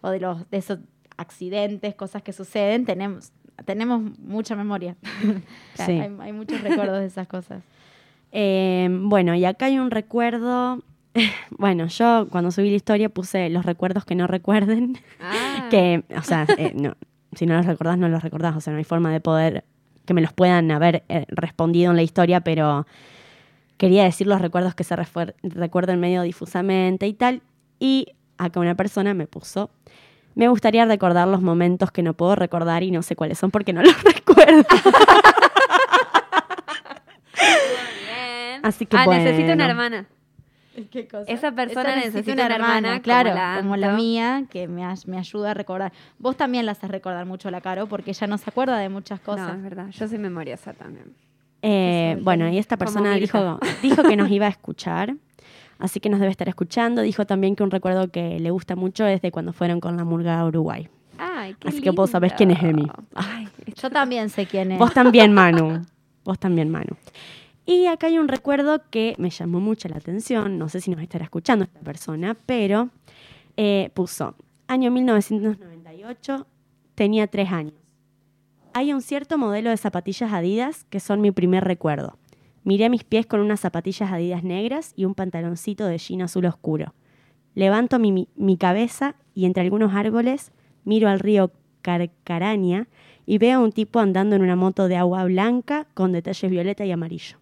o 0.00 0.10
de 0.10 0.20
los 0.20 0.48
de 0.50 0.58
esos 0.58 0.78
accidentes, 1.16 1.94
cosas 1.94 2.22
que 2.22 2.32
suceden, 2.32 2.84
tenemos, 2.84 3.32
tenemos 3.64 4.00
mucha 4.18 4.54
memoria. 4.56 4.96
Sí. 5.74 5.92
hay, 5.92 6.10
hay 6.20 6.32
muchos 6.32 6.60
recuerdos 6.62 7.00
de 7.00 7.06
esas 7.06 7.26
cosas. 7.28 7.62
Eh, 8.32 8.88
bueno, 8.90 9.34
y 9.34 9.44
acá 9.44 9.66
hay 9.66 9.78
un 9.78 9.90
recuerdo. 9.90 10.82
Bueno, 11.50 11.86
yo 11.86 12.28
cuando 12.30 12.50
subí 12.50 12.70
la 12.70 12.76
historia 12.76 13.08
puse 13.08 13.48
los 13.50 13.64
recuerdos 13.64 14.04
que 14.04 14.14
no 14.14 14.26
recuerden. 14.26 14.98
Ah. 15.20 15.68
Que, 15.70 16.04
o 16.16 16.22
sea, 16.22 16.46
eh, 16.58 16.72
no, 16.74 16.94
si 17.32 17.46
no 17.46 17.56
los 17.56 17.66
recordás, 17.66 17.98
no 17.98 18.08
los 18.08 18.22
recordás. 18.22 18.56
O 18.56 18.60
sea, 18.60 18.72
no 18.72 18.78
hay 18.78 18.84
forma 18.84 19.10
de 19.12 19.20
poder 19.20 19.64
que 20.06 20.14
me 20.14 20.22
los 20.22 20.32
puedan 20.32 20.70
haber 20.70 21.04
eh, 21.08 21.26
respondido 21.28 21.90
en 21.90 21.96
la 21.96 22.02
historia, 22.02 22.40
pero 22.40 22.86
quería 23.76 24.04
decir 24.04 24.26
los 24.26 24.40
recuerdos 24.40 24.74
que 24.74 24.84
se 24.84 24.96
recuerden 24.96 26.00
medio 26.00 26.22
difusamente 26.22 27.06
y 27.06 27.12
tal. 27.12 27.42
Y 27.78 28.14
acá 28.38 28.60
una 28.60 28.74
persona 28.74 29.12
me 29.12 29.26
puso. 29.26 29.70
Me 30.34 30.48
gustaría 30.48 30.84
recordar 30.84 31.28
los 31.28 31.42
momentos 31.42 31.90
que 31.90 32.02
no 32.02 32.14
puedo 32.14 32.36
recordar 32.36 32.82
y 32.82 32.90
no 32.90 33.02
sé 33.02 33.16
cuáles 33.16 33.38
son 33.38 33.50
porque 33.50 33.72
no 33.72 33.82
los 33.82 34.02
recuerdo. 34.02 34.64
Así 38.62 38.86
que 38.86 38.96
ah, 38.96 39.06
necesito 39.06 39.46
bueno. 39.46 39.54
una 39.54 39.66
hermana. 39.66 40.06
¿Qué 40.90 41.08
cosa? 41.08 41.24
Esa 41.30 41.52
persona 41.52 41.96
Esa 41.96 42.06
necesita 42.06 42.44
una 42.44 42.54
hermana 42.54 42.88
como 42.90 43.02
claro, 43.02 43.34
la 43.34 43.56
como 43.60 43.76
la 43.76 43.92
mía, 43.92 44.44
que 44.50 44.68
me, 44.68 44.82
me 45.06 45.18
ayuda 45.18 45.50
a 45.50 45.54
recordar. 45.54 45.92
Vos 46.18 46.36
también 46.36 46.66
la 46.66 46.72
haces 46.72 46.90
recordar 46.90 47.26
mucho 47.26 47.50
la 47.50 47.60
Caro, 47.60 47.86
porque 47.86 48.10
ella 48.10 48.26
no 48.26 48.38
se 48.38 48.50
acuerda 48.50 48.78
de 48.78 48.88
muchas 48.88 49.20
No, 49.20 49.24
cosas. 49.26 49.56
es 49.56 49.62
verdad. 49.62 49.88
Yo 49.90 50.08
soy 50.08 50.18
memoriosa 50.18 50.72
también. 50.72 51.12
Eh, 51.62 52.18
bueno, 52.22 52.48
y 52.48 52.58
esta 52.58 52.76
Como 52.76 52.86
persona 52.92 53.14
dijo, 53.14 53.58
dijo 53.82 54.02
que 54.02 54.16
nos 54.16 54.30
iba 54.30 54.46
a 54.46 54.50
escuchar, 54.56 55.14
así 55.78 56.00
que 56.00 56.08
nos 56.08 56.20
debe 56.20 56.30
estar 56.30 56.48
escuchando. 56.48 57.02
Dijo 57.02 57.24
también 57.26 57.56
que 57.56 57.62
un 57.62 57.70
recuerdo 57.70 58.08
que 58.08 58.38
le 58.38 58.50
gusta 58.50 58.76
mucho 58.76 59.06
es 59.06 59.22
de 59.22 59.30
cuando 59.32 59.52
fueron 59.52 59.80
con 59.80 59.96
la 59.96 60.04
murga 60.04 60.38
a 60.40 60.46
Uruguay. 60.46 60.88
Ay, 61.18 61.54
qué 61.58 61.68
Así 61.68 61.80
que 61.80 61.90
vos 61.90 62.10
sabés 62.10 62.32
lindo. 62.32 62.36
quién 62.36 62.50
es 62.50 62.62
Emi. 62.62 62.90
Ay, 63.14 63.48
Yo 63.80 63.88
también 63.90 64.28
sé 64.28 64.44
quién 64.46 64.72
es. 64.72 64.78
Vos 64.78 64.92
también, 64.92 65.32
Manu. 65.32 65.82
Vos 66.24 66.38
también, 66.38 66.70
Manu. 66.70 66.94
Y 67.66 67.86
acá 67.86 68.06
hay 68.06 68.18
un 68.18 68.28
recuerdo 68.28 68.80
que 68.90 69.14
me 69.18 69.30
llamó 69.30 69.58
mucho 69.60 69.88
la 69.88 69.96
atención. 69.96 70.56
No 70.58 70.68
sé 70.68 70.80
si 70.80 70.90
nos 70.90 71.00
estará 71.02 71.24
escuchando 71.24 71.64
esta 71.64 71.80
persona, 71.80 72.36
pero 72.46 72.90
eh, 73.56 73.90
puso, 73.94 74.36
año 74.68 74.90
1998, 74.92 76.46
tenía 76.94 77.26
tres 77.26 77.50
años. 77.50 77.74
Hay 78.72 78.92
un 78.92 79.02
cierto 79.02 79.36
modelo 79.38 79.70
de 79.70 79.76
zapatillas 79.78 80.32
Adidas 80.32 80.84
que 80.90 81.00
son 81.00 81.20
mi 81.20 81.32
primer 81.32 81.64
recuerdo. 81.64 82.18
Miré 82.62 82.88
mis 82.88 83.04
pies 83.04 83.26
con 83.26 83.40
unas 83.40 83.60
zapatillas 83.60 84.12
Adidas 84.12 84.44
negras 84.44 84.92
y 84.96 85.04
un 85.04 85.14
pantaloncito 85.14 85.86
de 85.86 85.98
jean 85.98 86.22
azul 86.22 86.46
oscuro. 86.46 86.94
Levanto 87.54 87.98
mi, 87.98 88.12
mi- 88.12 88.28
mi 88.36 88.56
cabeza 88.58 89.16
y 89.34 89.46
entre 89.46 89.62
algunos 89.62 89.94
árboles 89.94 90.52
miro 90.84 91.08
al 91.08 91.20
río 91.20 91.50
Carcaraña 91.82 92.86
y 93.24 93.38
veo 93.38 93.58
a 93.58 93.62
un 93.62 93.72
tipo 93.72 93.98
andando 93.98 94.36
en 94.36 94.42
una 94.42 94.56
moto 94.56 94.88
de 94.88 94.96
agua 94.96 95.24
blanca 95.24 95.86
con 95.94 96.12
detalles 96.12 96.50
violeta 96.50 96.84
y 96.84 96.90
amarillo. 96.92 97.38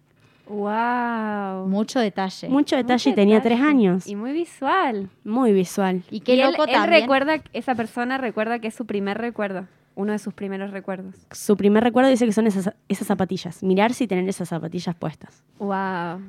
Wow. 0.47 1.67
Mucho 1.67 1.99
detalle. 1.99 2.49
Mucho 2.49 2.75
detalle 2.75 3.09
y 3.09 3.13
tenía 3.13 3.41
tres 3.41 3.59
años. 3.61 4.07
Y 4.07 4.15
muy 4.15 4.31
visual. 4.33 5.09
Muy 5.23 5.53
visual. 5.53 6.03
y 6.09 6.19
qué 6.21 6.35
Y 6.35 6.41
él- 6.41 6.51
loco 6.51 6.65
él, 6.65 6.71
también. 6.71 7.01
recuerda, 7.01 7.41
esa 7.53 7.75
persona 7.75 8.17
recuerda 8.17 8.59
que 8.59 8.67
es 8.67 8.75
su 8.75 8.85
primer 8.85 9.17
recuerdo. 9.17 9.67
Uno 9.95 10.11
de 10.11 10.19
sus 10.19 10.33
primeros 10.33 10.71
recuerdos. 10.71 11.15
Su 11.31 11.55
primer 11.55 11.81
recuerdo 11.83 12.09
dice 12.09 12.25
que 12.25 12.33
son 12.33 12.47
esas, 12.47 12.73
esas 12.89 13.07
zapatillas. 13.07 13.63
Mirarse 13.63 14.03
y 14.03 14.07
tener 14.07 14.27
esas 14.27 14.49
zapatillas 14.49 14.93
puestas. 14.95 15.41
Wow. 15.57 16.19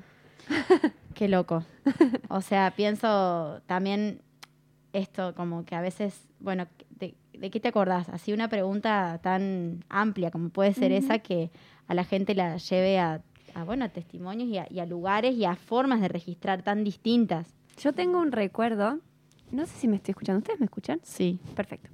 Qué 1.15 1.27
loco. 1.29 1.65
O 2.29 2.41
sea, 2.43 2.71
pienso 2.77 3.61
también 3.67 4.21
esto, 4.93 5.35
como 5.35 5.65
que 5.65 5.75
a 5.75 5.81
veces, 5.81 6.23
bueno, 6.39 6.67
¿de, 6.99 7.15
de 7.37 7.51
qué 7.51 7.59
te 7.59 7.69
acordás? 7.69 8.09
Así 8.11 8.33
una 8.33 8.49
pregunta 8.49 9.19
tan 9.23 9.85
amplia 9.89 10.31
como 10.31 10.51
puede 10.51 10.73
ser 10.73 10.93
esa 10.93 11.19
que 11.19 11.51
a 11.89 11.95
la 11.95 12.05
gente 12.05 12.35
la 12.35 12.57
lleve 12.59 12.99
a, 13.01 13.21
a, 13.57 13.65
bueno, 13.65 13.87
a 13.87 13.89
testimonios 13.89 14.49
y 14.51 14.59
a, 14.59 14.67
y 14.71 14.81
a 14.81 14.87
lugares 14.87 15.35
y 15.35 15.47
a 15.47 15.57
formas 15.57 16.03
de 16.03 16.09
registrar 16.09 16.63
tan 16.63 16.85
distintas. 16.85 17.55
Yo 17.79 17.95
tengo 17.95 18.21
un 18.21 18.31
recuerdo. 18.31 19.01
No 19.51 19.65
sé 19.65 19.77
si 19.77 19.89
me 19.89 19.97
estoy 19.97 20.13
escuchando. 20.13 20.41
¿Ustedes 20.41 20.61
me 20.61 20.67
escuchan? 20.67 21.01
Sí. 21.03 21.41
Perfecto. 21.55 21.89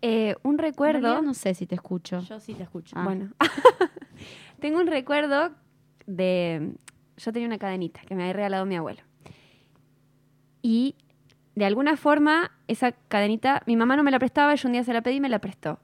Eh, 0.00 0.34
un 0.42 0.56
recuerdo. 0.56 1.20
no 1.20 1.34
sé 1.34 1.54
si 1.54 1.66
te 1.66 1.74
escucho. 1.74 2.20
Yo 2.20 2.40
sí 2.40 2.54
te 2.54 2.62
escucho. 2.62 2.96
Ah. 2.98 3.04
Bueno. 3.04 3.30
tengo 4.60 4.80
un 4.80 4.86
recuerdo 4.86 5.50
de. 6.06 6.74
Yo 7.18 7.32
tenía 7.32 7.48
una 7.48 7.58
cadenita 7.58 8.00
que 8.00 8.14
me 8.14 8.22
había 8.22 8.32
regalado 8.32 8.64
mi 8.64 8.76
abuelo. 8.76 9.02
Y 10.62 10.94
de 11.54 11.66
alguna 11.66 11.98
forma, 11.98 12.52
esa 12.66 12.92
cadenita, 12.92 13.62
mi 13.66 13.76
mamá 13.76 13.96
no 13.96 14.02
me 14.02 14.10
la 14.10 14.18
prestaba, 14.18 14.54
yo 14.54 14.68
un 14.68 14.72
día 14.72 14.84
se 14.84 14.94
la 14.94 15.02
pedí 15.02 15.16
y 15.16 15.20
me 15.20 15.28
la 15.28 15.38
prestó. 15.38 15.78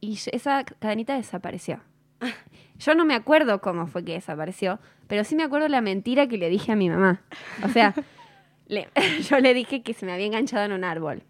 Y 0.00 0.18
esa 0.30 0.64
cadenita 0.64 1.14
desapareció. 1.14 1.80
Yo 2.78 2.94
no 2.94 3.04
me 3.04 3.14
acuerdo 3.14 3.60
cómo 3.60 3.86
fue 3.86 4.04
que 4.04 4.12
desapareció, 4.14 4.80
pero 5.06 5.22
sí 5.24 5.36
me 5.36 5.44
acuerdo 5.44 5.68
la 5.68 5.80
mentira 5.80 6.26
que 6.26 6.36
le 6.38 6.48
dije 6.48 6.72
a 6.72 6.76
mi 6.76 6.88
mamá. 6.90 7.22
O 7.64 7.68
sea, 7.68 7.94
le- 8.66 8.88
yo 9.28 9.38
le 9.38 9.54
dije 9.54 9.82
que 9.82 9.94
se 9.94 10.04
me 10.06 10.12
había 10.12 10.26
enganchado 10.26 10.64
en 10.64 10.72
un 10.72 10.82
árbol. 10.84 11.22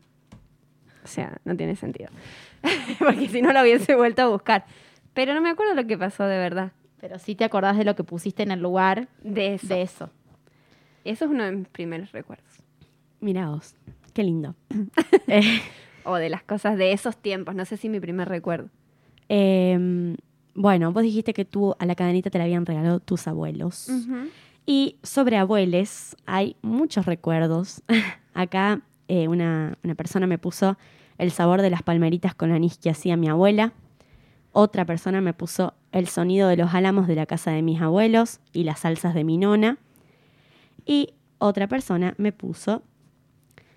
O 1.05 1.07
sea, 1.09 1.39
no 1.45 1.57
tiene 1.57 1.77
sentido. 1.77 2.09
Porque 2.99 3.29
si 3.29 3.43
no 3.43 3.53
la 3.53 3.63
hubiese 3.63 3.95
vuelto 3.97 4.23
a 4.23 4.29
buscar. 4.29 4.65
Pero 5.15 5.35
no 5.35 5.41
me 5.43 5.51
acuerdo 5.51 5.75
lo 5.75 5.87
que 5.87 5.99
pasó 5.99 6.25
de 6.25 6.39
verdad. 6.39 6.73
Pero 7.01 7.19
sí 7.19 7.35
te 7.35 7.45
acordás 7.45 7.77
de 7.77 7.85
lo 7.85 7.97
que 7.97 8.05
pusiste 8.05 8.45
en 8.45 8.53
el 8.53 8.61
lugar 8.61 9.09
De 9.23 9.55
eso. 9.55 9.67
de 9.67 9.83
eso. 9.83 10.11
Eso 11.05 11.25
es 11.25 11.31
uno 11.33 11.45
de 11.45 11.53
mis 11.53 11.69
primeros 11.69 12.13
recuerdos. 12.13 12.47
Mira 13.21 13.49
vos. 13.51 13.75
Qué 14.15 14.23
lindo. 14.23 14.55
Eh, 15.27 15.61
O 16.05 16.15
de 16.15 16.31
las 16.31 16.45
cosas 16.45 16.79
de 16.79 16.93
esos 16.93 17.17
tiempos. 17.17 17.55
No 17.57 17.65
sé 17.65 17.77
si 17.77 17.89
mi 17.89 17.99
primer 18.01 18.29
recuerdo. 18.29 18.71
eh, 19.29 20.15
bueno, 20.55 20.93
vos 20.93 21.03
dijiste 21.03 21.33
que 21.35 21.45
tú 21.45 21.75
a 21.79 21.87
la 21.87 21.95
cadenita 21.95 22.31
te 22.31 22.39
la 22.39 22.45
habían 22.45 22.67
regalado 22.67 23.01
tus 23.01 23.27
abuelos. 23.27 23.89
Y 24.67 24.97
sobre 25.03 25.37
abuelos 25.39 26.17
hay 26.27 26.57
muchos 26.63 27.07
recuerdos. 27.07 27.83
Acá 28.35 28.81
eh, 29.09 29.29
una, 29.29 29.77
una 29.83 29.95
persona 29.95 30.27
me 30.27 30.39
puso 30.39 30.77
el 31.19 31.31
sabor 31.31 31.63
de 31.63 31.71
las 31.71 31.83
palmeritas 31.83 32.35
con 32.35 32.53
anís 32.53 32.79
que 32.79 32.91
hacía 32.91 33.17
mi 33.17 33.29
abuela. 33.29 33.73
Otra 34.53 34.85
persona 34.85 35.21
me 35.21 35.33
puso 35.35 35.75
el 35.93 36.09
sonido 36.09 36.49
de 36.49 36.57
los 36.57 36.75
álamos 36.75 37.07
de 37.07 37.15
la 37.17 37.27
casa 37.27 37.51
de 37.51 37.63
mis 37.63 37.81
abuelos 37.81 38.41
y 38.53 38.65
las 38.65 38.81
salsas 38.81 39.15
de 39.15 39.25
mi 39.25 39.39
nona. 39.39 39.79
Y 40.85 41.15
otra 41.39 41.67
persona 41.67 42.15
me 42.19 42.33
puso 42.33 42.83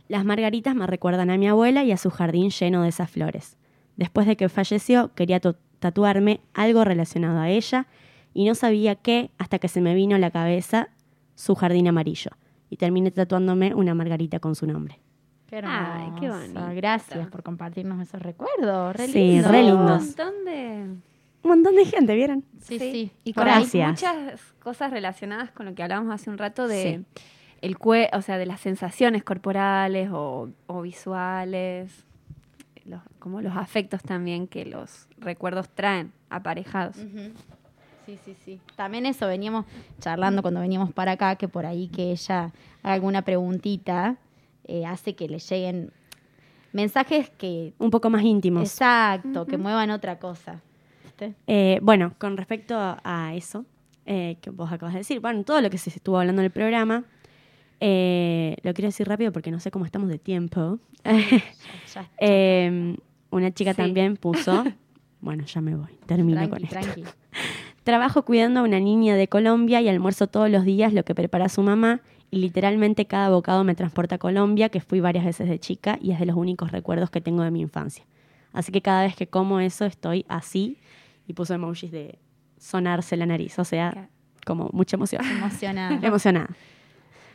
las 0.07 0.23
margaritas 0.23 0.75
me 0.75 0.85
recuerdan 0.85 1.31
a 1.31 1.37
mi 1.37 1.47
abuela 1.47 1.83
y 1.83 1.91
a 1.91 1.97
su 1.97 2.11
jardín 2.11 2.51
lleno 2.51 2.83
de 2.83 2.89
esas 2.89 3.09
flores. 3.09 3.57
Después 3.97 4.27
de 4.27 4.35
que 4.37 4.49
falleció, 4.49 5.11
quería 5.15 5.39
to- 5.39 5.55
tatuarme 5.79 6.41
algo 6.53 6.83
relacionado 6.83 7.39
a 7.39 7.49
ella 7.49 7.87
y 8.33 8.45
no 8.45 8.55
sabía 8.55 8.95
qué 8.95 9.31
hasta 9.37 9.59
que 9.59 9.67
se 9.67 9.81
me 9.81 9.93
vino 9.95 10.15
a 10.15 10.19
la 10.19 10.31
cabeza 10.31 10.89
su 11.35 11.55
jardín 11.55 11.87
amarillo. 11.87 12.31
Y 12.69 12.77
terminé 12.77 13.11
tatuándome 13.11 13.73
una 13.75 13.93
margarita 13.93 14.39
con 14.39 14.55
su 14.55 14.65
nombre. 14.67 14.99
Qué 15.47 15.61
Ay, 15.63 16.09
qué 16.19 16.25
hermoso. 16.25 16.53
bonito. 16.53 16.75
Gracias 16.75 17.27
por 17.27 17.43
compartirnos 17.43 18.01
esos 18.01 18.21
recuerdos. 18.21 18.95
Re 18.95 19.07
Sí, 19.07 19.19
lindo. 19.33 19.49
re 19.51 19.59
Un 19.59 19.65
lindos. 19.67 20.01
montón 20.05 20.45
de... 20.45 20.83
Un 21.43 21.49
montón 21.49 21.75
de 21.75 21.85
gente, 21.85 22.15
¿vieron? 22.15 22.43
Sí, 22.59 22.79
sí. 22.79 23.11
Y 23.23 23.33
Por 23.33 23.43
con. 23.43 23.53
Gracias. 23.53 23.89
muchas 23.91 24.41
cosas 24.63 24.89
relacionadas 24.91 25.51
con 25.51 25.67
lo 25.67 25.75
que 25.75 25.83
hablábamos 25.83 26.11
hace 26.15 26.31
un 26.31 26.39
rato 26.39 26.67
de 26.67 27.03
Sí. 27.13 27.21
el 27.61 27.77
cue 27.77 28.09
o 28.13 28.21
sea, 28.23 28.39
de 28.39 28.47
las 28.47 28.59
sensaciones 28.61 29.23
corporales 29.23 30.09
o, 30.11 30.49
o 30.65 30.81
visuales, 30.81 32.05
los, 32.85 33.01
como 33.19 33.41
los 33.41 33.55
afectos 33.55 34.01
también 34.03 34.47
que 34.47 34.65
los 34.65 35.07
recuerdos 35.17 35.69
traen 35.69 36.11
aparejados. 36.29 36.95
Sí, 38.05 38.19
sí, 38.23 38.35
sí. 38.45 38.61
También 38.75 39.05
eso, 39.05 39.27
veníamos 39.27 39.65
charlando 39.99 40.41
cuando 40.41 40.59
veníamos 40.59 40.93
para 40.93 41.13
acá, 41.13 41.35
que 41.35 41.47
por 41.47 41.65
ahí 41.65 41.87
que 41.87 42.11
ella 42.11 42.51
haga 42.83 42.93
alguna 42.93 43.23
preguntita 43.23 44.17
eh, 44.65 44.85
hace 44.85 45.15
que 45.15 45.27
le 45.27 45.39
lleguen 45.39 45.91
mensajes 46.71 47.29
que... 47.31 47.73
Un 47.79 47.89
poco 47.89 48.09
más 48.09 48.23
íntimos. 48.23 48.63
Exacto, 48.63 49.45
que 49.45 49.57
muevan 49.57 49.89
otra 49.89 50.19
cosa. 50.19 50.61
Eh, 51.47 51.79
bueno, 51.81 52.13
con 52.19 52.37
respecto 52.37 52.75
a 52.77 53.33
eso 53.33 53.65
eh, 54.05 54.37
que 54.41 54.51
vos 54.51 54.71
acabas 54.71 54.93
de 54.93 54.99
decir, 54.99 55.19
bueno, 55.19 55.43
todo 55.43 55.61
lo 55.61 55.69
que 55.69 55.77
se 55.77 55.89
estuvo 55.89 56.19
hablando 56.19 56.41
en 56.41 56.45
el 56.45 56.51
programa, 56.51 57.05
eh, 57.79 58.55
lo 58.63 58.73
quiero 58.73 58.87
decir 58.87 59.07
rápido 59.07 59.31
porque 59.31 59.51
no 59.51 59.59
sé 59.59 59.71
cómo 59.71 59.85
estamos 59.85 60.09
de 60.09 60.17
tiempo. 60.19 60.79
Ya, 61.03 61.13
Eh, 62.19 62.95
una 63.31 63.51
chica 63.51 63.71
Sí. 63.71 63.77
también 63.77 64.17
puso, 64.17 64.63
bueno, 65.21 65.43
ya 65.45 65.61
me 65.61 65.75
voy, 65.75 65.97
termino 66.05 66.37
tranqui, 66.37 66.51
con 66.51 66.63
esto. 66.63 66.79
tranqui. 66.79 67.03
Trabajo 67.83 68.23
cuidando 68.25 68.61
a 68.61 68.63
una 68.63 68.79
niña 68.79 69.15
de 69.15 69.27
Colombia 69.27 69.79
y 69.81 69.89
almuerzo 69.89 70.27
todos 70.27 70.49
los 70.49 70.63
días 70.65 70.93
lo 70.93 71.03
que 71.03 71.13
prepara 71.13 71.49
su 71.49 71.61
mamá 71.61 72.01
y 72.31 72.39
literalmente 72.39 73.05
cada 73.05 73.29
bocado 73.29 73.63
me 73.63 73.75
transporta 73.75 74.15
a 74.15 74.17
Colombia, 74.17 74.69
que 74.69 74.79
fui 74.81 74.99
varias 75.01 75.23
veces 75.25 75.47
de 75.47 75.59
chica 75.59 75.99
y 76.01 76.11
es 76.11 76.19
de 76.19 76.25
los 76.25 76.35
únicos 76.35 76.71
recuerdos 76.71 77.11
que 77.11 77.21
tengo 77.21 77.43
de 77.43 77.51
mi 77.51 77.61
infancia. 77.61 78.03
Así 78.53 78.71
que 78.71 78.81
cada 78.81 79.03
vez 79.03 79.15
que 79.15 79.27
como 79.27 79.59
eso 79.59 79.85
estoy 79.85 80.25
así 80.27 80.79
y 81.27 81.33
puso 81.33 81.53
emojis 81.53 81.91
de 81.91 82.17
sonarse 82.57 83.15
la 83.17 83.25
nariz, 83.27 83.59
o 83.59 83.63
sea, 83.65 84.09
como 84.45 84.69
mucha 84.73 84.95
emoción. 84.95 85.21
Emocionada. 85.23 85.99
Emocionada. 86.01 86.49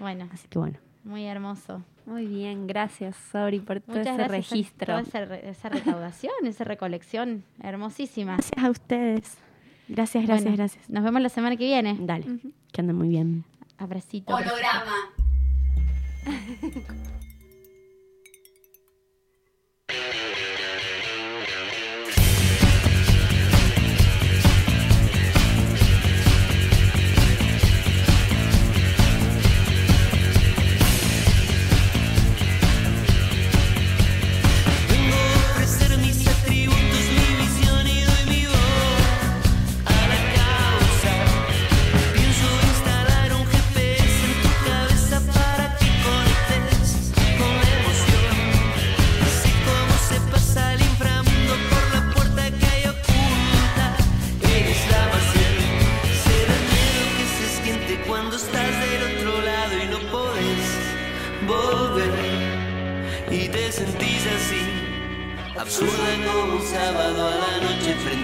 Bueno, 0.00 0.28
Así 0.32 0.48
que 0.48 0.58
bueno. 0.58 0.78
muy 1.04 1.24
hermoso. 1.26 1.82
Muy 2.06 2.26
bien, 2.26 2.66
gracias, 2.66 3.14
Sori, 3.30 3.60
por 3.60 3.80
todo 3.80 3.98
Muchas 3.98 4.14
ese 4.18 4.24
gracias. 4.28 4.50
registro. 4.50 4.86
Toda 4.86 5.00
esa, 5.02 5.24
re- 5.26 5.48
esa 5.48 5.68
recaudación, 5.68 6.32
esa 6.44 6.64
recolección 6.64 7.44
hermosísima. 7.62 8.32
Gracias 8.36 8.64
a 8.64 8.70
ustedes. 8.70 9.38
Gracias, 9.86 10.24
gracias, 10.24 10.42
Bueno, 10.44 10.56
gracias. 10.56 10.90
Nos 10.90 11.04
vemos 11.04 11.20
la 11.22 11.28
semana 11.28 11.56
que 11.56 11.64
viene. 11.66 11.96
Dale, 12.00 12.26
que 12.72 12.80
anden 12.80 12.96
muy 12.96 13.08
bien. 13.08 13.44
Abracito. 13.78 14.34
Holograma. 14.34 14.94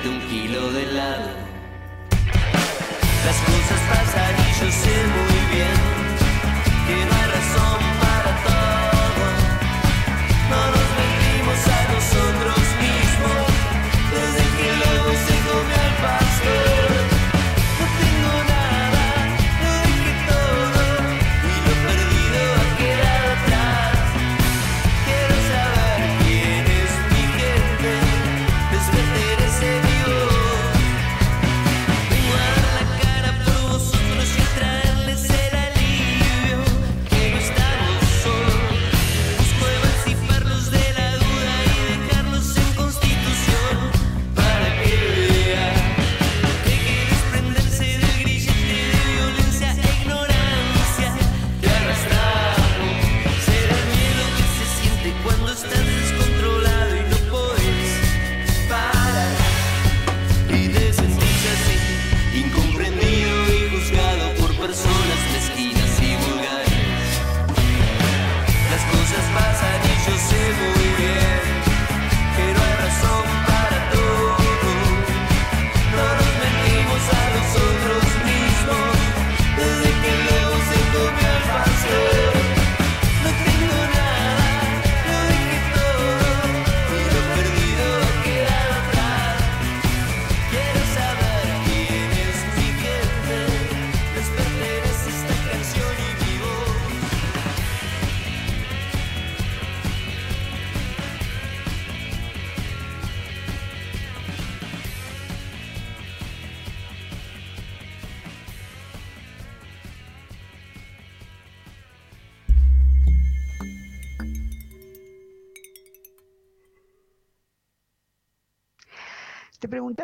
Un 0.09 0.20
kilo 0.28 0.72
de 0.72 0.82
helado. 0.84 1.30
Las 3.26 3.38
cosas 3.48 3.80
pasan 3.90 4.34
y 4.38 4.50
yo 4.61 4.70
sé 4.70 4.96
muy 5.16 5.40
bien 5.54 5.76
que 6.86 6.96
no 7.07 7.12
hay 7.20 7.25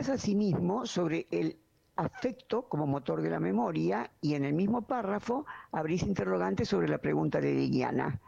Te 0.03 0.07
preguntas 0.07 0.24
a 0.24 0.26
sí 0.26 0.34
mismo 0.34 0.84
sobre 0.84 1.28
el 1.30 1.57
afecto 1.94 2.68
como 2.68 2.88
motor 2.88 3.22
de 3.22 3.30
la 3.30 3.38
memoria 3.38 4.11
y 4.20 4.34
en 4.34 4.44
el 4.44 4.53
mismo 4.53 4.82
párrafo 4.82 5.46
abrís 5.70 6.03
interrogantes 6.03 6.70
sobre 6.70 6.88
la 6.88 6.98
pregunta 6.98 7.40
de 7.40 7.53
Liliana. 7.53 8.18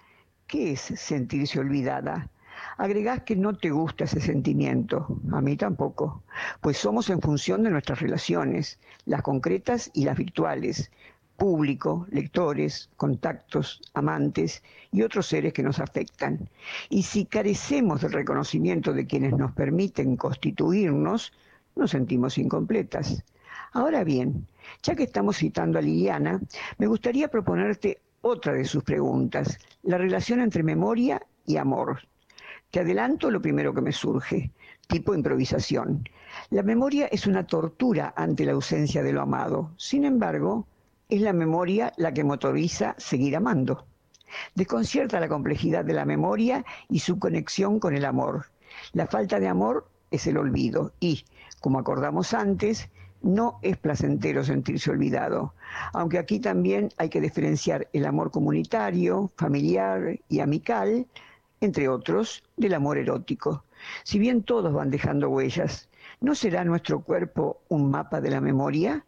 ¿Qué 0.46 0.70
es 0.70 0.80
sentirse 0.80 1.58
olvidada? 1.58 2.30
Agregás 2.76 3.22
que 3.22 3.34
no 3.34 3.58
te 3.58 3.70
gusta 3.70 4.04
ese 4.04 4.20
sentimiento, 4.20 5.18
a 5.32 5.40
mí 5.40 5.56
tampoco, 5.56 6.22
pues 6.60 6.78
somos 6.78 7.10
en 7.10 7.20
función 7.20 7.64
de 7.64 7.70
nuestras 7.70 7.98
relaciones, 7.98 8.78
las 9.04 9.22
concretas 9.22 9.90
y 9.94 10.04
las 10.04 10.16
virtuales, 10.16 10.92
público, 11.36 12.06
lectores, 12.08 12.88
contactos, 12.96 13.82
amantes 13.94 14.62
y 14.92 15.02
otros 15.02 15.26
seres 15.26 15.52
que 15.52 15.64
nos 15.64 15.80
afectan. 15.80 16.48
Y 16.88 17.02
si 17.02 17.24
carecemos 17.24 18.02
del 18.02 18.12
reconocimiento 18.12 18.92
de 18.92 19.08
quienes 19.08 19.32
nos 19.32 19.50
permiten 19.50 20.16
constituirnos, 20.16 21.32
nos 21.76 21.90
sentimos 21.90 22.38
incompletas. 22.38 23.24
Ahora 23.72 24.04
bien, 24.04 24.46
ya 24.82 24.94
que 24.94 25.04
estamos 25.04 25.36
citando 25.36 25.78
a 25.78 25.82
Liliana, 25.82 26.40
me 26.78 26.86
gustaría 26.86 27.28
proponerte 27.28 28.00
otra 28.20 28.52
de 28.52 28.64
sus 28.64 28.82
preguntas, 28.84 29.58
la 29.82 29.98
relación 29.98 30.40
entre 30.40 30.62
memoria 30.62 31.20
y 31.44 31.56
amor. 31.56 32.00
Te 32.70 32.80
adelanto 32.80 33.30
lo 33.30 33.42
primero 33.42 33.74
que 33.74 33.82
me 33.82 33.92
surge, 33.92 34.50
tipo 34.88 35.14
improvisación. 35.14 36.08
La 36.50 36.62
memoria 36.62 37.06
es 37.06 37.26
una 37.26 37.46
tortura 37.46 38.14
ante 38.16 38.44
la 38.44 38.52
ausencia 38.52 39.02
de 39.02 39.12
lo 39.12 39.22
amado. 39.22 39.72
Sin 39.76 40.04
embargo, 40.04 40.66
es 41.08 41.20
la 41.20 41.32
memoria 41.32 41.92
la 41.96 42.12
que 42.12 42.24
motoriza 42.24 42.94
seguir 42.98 43.36
amando. 43.36 43.86
Desconcierta 44.54 45.20
la 45.20 45.28
complejidad 45.28 45.84
de 45.84 45.92
la 45.92 46.04
memoria 46.04 46.64
y 46.88 47.00
su 47.00 47.18
conexión 47.18 47.78
con 47.78 47.94
el 47.94 48.04
amor. 48.04 48.46
La 48.92 49.06
falta 49.06 49.38
de 49.38 49.48
amor 49.48 49.88
es 50.10 50.26
el 50.26 50.38
olvido 50.38 50.92
y, 51.00 51.24
como 51.64 51.78
acordamos 51.78 52.34
antes, 52.34 52.90
no 53.22 53.58
es 53.62 53.78
placentero 53.78 54.44
sentirse 54.44 54.90
olvidado, 54.90 55.54
aunque 55.94 56.18
aquí 56.18 56.38
también 56.38 56.90
hay 56.98 57.08
que 57.08 57.22
diferenciar 57.22 57.88
el 57.94 58.04
amor 58.04 58.30
comunitario, 58.30 59.30
familiar 59.38 60.20
y 60.28 60.40
amical, 60.40 61.06
entre 61.62 61.88
otros, 61.88 62.44
del 62.58 62.74
amor 62.74 62.98
erótico. 62.98 63.64
Si 64.02 64.18
bien 64.18 64.42
todos 64.42 64.74
van 64.74 64.90
dejando 64.90 65.30
huellas, 65.30 65.88
¿no 66.20 66.34
será 66.34 66.66
nuestro 66.66 67.00
cuerpo 67.00 67.62
un 67.70 67.90
mapa 67.90 68.20
de 68.20 68.28
la 68.28 68.42
memoria? 68.42 69.02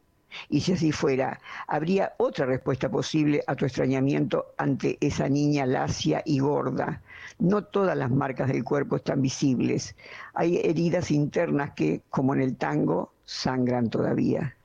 Y 0.49 0.63
si 0.63 0.73
así 0.73 0.93
fuera, 0.93 1.39
¿habría 1.69 2.15
otra 2.17 2.47
respuesta 2.47 2.89
posible 2.89 3.45
a 3.47 3.55
tu 3.55 3.67
extrañamiento 3.67 4.55
ante 4.57 4.97
esa 5.03 5.29
niña 5.29 5.67
lacia 5.67 6.23
y 6.25 6.39
gorda? 6.39 7.03
No 7.39 7.65
todas 7.65 7.97
las 7.97 8.11
marcas 8.11 8.49
del 8.49 8.65
cuerpo 8.65 8.97
están 8.97 9.21
visibles. 9.21 9.95
Hay 10.33 10.59
heridas 10.59 11.11
internas 11.11 11.73
que, 11.73 12.01
como 12.09 12.35
en 12.35 12.41
el 12.41 12.57
tango, 12.57 13.13
sangran 13.25 13.91
todavía. 13.91 14.57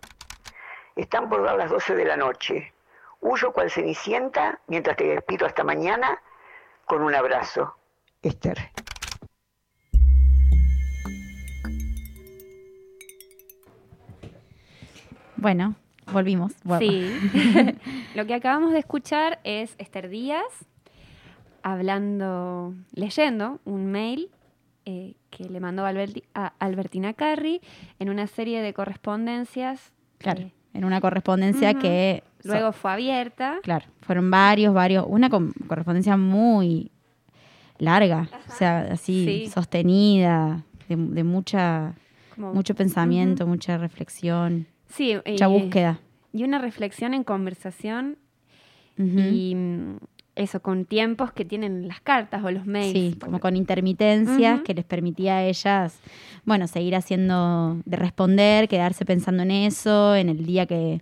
Están 0.95 1.29
por 1.29 1.43
dar 1.43 1.57
las 1.57 1.69
12 1.69 1.95
de 1.95 2.05
la 2.05 2.15
noche. 2.15 2.73
Huyo 3.19 3.51
cual 3.51 3.69
cenicienta 3.69 4.59
mientras 4.67 4.95
te 4.95 5.03
despido 5.03 5.45
hasta 5.45 5.63
mañana 5.63 6.21
con 6.85 7.01
un 7.01 7.13
abrazo. 7.13 7.75
Esther. 8.21 8.57
Bueno, 15.35 15.75
volvimos. 16.11 16.53
Sí. 16.79 17.19
Lo 18.15 18.25
que 18.25 18.33
acabamos 18.33 18.71
de 18.71 18.79
escuchar 18.79 19.39
es 19.43 19.75
Esther 19.77 20.07
Díaz 20.07 20.70
hablando, 21.63 22.73
leyendo 22.93 23.59
un 23.65 23.85
mail 23.87 24.29
eh, 24.85 25.15
que 25.29 25.45
le 25.45 25.59
mandó 25.59 25.85
Alberti- 25.85 26.23
a 26.33 26.53
Albertina 26.59 27.13
Carri 27.13 27.61
en 27.99 28.09
una 28.09 28.27
serie 28.27 28.61
de 28.61 28.73
correspondencias. 28.73 29.91
Claro, 30.17 30.41
eh, 30.41 30.51
en 30.73 30.85
una 30.85 30.99
correspondencia 31.01 31.73
que... 31.75 32.23
so- 32.41 32.49
luego 32.49 32.71
fue 32.71 32.91
abierta. 32.91 33.59
Claro, 33.63 33.85
fueron 34.01 34.31
varios, 34.31 34.73
varios, 34.73 35.05
una 35.07 35.29
correspondencia 35.29 36.17
muy 36.17 36.91
larga, 37.77 38.27
o 38.47 38.51
sea, 38.51 38.89
así 38.91 39.25
Sí. 39.45 39.49
sostenida, 39.51 40.63
de, 40.87 40.95
de 40.95 41.23
mucha, 41.23 41.93
como- 42.35 42.53
mucho 42.53 42.75
pensamiento, 42.75 43.45
mucha 43.47 43.77
reflexión, 43.77 44.67
Sí, 44.87 45.15
mucha 45.25 45.47
y- 45.47 45.51
búsqueda. 45.51 45.99
Y 46.33 46.43
una 46.43 46.59
reflexión 46.59 47.13
en 47.13 47.23
conversación 47.23 48.17
y 48.97 49.53
mm, 49.55 49.97
eso, 50.35 50.61
con 50.61 50.85
tiempos 50.85 51.31
que 51.33 51.43
tienen 51.45 51.87
las 51.87 51.99
cartas 52.01 52.43
o 52.43 52.51
los 52.51 52.65
mails. 52.65 52.93
Sí, 52.93 53.15
como 53.19 53.39
con 53.39 53.55
intermitencias 53.57 54.61
que 54.61 54.73
les 54.73 54.85
permitía 54.85 55.37
a 55.37 55.43
ellas, 55.43 55.99
bueno, 56.45 56.67
seguir 56.67 56.95
haciendo, 56.95 57.77
de 57.85 57.97
responder, 57.97 58.67
quedarse 58.69 59.05
pensando 59.05 59.43
en 59.43 59.51
eso, 59.51 60.15
en 60.15 60.29
el 60.29 60.45
día 60.45 60.65
que, 60.65 61.01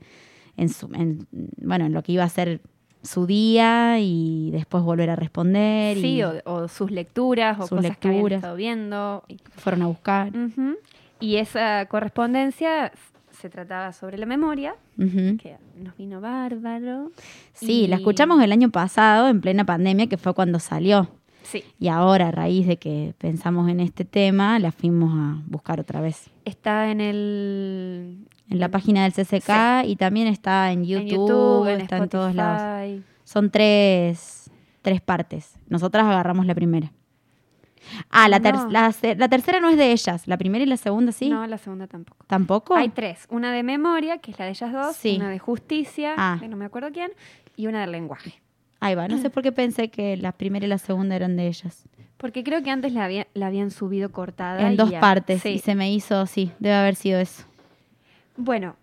en 0.57 0.69
su, 0.69 0.87
en, 0.93 1.27
bueno, 1.57 1.85
en 1.85 1.93
lo 1.93 2.01
que 2.03 2.13
iba 2.13 2.23
a 2.23 2.29
ser 2.29 2.61
su 3.01 3.25
día 3.27 3.97
y 3.99 4.49
después 4.51 4.83
volver 4.83 5.09
a 5.11 5.15
responder. 5.15 5.95
Sí, 5.97 6.15
y 6.15 6.23
o, 6.23 6.33
o 6.45 6.67
sus 6.67 6.91
lecturas 6.91 7.57
o 7.59 7.67
Sus 7.67 7.77
cosas 7.77 7.97
que 7.97 8.07
habían 8.09 8.23
lecturas. 8.23 8.37
estado 8.39 8.55
viendo. 8.57 9.23
fueron 9.55 9.81
a 9.83 9.87
buscar. 9.87 10.31
Y 11.21 11.35
esa 11.37 11.85
correspondencia 11.85 12.91
se 13.39 13.49
trataba 13.49 13.93
sobre 13.93 14.17
la 14.17 14.25
memoria, 14.25 14.75
que 14.97 15.57
nos 15.77 15.95
vino 15.97 16.19
bárbaro. 16.19 17.11
Sí, 17.53 17.87
la 17.87 17.95
escuchamos 17.95 18.41
el 18.43 18.51
año 18.51 18.69
pasado, 18.69 19.29
en 19.29 19.39
plena 19.39 19.65
pandemia, 19.65 20.07
que 20.07 20.17
fue 20.17 20.33
cuando 20.33 20.59
salió. 20.59 21.09
Sí. 21.43 21.63
Y 21.79 21.87
ahora, 21.87 22.27
a 22.27 22.31
raíz 22.31 22.67
de 22.67 22.77
que 22.77 23.13
pensamos 23.17 23.69
en 23.69 23.79
este 23.79 24.03
tema, 24.03 24.59
la 24.59 24.71
fuimos 24.71 25.11
a 25.13 25.41
buscar 25.47 25.79
otra 25.79 26.01
vez. 26.01 26.29
Está 26.45 26.91
en 26.91 27.01
el... 27.01 28.27
En 28.49 28.59
la 28.59 28.69
página 28.69 29.03
del 29.03 29.13
CCK 29.13 29.85
y 29.85 29.95
también 29.95 30.27
está 30.27 30.71
en 30.71 30.83
YouTube, 30.83 31.01
en 31.01 31.07
YouTube, 31.07 31.67
en 31.67 31.81
está 31.81 31.97
en 31.97 32.09
todos 32.09 32.33
lados. 32.33 33.01
Son 33.23 33.51
tres, 33.51 34.49
tres 34.81 35.01
partes. 35.01 35.53
Nosotras 35.67 36.05
agarramos 36.05 36.47
la 36.47 36.55
primera. 36.55 36.91
Ah, 38.09 38.27
la, 38.29 38.39
ter- 38.39 38.55
No. 38.55 38.69
la, 38.69 38.91
se- 38.91 39.15
la 39.15 39.27
tercera 39.29 39.59
no 39.59 39.69
es 39.69 39.77
de 39.77 39.91
ellas. 39.91 40.27
La 40.27 40.37
primera 40.37 40.63
y 40.63 40.67
la 40.67 40.77
segunda 40.77 41.11
sí. 41.11 41.29
No, 41.29 41.45
la 41.47 41.57
segunda 41.57 41.87
tampoco. 41.87 42.25
¿Tampoco? 42.27 42.75
Hay 42.75 42.89
tres. 42.89 43.25
Una 43.29 43.51
de 43.51 43.63
memoria, 43.63 44.17
que 44.19 44.31
es 44.31 44.39
la 44.39 44.45
de 44.45 44.51
ellas 44.51 44.71
dos. 44.73 44.95
Sí. 44.95 45.15
Una 45.17 45.29
de 45.29 45.39
justicia, 45.39 46.13
Ah. 46.17 46.37
que 46.39 46.47
no 46.47 46.57
me 46.57 46.65
acuerdo 46.65 46.89
quién. 46.91 47.11
Y 47.55 47.67
una 47.67 47.81
del 47.81 47.91
lenguaje. 47.91 48.41
Ahí 48.79 48.95
va. 48.95 49.07
No 49.07 49.17
sé 49.17 49.29
por 49.29 49.43
qué 49.43 49.51
pensé 49.51 49.89
que 49.89 50.15
la 50.17 50.31
primera 50.31 50.65
y 50.65 50.69
la 50.69 50.77
segunda 50.77 51.15
eran 51.15 51.35
de 51.37 51.47
ellas. 51.47 51.83
Porque 52.17 52.43
creo 52.43 52.61
que 52.63 52.69
antes 52.69 52.91
la, 52.93 53.05
había- 53.05 53.27
la 53.33 53.47
habían 53.47 53.71
subido 53.71 54.11
cortada. 54.11 54.67
En 54.69 54.75
dos 54.75 54.89
ya- 54.89 54.99
partes. 54.99 55.41
Sí. 55.41 55.49
Y 55.49 55.59
se 55.59 55.75
me 55.75 55.91
hizo, 55.93 56.25
sí, 56.25 56.51
debe 56.59 56.75
haber 56.75 56.95
sido 56.95 57.19
eso. 57.19 57.43
Bueno. 58.35 58.75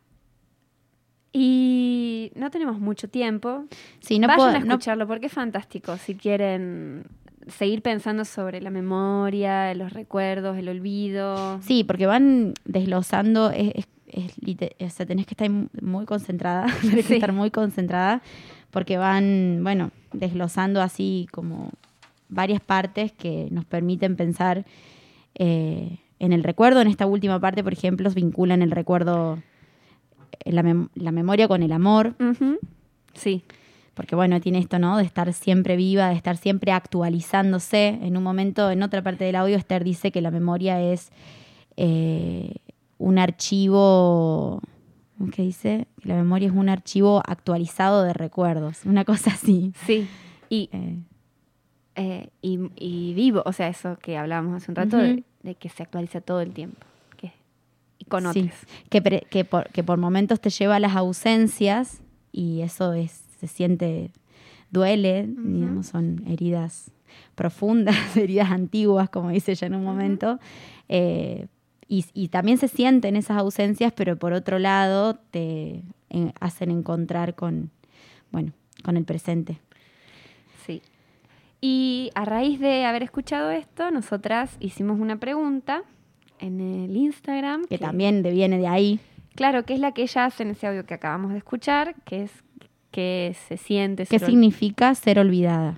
Y 1.32 2.32
no 2.34 2.50
tenemos 2.50 2.78
mucho 2.80 3.08
tiempo. 3.08 3.64
Sí, 4.00 4.18
no 4.18 4.26
Vayan 4.26 4.36
puedo. 4.38 4.48
a 4.56 4.58
no- 4.60 4.66
escucharlo 4.74 5.06
porque 5.06 5.26
es 5.26 5.32
fantástico. 5.32 5.96
Si 5.98 6.14
quieren 6.14 7.04
seguir 7.46 7.82
pensando 7.82 8.24
sobre 8.24 8.60
la 8.60 8.70
memoria, 8.70 9.72
los 9.74 9.92
recuerdos, 9.92 10.56
el 10.58 10.68
olvido. 10.68 11.60
Sí, 11.62 11.84
porque 11.84 12.06
van 12.06 12.54
desglosando, 12.64 13.50
es, 13.50 13.72
es- 13.74 13.86
es 14.08 14.32
o 14.80 14.90
sea, 14.90 15.04
tenés 15.06 15.26
que 15.26 15.34
estar 15.34 15.50
mu- 15.50 15.66
muy 15.80 16.06
concentrada, 16.06 16.66
tenés 16.82 17.04
Sí. 17.04 17.08
que 17.08 17.14
estar 17.14 17.32
muy 17.32 17.50
concentrada, 17.50 18.22
porque 18.70 18.96
van, 18.98 19.60
bueno, 19.62 19.90
desglosando 20.12 20.80
así 20.80 21.26
como 21.32 21.70
varias 22.28 22.60
partes 22.60 23.12
que 23.12 23.48
nos 23.50 23.64
permiten 23.64 24.16
pensar 24.16 24.64
eh, 25.34 25.98
en 26.18 26.32
el 26.32 26.42
recuerdo. 26.44 26.80
En 26.80 26.88
esta 26.88 27.06
última 27.06 27.38
parte, 27.40 27.62
por 27.62 27.72
ejemplo, 27.72 28.10
vinculan 28.10 28.62
el 28.62 28.70
recuerdo, 28.70 29.38
eh, 30.44 30.52
la, 30.52 30.62
mem- 30.62 30.88
la 30.94 31.12
memoria 31.12 31.46
con 31.48 31.62
el 31.62 31.72
amor. 31.72 32.14
Sí. 33.14 33.42
Porque 33.96 34.14
bueno, 34.14 34.38
tiene 34.40 34.58
esto, 34.58 34.78
¿no? 34.78 34.98
De 34.98 35.04
estar 35.04 35.32
siempre 35.32 35.74
viva, 35.74 36.10
de 36.10 36.14
estar 36.14 36.36
siempre 36.36 36.70
actualizándose. 36.70 37.98
En 38.02 38.18
un 38.18 38.22
momento, 38.22 38.70
en 38.70 38.82
otra 38.82 39.02
parte 39.02 39.24
del 39.24 39.34
audio, 39.34 39.56
Esther 39.56 39.82
dice 39.82 40.12
que 40.12 40.20
la 40.20 40.30
memoria 40.30 40.80
es 40.82 41.10
eh, 41.78 42.56
un 42.98 43.18
archivo, 43.18 44.60
¿cómo 45.16 45.30
que 45.30 45.42
dice? 45.42 45.88
Que 46.02 46.10
la 46.10 46.16
memoria 46.16 46.48
es 46.48 46.54
un 46.54 46.68
archivo 46.68 47.22
actualizado 47.26 48.02
de 48.02 48.12
recuerdos, 48.12 48.84
una 48.84 49.06
cosa 49.06 49.30
así. 49.30 49.72
Sí. 49.86 50.06
Y, 50.50 50.68
Eh, 51.98 52.28
eh, 52.28 52.28
y, 52.42 52.60
y 52.76 53.14
vivo, 53.14 53.42
o 53.46 53.54
sea, 53.54 53.68
eso 53.68 53.96
que 53.96 54.18
hablábamos 54.18 54.62
hace 54.62 54.70
un 54.70 54.76
rato, 54.76 54.98
de, 54.98 55.24
de 55.42 55.54
que 55.54 55.70
se 55.70 55.82
actualiza 55.82 56.20
todo 56.20 56.42
el 56.42 56.52
tiempo. 56.52 56.84
Y 57.98 58.04
con 58.04 58.30
sí, 58.34 58.40
otros. 58.40 58.54
que, 58.90 59.26
que, 59.30 59.44
por, 59.46 59.70
que 59.70 59.82
por 59.82 59.96
momentos 59.96 60.38
te 60.42 60.50
lleva 60.50 60.76
a 60.76 60.80
las 60.80 60.94
ausencias 60.94 62.02
y 62.30 62.60
eso 62.60 62.92
es, 62.92 63.24
se 63.36 63.46
siente, 63.46 64.10
duele, 64.70 65.26
digamos, 65.28 65.86
son 65.86 66.22
heridas 66.26 66.90
profundas, 67.34 67.96
heridas 68.16 68.50
antiguas, 68.50 69.08
como 69.10 69.30
dice 69.30 69.52
ella 69.52 69.66
en 69.68 69.74
un 69.74 69.84
momento. 69.84 70.38
eh, 70.88 71.46
y, 71.88 72.04
y 72.14 72.28
también 72.28 72.58
se 72.58 72.66
sienten 72.66 73.14
esas 73.14 73.36
ausencias, 73.38 73.92
pero 73.92 74.16
por 74.18 74.32
otro 74.32 74.58
lado 74.58 75.14
te 75.30 75.82
hacen 76.40 76.72
encontrar 76.72 77.36
con, 77.36 77.70
bueno, 78.32 78.52
con 78.82 78.96
el 78.96 79.04
presente. 79.04 79.60
Sí. 80.66 80.82
Y 81.60 82.10
a 82.16 82.24
raíz 82.24 82.58
de 82.58 82.84
haber 82.84 83.04
escuchado 83.04 83.52
esto, 83.52 83.92
nosotras 83.92 84.56
hicimos 84.58 84.98
una 84.98 85.18
pregunta 85.20 85.82
en 86.40 86.60
el 86.60 86.96
Instagram. 86.96 87.66
Que 87.66 87.78
también 87.78 88.24
de- 88.24 88.32
viene 88.32 88.58
de 88.58 88.66
ahí. 88.66 88.98
Claro, 89.36 89.64
que 89.64 89.74
es 89.74 89.80
la 89.80 89.92
que 89.92 90.02
ella 90.02 90.24
hace 90.24 90.42
en 90.42 90.50
ese 90.50 90.66
audio 90.66 90.84
que 90.86 90.94
acabamos 90.94 91.30
de 91.32 91.38
escuchar, 91.38 91.94
que 92.04 92.24
es 92.24 92.32
que 92.96 93.36
se 93.46 93.58
siente. 93.58 94.06
¿Qué 94.06 94.18
ser 94.18 94.30
significa 94.30 94.94
ser 94.94 95.18
olvidada? 95.18 95.76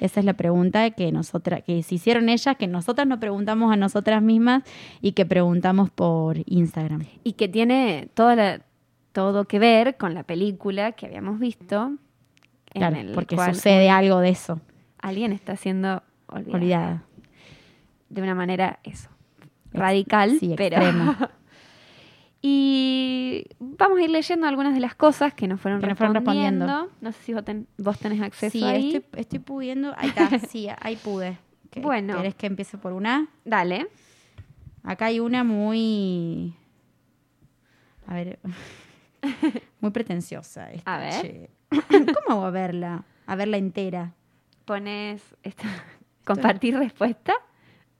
Esa 0.00 0.20
es 0.20 0.24
la 0.26 0.34
pregunta 0.34 0.88
que 0.92 1.10
nosotras, 1.10 1.62
que 1.64 1.82
se 1.82 1.96
hicieron 1.96 2.28
ellas, 2.28 2.56
que 2.56 2.68
nosotras 2.68 3.08
nos 3.08 3.18
preguntamos 3.18 3.72
a 3.72 3.76
nosotras 3.76 4.22
mismas 4.22 4.62
y 5.00 5.12
que 5.12 5.26
preguntamos 5.26 5.90
por 5.90 6.36
Instagram. 6.46 7.04
Y 7.24 7.32
que 7.32 7.48
tiene 7.48 8.08
toda 8.14 8.36
la- 8.36 8.60
todo 9.12 9.46
que 9.46 9.58
ver 9.58 9.96
con 9.96 10.14
la 10.14 10.22
película 10.22 10.92
que 10.92 11.06
habíamos 11.06 11.40
visto. 11.40 11.92
en 12.74 12.82
el 12.94 13.12
porque 13.14 13.34
cual 13.34 13.54
sucede 13.54 13.90
algo 13.90 14.20
de 14.20 14.28
eso, 14.28 14.60
Alguien 15.00 15.32
está 15.32 15.56
siendo 15.56 16.02
olvidada. 16.28 16.56
olvidada. 16.56 17.02
De 18.10 18.22
una 18.22 18.34
manera, 18.36 18.78
eso, 18.84 19.08
radical, 19.72 20.36
sí, 20.38 20.54
pero... 20.56 20.76
y 22.40 23.44
vamos 23.58 23.98
a 23.98 24.02
ir 24.02 24.10
leyendo 24.10 24.46
algunas 24.46 24.74
de 24.74 24.80
las 24.80 24.94
cosas 24.94 25.34
que 25.34 25.48
nos 25.48 25.60
fueron, 25.60 25.80
Que 25.80 25.86
nos 25.88 25.98
fueron 25.98 26.14
respondiendo. 26.14 26.66
respondiendo. 26.66 26.96
No 27.00 27.12
sé 27.12 27.22
si 27.22 27.34
vos, 27.34 27.44
ten- 27.44 27.66
vos 27.78 27.98
tenés 27.98 28.20
acceso 28.22 28.52
Sí, 28.56 28.64
ahí. 28.64 28.94
estoy, 28.96 29.20
estoy 29.20 29.38
pudiendo. 29.40 29.92
Ahí 29.96 30.08
está, 30.08 30.28
sí, 30.50 30.68
ahí 30.80 30.96
pude. 30.96 31.38
¿Qué- 31.70 31.80
Bueno. 31.80 32.16
¿Querés 32.16 32.34
que 32.34 32.46
empiece 32.46 32.78
por 32.78 32.92
una? 32.92 33.28
Dale. 33.44 33.88
Acá 34.84 35.06
hay 35.06 35.20
una 35.20 35.44
muy. 35.44 36.54
A 38.06 38.14
ver. 38.14 38.38
Muy 39.80 39.90
pretenciosa. 39.90 40.70
Esta, 40.72 40.94
A 40.94 40.98
ver. 40.98 41.20
che. 41.22 41.50
¿Cómo 42.14 42.38
hago 42.38 42.44
a 42.46 42.50
verla? 42.50 43.04
A 43.26 43.36
verla 43.36 43.56
entera. 43.58 44.14
Pones 44.64 45.22
esta- 45.42 45.68
compartir 46.24 46.76
respuesta. 46.78 47.32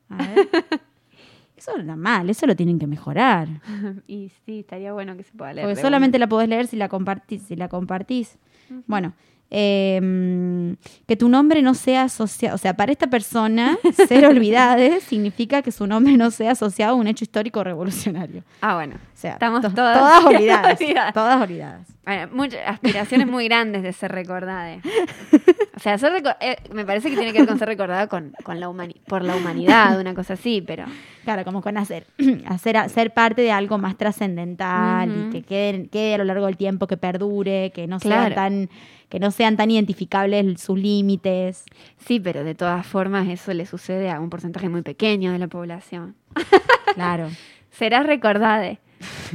A 0.09 0.17
ver. 0.17 0.49
Eso 1.59 1.73
anda 1.75 1.97
mal, 1.97 2.31
eso 2.31 2.47
lo 2.47 2.55
tienen 2.57 2.79
que 2.79 2.87
mejorar. 2.87 3.49
y 4.07 4.31
sí, 4.47 4.61
estaría 4.61 4.93
bueno 4.93 5.17
que 5.17 5.25
se 5.25 5.33
pueda 5.33 5.53
leer. 5.53 5.67
Porque 5.67 5.81
solamente 5.83 6.19
la 6.19 6.29
podés 6.29 6.49
leer 6.49 6.67
si 6.69 6.77
la 6.77 6.89
compartís. 6.89 7.43
Si 7.43 7.57
la 7.57 7.69
compartís. 7.69 8.39
Bueno, 8.87 9.13
eh, 9.51 10.77
que 11.07 11.17
tu 11.17 11.29
nombre 11.29 11.63
no 11.63 11.73
sea 11.75 12.03
asociado, 12.05 12.55
o 12.55 12.59
sea, 12.59 12.75
para 12.75 12.93
esta 12.93 13.07
persona, 13.09 13.79
ser 14.09 14.27
olvidade 14.27 15.01
significa 15.01 15.63
que 15.63 15.73
su 15.73 15.87
nombre 15.87 16.17
no 16.17 16.31
sea 16.31 16.53
asociado 16.53 16.93
a 16.93 16.97
un 16.97 17.07
hecho 17.09 17.25
histórico 17.25 17.65
revolucionario. 17.65 18.45
Ah, 18.61 18.75
bueno. 18.75 18.97
O 18.97 19.17
sea, 19.17 19.33
Estamos 19.33 19.63
to- 19.63 19.71
todas- 19.71 19.97
todas 19.99 20.25
olvidadas. 20.27 20.81
olvidadas. 20.81 21.15
todas 21.15 21.43
olvidadas. 21.43 21.89
Bueno, 22.05 22.29
muchas 22.35 22.61
aspiraciones 22.67 23.27
muy 23.27 23.47
grandes 23.49 23.83
de 23.83 23.93
ser 23.93 24.13
recordada. 24.13 24.79
O 25.79 25.81
sea, 25.81 25.97
ser 25.97 26.13
eh, 26.41 26.57
me 26.73 26.85
parece 26.85 27.09
que 27.09 27.15
tiene 27.17 27.33
que 27.33 27.39
ver 27.39 27.47
con 27.49 27.57
ser 27.57 27.69
recordada 27.69 28.09
con, 28.09 28.33
con 28.43 28.59
la 28.59 28.69
por 29.07 29.23
la 29.23 29.37
humanidad, 29.37 30.01
una 30.01 30.13
cosa 30.13 30.33
así, 30.35 30.61
pero 30.61 30.87
Claro, 31.23 31.45
como 31.45 31.63
con 31.63 31.79
hacer, 31.79 32.05
hacer 32.47 32.77
ser 32.91 33.13
parte 33.13 33.43
de 33.43 33.53
algo 33.53 33.79
más 33.79 33.97
trascendental 33.97 35.09
y 35.09 35.31
que 35.31 35.43
quede, 35.43 35.87
quede 35.87 36.15
a 36.17 36.19
lo 36.19 36.25
largo 36.25 36.47
del 36.47 36.57
tiempo, 36.57 36.89
que 36.89 36.97
perdure, 36.97 37.71
que 37.73 37.87
no 37.87 38.01
Claro. 38.01 38.23
sean 38.23 38.35
tan, 38.35 38.71
que 39.09 39.21
no 39.21 39.31
sean 39.31 39.57
tan 39.57 39.71
identificables 39.71 40.61
sus 40.61 40.77
límites. 40.77 41.65
sí, 41.99 42.19
pero 42.19 42.43
de 42.43 42.57
todas 42.57 42.85
formas 42.85 43.29
eso 43.29 43.55
le 43.55 43.65
sucede 43.65 44.11
a 44.11 44.19
un 44.19 44.31
porcentaje 44.31 44.69
muy 44.69 44.83
pequeño 44.83 45.31
de 45.31 45.39
la 45.39 45.47
población. 45.47 46.17
Claro, 46.95 47.29
Serás 47.71 48.05
recordada 48.05 48.79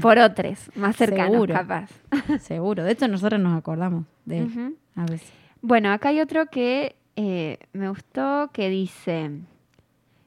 por 0.02 0.18
otros, 0.20 0.70
más 0.76 0.98
cercanos, 0.98 1.32
Seguro. 1.32 1.54
capaz. 1.54 1.90
seguro. 2.42 2.84
De 2.84 2.92
hecho, 2.92 3.08
nosotros 3.08 3.40
nos 3.40 3.58
acordamos 3.58 4.04
de 4.26 4.40
él 4.40 4.76
a 4.98 5.06
veces. 5.06 5.32
Bueno, 5.66 5.94
acá 5.94 6.10
hay 6.10 6.20
otro 6.20 6.48
que 6.48 6.98
eh, 7.16 7.58
me 7.72 7.88
gustó 7.88 8.50
que 8.52 8.68
dice 8.70 9.32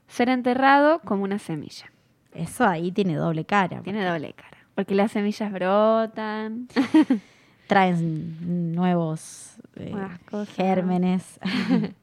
ser 0.08 0.30
enterrado 0.30 1.00
como 1.00 1.24
una 1.24 1.38
semilla. 1.38 1.92
Eso 2.32 2.64
ahí 2.66 2.90
tiene 2.90 3.16
doble 3.16 3.44
cara. 3.44 3.82
Tiene 3.82 4.02
doble 4.02 4.32
cara. 4.32 4.56
Porque 4.74 4.94
las 4.94 5.12
semillas 5.12 5.52
brotan. 5.52 6.68
Traen 7.66 8.72
nuevos 8.74 9.56
eh, 9.76 9.94
cosas. 10.28 10.54
gérmenes. 10.56 11.38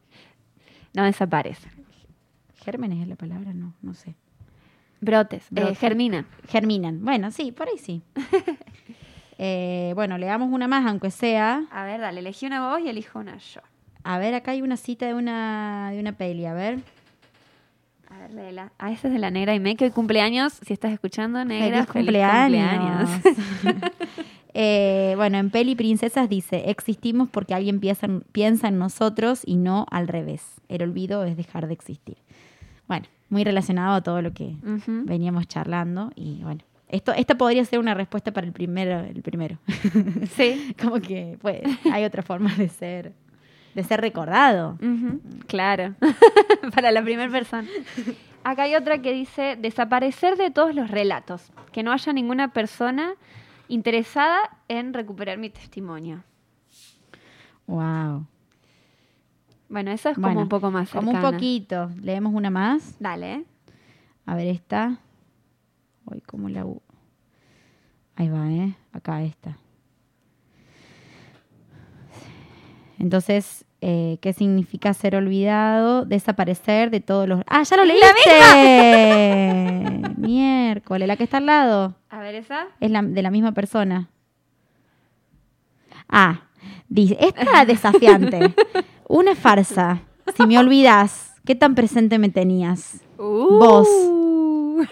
No 0.96 1.04
desaparecen. 1.06 1.72
¿Gérmenes 2.64 3.02
es 3.02 3.08
la 3.08 3.16
palabra? 3.16 3.52
No, 3.52 3.74
no 3.82 3.96
sé. 3.96 4.14
Brotes. 5.02 5.48
eh, 5.56 5.74
germinan. 5.74 6.28
Germinan. 6.48 7.04
Bueno, 7.04 7.32
sí, 7.32 7.52
por 7.52 7.68
ahí 7.68 7.80
sí. 7.80 8.04
Eh, 9.38 9.92
bueno, 9.96 10.18
leamos 10.18 10.50
una 10.52 10.68
más, 10.68 10.86
aunque 10.86 11.12
sea. 11.12 11.64
A 11.72 11.86
ver, 11.86 12.02
dale, 12.02 12.20
elegí 12.20 12.46
una 12.46 12.70
vos 12.70 12.82
y 12.82 12.90
elijo 12.90 13.20
una 13.20 13.38
yo. 13.38 13.62
A 14.04 14.18
ver, 14.18 14.34
acá 14.34 14.52
hay 14.52 14.62
una 14.62 14.78
cita 14.78 15.06
de 15.06 15.14
una, 15.14 15.92
de 15.92 16.00
una 16.00 16.12
peli, 16.14 16.46
a 16.46 16.54
ver. 16.54 16.80
A 18.10 18.18
ver, 18.20 18.34
léela. 18.34 18.72
Ah, 18.78 18.92
esa 18.92 19.08
es 19.08 19.14
de 19.14 19.20
la 19.20 19.32
negra 19.32 19.56
y 19.56 19.60
me 19.60 19.76
que 19.76 19.86
hoy 19.86 19.92
cumpleaños. 19.92 20.54
Si 20.54 20.74
estás 20.74 20.92
escuchando, 20.92 21.44
negra, 21.46 21.86
Feliz 21.86 22.06
cumpleaños. 22.06 23.10
cumpleaños. 23.10 24.04
Eh, 24.56 25.14
bueno, 25.18 25.40
en 25.40 25.50
Peli 25.50 25.74
Princesas 25.74 26.30
dice, 26.30 26.70
existimos 26.70 27.28
porque 27.28 27.56
alguien 27.56 27.80
piensa 27.80 28.06
en, 28.06 28.22
piensa 28.22 28.68
en 28.68 28.78
nosotros 28.78 29.42
y 29.44 29.56
no 29.56 29.88
al 29.90 30.08
revés. 30.08 30.44
El 30.70 30.84
olvido 30.84 31.24
es 31.24 31.36
dejar 31.36 31.66
de 31.66 31.74
existir. 31.74 32.18
Bueno, 32.88 33.08
muy 33.30 33.44
relacionado 33.44 33.96
a 33.96 34.02
todo 34.02 34.22
lo 34.22 34.32
que 34.32 34.56
veníamos 34.86 35.48
charlando 35.48 36.12
y 36.16 36.44
bueno. 36.44 36.62
Esto, 36.94 37.12
esta 37.12 37.34
podría 37.36 37.66
ser 37.66 37.80
una 37.80 37.96
respuesta 37.96 38.32
para 38.32 38.46
el 38.46 38.54
primero. 38.54 39.00
El 39.00 39.24
primero. 39.24 39.58
Sí. 40.36 40.76
Como 40.80 41.02
que 41.02 41.40
pues, 41.42 41.62
hay 41.92 42.06
otras 42.06 42.24
formas 42.24 42.56
de 42.56 42.70
ser. 42.70 43.14
de 43.74 43.84
ser 43.84 44.00
recordado. 44.00 44.78
Claro, 45.48 45.96
para 46.76 46.92
la 46.92 47.02
primera 47.02 47.32
persona. 47.32 47.68
Acá 48.44 48.64
hay 48.64 48.76
otra 48.76 49.02
que 49.02 49.12
dice 49.12 49.58
desaparecer 49.60 50.38
de 50.38 50.52
todos 50.52 50.76
los 50.76 50.92
relatos, 50.92 51.52
que 51.72 51.82
no 51.82 51.92
haya 51.92 52.14
ninguna 52.14 52.54
persona 52.54 53.16
interesada 53.70 54.38
en 54.68 54.94
recuperar 54.94 55.40
mi 55.40 55.50
testimonio. 55.50 56.24
Wow. 57.66 58.28
Bueno, 59.68 59.90
eso 59.90 60.10
es 60.10 60.16
como 60.16 60.42
un 60.42 60.50
poco 60.50 60.70
más 60.70 60.92
Como 60.92 61.10
un 61.10 61.22
poquito. 61.22 61.90
Leemos 62.00 62.36
una 62.36 62.52
más. 62.52 62.98
Dale. 63.00 63.46
A 64.28 64.36
ver 64.36 64.48
esta. 64.48 65.00
Uy, 66.06 66.22
¿cómo 66.22 66.50
la... 66.50 66.66
u- 66.66 66.82
Ahí 68.16 68.30
va, 68.30 68.50
¿eh? 68.52 68.76
Acá 68.92 69.24
esta. 69.24 69.58
Entonces, 73.00 73.66
eh, 73.82 74.18
¿qué 74.22 74.34
significa 74.34 74.94
ser 74.94 75.16
olvidado? 75.16 76.06
Desaparecer 76.06 76.92
de 76.92 77.00
todos 77.02 77.28
los... 77.28 77.42
¡Ah, 77.48 77.64
ya 77.64 77.76
lo 77.78 77.86
leíste! 77.86 78.08
Miércoles, 80.18 81.08
la 81.08 81.18
que 81.18 81.24
está 81.24 81.38
al 81.38 81.48
lado. 81.48 81.96
A 82.10 82.20
ver 82.20 82.36
esa. 82.36 82.68
Es 82.80 82.92
la, 82.92 83.02
de 83.02 83.22
la 83.22 83.32
misma 83.32 83.52
persona. 83.54 84.10
Ah, 86.08 86.42
dice, 86.88 87.18
esta 87.20 87.66
desafiante. 87.66 88.54
Una 89.08 89.36
farsa. 89.36 90.02
Si 90.38 90.46
me 90.46 90.58
olvidas, 90.60 91.34
¿qué 91.46 91.56
tan 91.56 91.76
presente 91.76 92.20
me 92.20 92.30
tenías? 92.30 93.02
Vos. 93.18 93.88
Uh. 94.74 94.86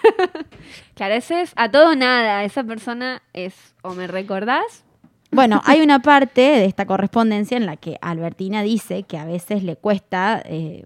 claro, 0.95 1.15
ese 1.15 1.41
es 1.41 1.53
a 1.55 1.69
todo 1.69 1.95
nada. 1.95 2.43
Esa 2.43 2.63
persona 2.63 3.21
es 3.33 3.55
o 3.81 3.93
me 3.93 4.07
recordás. 4.07 4.83
Bueno, 5.31 5.61
hay 5.65 5.81
una 5.81 5.99
parte 5.99 6.41
de 6.41 6.65
esta 6.65 6.85
correspondencia 6.85 7.57
en 7.57 7.65
la 7.65 7.77
que 7.77 7.97
Albertina 8.01 8.63
dice 8.63 9.03
que 9.03 9.17
a 9.17 9.25
veces 9.25 9.63
le 9.63 9.75
cuesta 9.75 10.41
eh, 10.45 10.83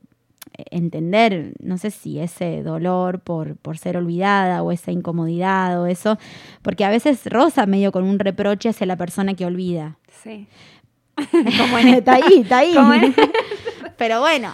entender, 0.71 1.53
no 1.59 1.77
sé 1.77 1.91
si 1.91 2.19
ese 2.19 2.63
dolor 2.63 3.19
por, 3.19 3.57
por 3.57 3.77
ser 3.77 3.97
olvidada 3.97 4.63
o 4.63 4.71
esa 4.71 4.91
incomodidad 4.91 5.81
o 5.81 5.87
eso, 5.87 6.17
porque 6.61 6.85
a 6.85 6.89
veces 6.89 7.25
roza 7.25 7.65
medio 7.65 7.91
con 7.91 8.03
un 8.03 8.19
reproche 8.19 8.69
hacia 8.69 8.87
la 8.87 8.95
persona 8.95 9.33
que 9.33 9.45
olvida. 9.45 9.97
Sí. 10.23 10.47
Como 11.57 11.77
en 11.77 11.89
está 11.89 12.15
ahí, 12.15 12.41
está 12.41 12.59
ahí. 12.59 12.75
Pero 13.97 14.19
bueno, 14.19 14.53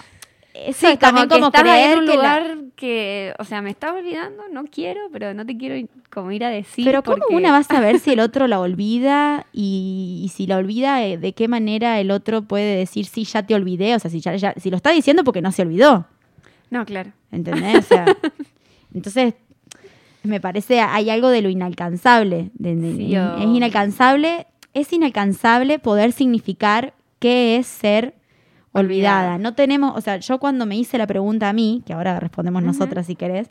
eso 0.54 0.80
Sí, 0.88 0.94
es 0.94 1.00
también 1.00 1.28
como, 1.30 1.40
como 1.42 1.52
que 1.52 1.58
estás 1.58 1.72
creer 1.74 1.92
en 1.94 2.00
un 2.00 2.06
que 2.06 2.18
la- 2.18 2.40
lugar 2.40 2.58
que, 2.76 3.34
o 3.40 3.44
sea, 3.46 3.62
me 3.62 3.70
estás 3.70 3.92
olvidando, 3.94 4.44
no 4.52 4.64
quiero, 4.66 5.02
pero 5.12 5.34
no 5.34 5.46
te 5.46 5.56
quiero 5.58 5.88
como 6.10 6.32
ir 6.32 6.44
a 6.44 6.50
decir. 6.50 6.84
Pero 6.86 7.04
¿cómo 7.04 7.24
una 7.30 7.52
va 7.52 7.60
a 7.60 7.64
saber 7.64 8.00
si 8.00 8.12
el 8.12 8.20
otro 8.20 8.48
la 8.48 8.60
olvida 8.60 9.46
y, 9.54 10.22
y 10.26 10.30
si 10.30 10.48
la 10.48 10.58
olvida, 10.58 11.04
eh, 11.06 11.18
de 11.18 11.34
qué 11.34 11.48
manera 11.48 12.00
el 12.00 12.12
otro 12.12 12.42
puede 12.42 12.76
decir, 12.76 13.06
sí, 13.06 13.24
ya 13.24 13.44
te 13.46 13.54
olvidé? 13.56 13.96
O 13.96 14.00
sea, 14.00 14.10
si, 14.12 14.20
ya, 14.20 14.36
ya- 14.36 14.54
si 14.58 14.70
lo 14.72 14.78
está 14.78 14.90
diciendo 14.92 15.24
porque 15.24 15.42
no 15.42 15.52
se 15.52 15.62
olvidó, 15.62 16.08
No, 16.70 16.86
claro. 16.86 17.12
¿entendés? 17.32 17.78
O 17.78 17.82
sea, 17.84 18.06
entonces 18.94 19.36
me 20.24 20.40
parece 20.40 20.80
hay 20.82 21.10
algo 21.10 21.30
de 21.30 21.42
lo 21.42 21.50
inalcanzable. 21.50 22.50
de- 22.56 22.76
de- 22.76 22.96
Sí, 22.96 23.16
es 23.16 23.22
o- 23.22 23.56
inalcanzable, 23.56 24.48
es 24.74 24.92
inalcanzable 24.94 25.80
poder 25.80 26.12
significar 26.14 26.94
qué 27.20 27.58
es 27.58 27.68
ser 27.68 28.16
olvidada. 28.74 29.38
No 29.38 29.54
tenemos, 29.54 29.96
o 29.98 30.02
sea, 30.02 30.18
yo 30.18 30.40
cuando 30.40 30.66
me 30.66 30.78
hice 30.78 30.98
la 30.98 31.08
pregunta 31.08 31.50
a 31.50 31.54
mí, 31.54 31.84
que 31.86 31.94
ahora 31.94 32.20
respondemos 32.20 32.64
nosotras 32.64 33.06
si 33.08 33.16
querés, 33.16 33.50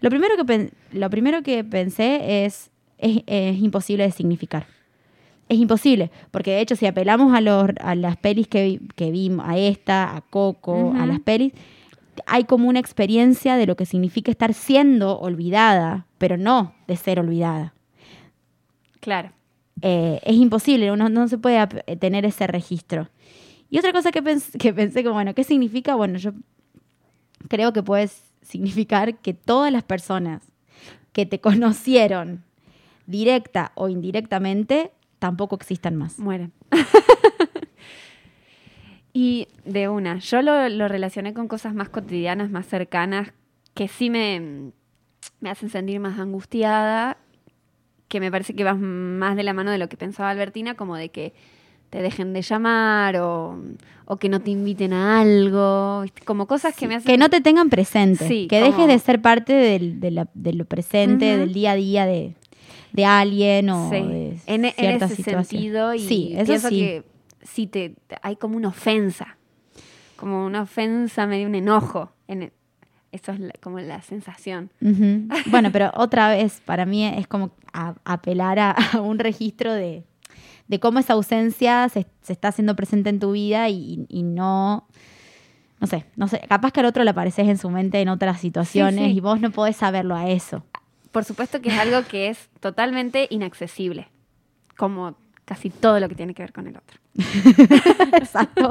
lo 0.00 0.10
primero 0.10 0.36
que, 0.36 0.44
pen- 0.44 0.70
lo 0.92 1.08
primero 1.10 1.42
que 1.42 1.62
pensé 1.64 2.44
es, 2.44 2.70
es, 2.98 3.22
es 3.26 3.58
imposible 3.58 4.04
de 4.04 4.10
significar. 4.10 4.66
Es 5.48 5.58
imposible, 5.58 6.10
porque 6.30 6.52
de 6.52 6.60
hecho 6.60 6.76
si 6.76 6.86
apelamos 6.86 7.34
a, 7.34 7.40
los, 7.40 7.70
a 7.80 7.94
las 7.94 8.16
pelis 8.16 8.48
que, 8.48 8.80
que 8.96 9.10
vimos, 9.10 9.46
a 9.48 9.58
esta, 9.58 10.16
a 10.16 10.20
Coco, 10.22 10.94
a 10.98 11.04
las 11.06 11.20
pelis, 11.20 11.52
hay 12.26 12.44
como 12.44 12.68
una 12.68 12.78
experiencia 12.78 13.56
de 13.56 13.66
lo 13.66 13.76
que 13.76 13.86
significa 13.86 14.30
estar 14.30 14.54
siendo 14.54 15.18
olvidada, 15.18 16.06
pero 16.18 16.36
no 16.36 16.74
de 16.86 16.96
ser 16.96 17.18
olvidada. 17.20 17.74
Claro. 19.00 19.30
Eh, 19.82 20.20
es 20.24 20.36
imposible, 20.36 20.92
uno 20.92 21.08
no 21.08 21.26
se 21.28 21.38
puede 21.38 21.66
tener 21.98 22.24
ese 22.24 22.46
registro. 22.46 23.08
Y 23.72 23.78
otra 23.78 23.90
cosa 23.94 24.12
que, 24.12 24.22
pens- 24.22 24.54
que 24.58 24.74
pensé, 24.74 25.02
como, 25.02 25.14
bueno, 25.14 25.34
¿qué 25.34 25.44
significa? 25.44 25.94
Bueno, 25.94 26.18
yo 26.18 26.32
creo 27.48 27.72
que 27.72 27.82
puede 27.82 28.10
significar 28.42 29.16
que 29.16 29.32
todas 29.32 29.72
las 29.72 29.82
personas 29.82 30.42
que 31.14 31.24
te 31.24 31.40
conocieron 31.40 32.44
directa 33.06 33.72
o 33.74 33.88
indirectamente 33.88 34.92
tampoco 35.18 35.56
existan 35.56 35.96
más. 35.96 36.18
Mueren. 36.18 36.52
y 39.14 39.48
de 39.64 39.88
una, 39.88 40.18
yo 40.18 40.42
lo, 40.42 40.68
lo 40.68 40.86
relacioné 40.86 41.32
con 41.32 41.48
cosas 41.48 41.74
más 41.74 41.88
cotidianas, 41.88 42.50
más 42.50 42.66
cercanas, 42.66 43.32
que 43.72 43.88
sí 43.88 44.10
me, 44.10 44.72
me 45.40 45.48
hacen 45.48 45.70
sentir 45.70 45.98
más 45.98 46.18
angustiada, 46.18 47.16
que 48.08 48.20
me 48.20 48.30
parece 48.30 48.54
que 48.54 48.64
vas 48.64 48.78
más 48.78 49.34
de 49.34 49.44
la 49.44 49.54
mano 49.54 49.70
de 49.70 49.78
lo 49.78 49.88
que 49.88 49.96
pensaba 49.96 50.28
Albertina, 50.28 50.74
como 50.74 50.94
de 50.96 51.08
que 51.08 51.32
te 51.92 52.00
dejen 52.00 52.32
de 52.32 52.40
llamar 52.40 53.18
o, 53.18 53.58
o 54.06 54.16
que 54.16 54.30
no 54.30 54.40
te 54.40 54.50
inviten 54.50 54.94
a 54.94 55.20
algo, 55.20 56.04
como 56.24 56.46
cosas 56.46 56.74
que 56.74 56.88
me 56.88 56.94
hacen... 56.94 57.06
Que 57.06 57.18
no 57.18 57.28
te 57.28 57.42
tengan 57.42 57.68
presente, 57.68 58.26
Sí, 58.26 58.46
que 58.48 58.60
como- 58.60 58.72
dejes 58.72 58.88
de 58.88 58.98
ser 58.98 59.20
parte 59.20 59.52
del- 59.52 60.00
de, 60.00 60.10
la- 60.10 60.28
de 60.32 60.54
lo 60.54 60.64
presente, 60.64 61.36
del 61.36 61.52
día 61.52 61.72
a 61.72 61.74
día 61.74 62.06
de, 62.06 62.34
de 62.94 63.04
alguien 63.04 63.68
o 63.68 63.90
Sí, 63.90 63.96
de 63.96 64.38
en, 64.46 64.64
en 64.64 64.72
ciertas 64.72 65.10
ese 65.12 65.16
situaciones. 65.22 65.48
sentido 65.48 65.92
y 65.94 65.98
sí, 65.98 66.32
eso 66.34 66.46
pienso 66.46 66.68
sí. 66.70 66.78
que 66.78 67.04
sí 67.42 67.66
te, 67.66 67.94
hay 68.22 68.36
como 68.36 68.56
una 68.56 68.68
ofensa, 68.68 69.36
como 70.16 70.46
una 70.46 70.62
ofensa, 70.62 71.26
medio 71.26 71.46
un 71.46 71.54
enojo. 71.56 72.10
En 72.26 72.44
el- 72.44 72.52
eso 73.12 73.32
es 73.32 73.38
la- 73.40 73.52
como 73.60 73.80
la 73.80 74.00
sensación. 74.00 74.70
Bueno, 75.50 75.68
pero 75.70 75.90
otra 75.94 76.30
vez, 76.30 76.62
para 76.64 76.86
mí 76.86 77.04
es 77.04 77.26
como 77.26 77.50
a- 77.74 77.96
apelar 78.06 78.58
a, 78.58 78.70
a 78.70 79.02
un 79.02 79.18
registro 79.18 79.74
de, 79.74 80.04
de 80.72 80.80
cómo 80.80 80.98
esa 80.98 81.12
ausencia 81.12 81.86
se, 81.90 82.06
se 82.22 82.32
está 82.32 82.48
haciendo 82.48 82.74
presente 82.74 83.10
en 83.10 83.20
tu 83.20 83.32
vida 83.32 83.68
y, 83.68 84.06
y 84.08 84.22
no, 84.22 84.88
no 85.80 85.86
sé, 85.86 86.06
no 86.16 86.28
sé, 86.28 86.40
capaz 86.48 86.72
que 86.72 86.80
al 86.80 86.86
otro 86.86 87.04
le 87.04 87.10
apareces 87.10 87.46
en 87.46 87.58
su 87.58 87.68
mente 87.68 88.00
en 88.00 88.08
otras 88.08 88.40
situaciones 88.40 89.04
sí. 89.10 89.16
y 89.18 89.20
vos 89.20 89.38
no 89.38 89.50
podés 89.50 89.76
saberlo 89.76 90.16
a 90.16 90.30
eso. 90.30 90.64
Por 91.10 91.24
supuesto 91.24 91.60
que 91.60 91.68
es 91.68 91.78
algo 91.78 92.08
que 92.08 92.28
es 92.30 92.48
totalmente 92.60 93.26
inaccesible, 93.28 94.08
como 94.78 95.14
casi 95.44 95.68
todo 95.68 96.00
lo 96.00 96.08
que 96.08 96.14
tiene 96.14 96.32
que 96.32 96.42
ver 96.42 96.54
con 96.54 96.66
el 96.66 96.74
otro. 96.78 96.98
Exacto. 98.16 98.70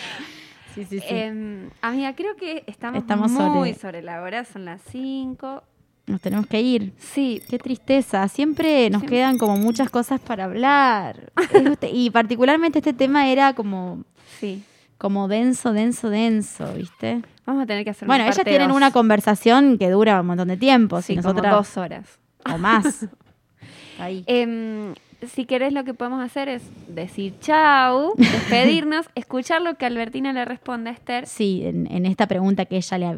sí, 0.74 0.86
sí, 0.86 1.00
sí. 1.00 1.06
Em, 1.06 1.68
amiga, 1.82 2.14
creo 2.14 2.34
que 2.36 2.64
estamos, 2.66 3.00
Estamos 3.02 3.30
muy 3.30 3.74
sobre- 3.74 3.74
sobre... 3.74 4.00
la 4.02 4.22
hora, 4.22 4.46
son 4.46 4.64
las 4.64 4.80
5. 4.90 5.62
Nos 6.06 6.20
tenemos 6.20 6.46
que 6.46 6.60
ir. 6.60 6.92
Sí, 6.98 7.42
Qué 7.48 7.58
tristeza, 7.58 8.28
siempre 8.28 8.88
nos 8.90 9.00
Siempre. 9.00 9.18
quedan 9.18 9.38
como 9.38 9.56
muchas 9.56 9.90
cosas 9.90 10.20
para 10.20 10.44
hablar. 10.44 11.32
Y 11.92 12.10
particularmente 12.10 12.78
este 12.78 12.92
tema 12.92 13.28
era 13.28 13.54
como, 13.54 14.04
sí. 14.38 14.62
como 14.98 15.26
denso, 15.28 15.72
denso, 15.72 16.08
denso, 16.10 16.72
¿viste? 16.74 17.22
Vamos 17.44 17.64
a 17.64 17.66
tener 17.66 17.82
que 17.84 17.90
hacer 17.90 18.06
Bueno, 18.06 18.24
ellas 18.24 18.38
tienen 18.44 18.68
dos. 18.68 18.76
una 18.76 18.90
conversación 18.92 19.78
que 19.78 19.90
dura 19.90 20.20
un 20.20 20.26
montón 20.28 20.48
de 20.48 20.56
tiempo, 20.56 21.00
Sí, 21.02 21.14
si 21.14 21.16
como 21.16 21.30
nosotras 21.34 21.54
dos 21.54 21.76
horas. 21.76 22.18
o 22.52 22.56
más. 22.58 23.06
Ahí. 23.98 24.22
Em, 24.26 24.94
si 25.34 25.44
querés, 25.46 25.72
lo 25.72 25.82
que 25.84 25.94
podemos 25.94 26.22
hacer 26.22 26.48
es 26.48 26.62
decir 26.88 27.34
chau, 27.40 28.12
despedirnos, 28.16 29.06
escuchar 29.16 29.62
lo 29.62 29.74
que 29.76 29.86
Albertina 29.86 30.32
le 30.32 30.44
responde 30.44 30.90
a 30.90 30.92
Esther 30.92 31.26
Sí, 31.26 31.62
en, 31.64 31.90
en 31.90 32.04
esta 32.06 32.26
pregunta 32.28 32.66
que 32.66 32.76
ella 32.76 32.98
le, 32.98 33.16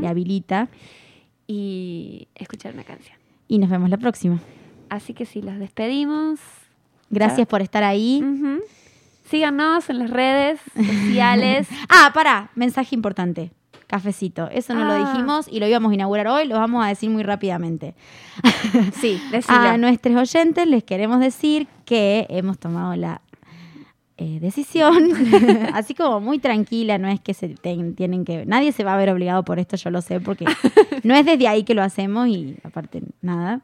le 0.00 0.08
habilita. 0.08 0.68
Y 1.48 2.28
escuchar 2.36 2.74
una 2.74 2.84
canción. 2.84 3.16
Y 3.48 3.58
nos 3.58 3.68
vemos 3.70 3.90
la 3.90 3.96
próxima. 3.96 4.38
Así 4.90 5.14
que 5.14 5.26
sí, 5.26 5.42
los 5.42 5.58
despedimos. 5.58 6.38
Gracias 7.10 7.46
por 7.48 7.62
estar 7.62 7.82
ahí. 7.82 8.22
Síganos 9.28 9.90
en 9.90 9.98
las 9.98 10.10
redes 10.10 10.60
sociales. 10.76 11.66
Ah, 11.88 12.10
pará, 12.14 12.50
mensaje 12.54 12.94
importante. 12.94 13.50
Cafecito. 13.86 14.50
Eso 14.50 14.74
no 14.74 14.84
lo 14.84 14.92
Ah. 14.92 15.10
dijimos 15.10 15.48
y 15.50 15.60
lo 15.60 15.66
íbamos 15.66 15.90
a 15.90 15.94
inaugurar 15.94 16.28
hoy, 16.28 16.46
lo 16.46 16.56
vamos 16.56 16.84
a 16.84 16.88
decir 16.88 17.08
muy 17.08 17.22
rápidamente. 17.22 17.94
sí, 19.00 19.18
decilo. 19.32 19.58
A 19.60 19.78
nuestros 19.78 20.14
oyentes 20.16 20.66
les 20.66 20.84
queremos 20.84 21.20
decir 21.20 21.66
que 21.86 22.26
hemos 22.28 22.58
tomado 22.58 22.94
la 22.96 23.22
eh, 24.18 24.38
decisión, 24.40 25.08
así 25.74 25.94
como 25.94 26.20
muy 26.20 26.38
tranquila, 26.38 26.98
no 26.98 27.08
es 27.08 27.20
que 27.20 27.34
se 27.34 27.48
ten- 27.50 27.94
tienen 27.94 28.24
que, 28.24 28.44
nadie 28.46 28.72
se 28.72 28.84
va 28.84 28.94
a 28.94 28.96
ver 28.96 29.10
obligado 29.10 29.44
por 29.44 29.58
esto, 29.58 29.76
yo 29.76 29.90
lo 29.90 30.02
sé, 30.02 30.20
porque 30.20 30.44
no 31.04 31.14
es 31.14 31.24
desde 31.24 31.46
ahí 31.48 31.62
que 31.64 31.74
lo 31.74 31.82
hacemos 31.82 32.28
y 32.28 32.56
aparte 32.64 33.02
nada, 33.22 33.60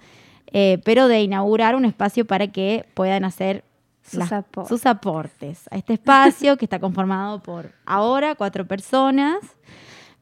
eh, 0.52 0.80
pero 0.84 1.08
de 1.08 1.22
inaugurar 1.22 1.74
un 1.74 1.84
espacio 1.84 2.24
para 2.24 2.46
que 2.48 2.86
puedan 2.94 3.24
hacer 3.24 3.64
Sus 4.02 4.14
las- 4.20 4.32
aportes. 4.32 4.68
sus 4.68 4.86
aportes 4.86 5.66
a 5.72 5.76
este 5.76 5.94
espacio 5.94 6.56
que 6.56 6.64
está 6.66 6.78
conformado 6.78 7.42
por 7.42 7.72
ahora 7.84 8.34
cuatro 8.36 8.64
personas. 8.66 9.38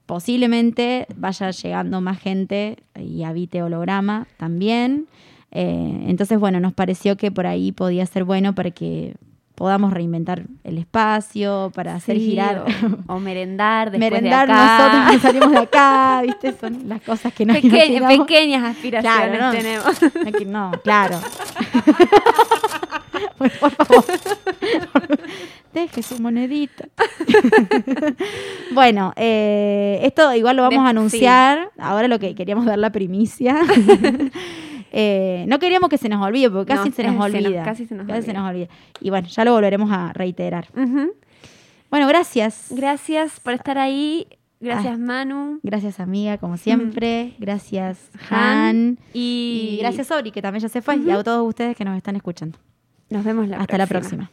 Posiblemente 0.06 1.06
vaya 1.16 1.50
llegando 1.52 2.00
más 2.00 2.18
gente 2.18 2.78
y 2.98 3.22
habite 3.22 3.62
holograma 3.62 4.26
también. 4.36 5.06
Eh, 5.52 6.04
entonces, 6.06 6.38
bueno, 6.40 6.58
nos 6.60 6.72
pareció 6.72 7.16
que 7.16 7.30
por 7.30 7.46
ahí 7.46 7.72
podía 7.72 8.04
ser 8.06 8.24
bueno 8.24 8.54
para 8.54 8.70
que 8.72 9.14
podamos 9.54 9.92
reinventar 9.92 10.44
el 10.64 10.78
espacio, 10.78 11.70
para 11.74 11.94
hacer 11.94 12.16
Sí, 12.16 12.26
girar, 12.30 12.64
O, 13.08 13.14
o 13.14 13.20
merendar 13.20 13.90
después 13.90 14.10
merendar 14.12 14.46
de 14.46 14.52
acá. 14.52 14.78
nosotros 14.78 15.10
que 15.12 15.18
salimos 15.20 15.50
de 15.52 15.58
acá, 15.58 16.22
¿viste? 16.26 16.54
Son 16.60 16.88
las 16.88 17.02
cosas 17.02 17.32
que 17.32 17.44
nos 17.46 17.56
Peque- 17.58 18.02
pequeñas 18.18 18.64
aspiraciones 18.64 19.28
Claro, 19.38 19.44
¿no? 19.44 19.50
tenemos. 19.52 20.02
Aquí 20.26 20.44
no, 20.44 20.70
claro. 20.82 21.20
Bueno, 23.38 23.54
por 23.60 23.70
favor. 23.72 24.04
Deje 25.72 26.02
su 26.02 26.20
monedita. 26.20 26.88
bueno, 28.74 29.12
eh, 29.16 30.00
esto 30.02 30.34
igual 30.34 30.56
lo 30.56 30.62
vamos 30.62 30.82
De- 30.82 30.86
a 30.86 30.90
anunciar. 30.90 31.70
Ahora 31.78 32.08
lo 32.08 32.18
que 32.18 32.34
queríamos 32.34 32.66
dar 32.66 32.78
la 32.78 32.90
primicia. 32.90 33.56
Eh, 34.94 35.46
no 35.48 35.58
queríamos 35.58 35.88
que 35.88 35.96
se 35.96 36.08
nos 36.10 36.24
olvide, 36.24 36.50
porque 36.50 36.74
casi 36.74 36.90
No, 36.90 36.94
se 36.94 37.02
nos 37.04 37.12
eh, 37.26 37.30
se 37.32 37.38
nos- 37.40 37.46
olvida. 37.46 37.62
casi 37.64 37.86
se 37.86 37.94
nos 37.94 38.02
olvida. 38.08 38.32
nos 38.34 38.50
olvida. 38.50 38.68
Y 39.00 39.10
bueno, 39.10 39.26
ya 39.28 39.44
lo 39.44 39.52
volveremos 39.52 39.90
a 39.90 40.12
reiterar. 40.12 40.68
Bueno, 41.90 42.06
gracias. 42.08 42.66
Gracias 42.70 43.40
por 43.40 43.54
estar 43.54 43.78
ahí. 43.78 44.26
Gracias, 44.60 44.96
Manu. 44.98 45.58
Gracias, 45.62 45.98
amiga, 45.98 46.38
como 46.38 46.56
siempre. 46.56 47.34
Gracias, 47.38 47.98
Han. 48.30 48.38
Han. 48.38 48.98
Y, 49.12 49.70
Y 49.72 49.76
gracias, 49.78 50.10
Ori, 50.10 50.30
que 50.30 50.40
también 50.40 50.62
ya 50.62 50.68
se 50.68 50.82
fue. 50.82 50.96
Y 50.98 51.10
a 51.10 51.22
todos 51.24 51.48
ustedes 51.48 51.74
que 51.76 51.84
nos 51.84 51.96
están 51.96 52.14
escuchando. 52.16 52.58
Nos 53.10 53.24
vemos 53.24 53.48
la 53.48 53.56
Hasta 53.58 53.76
la 53.78 53.86
próxima. 53.86 54.30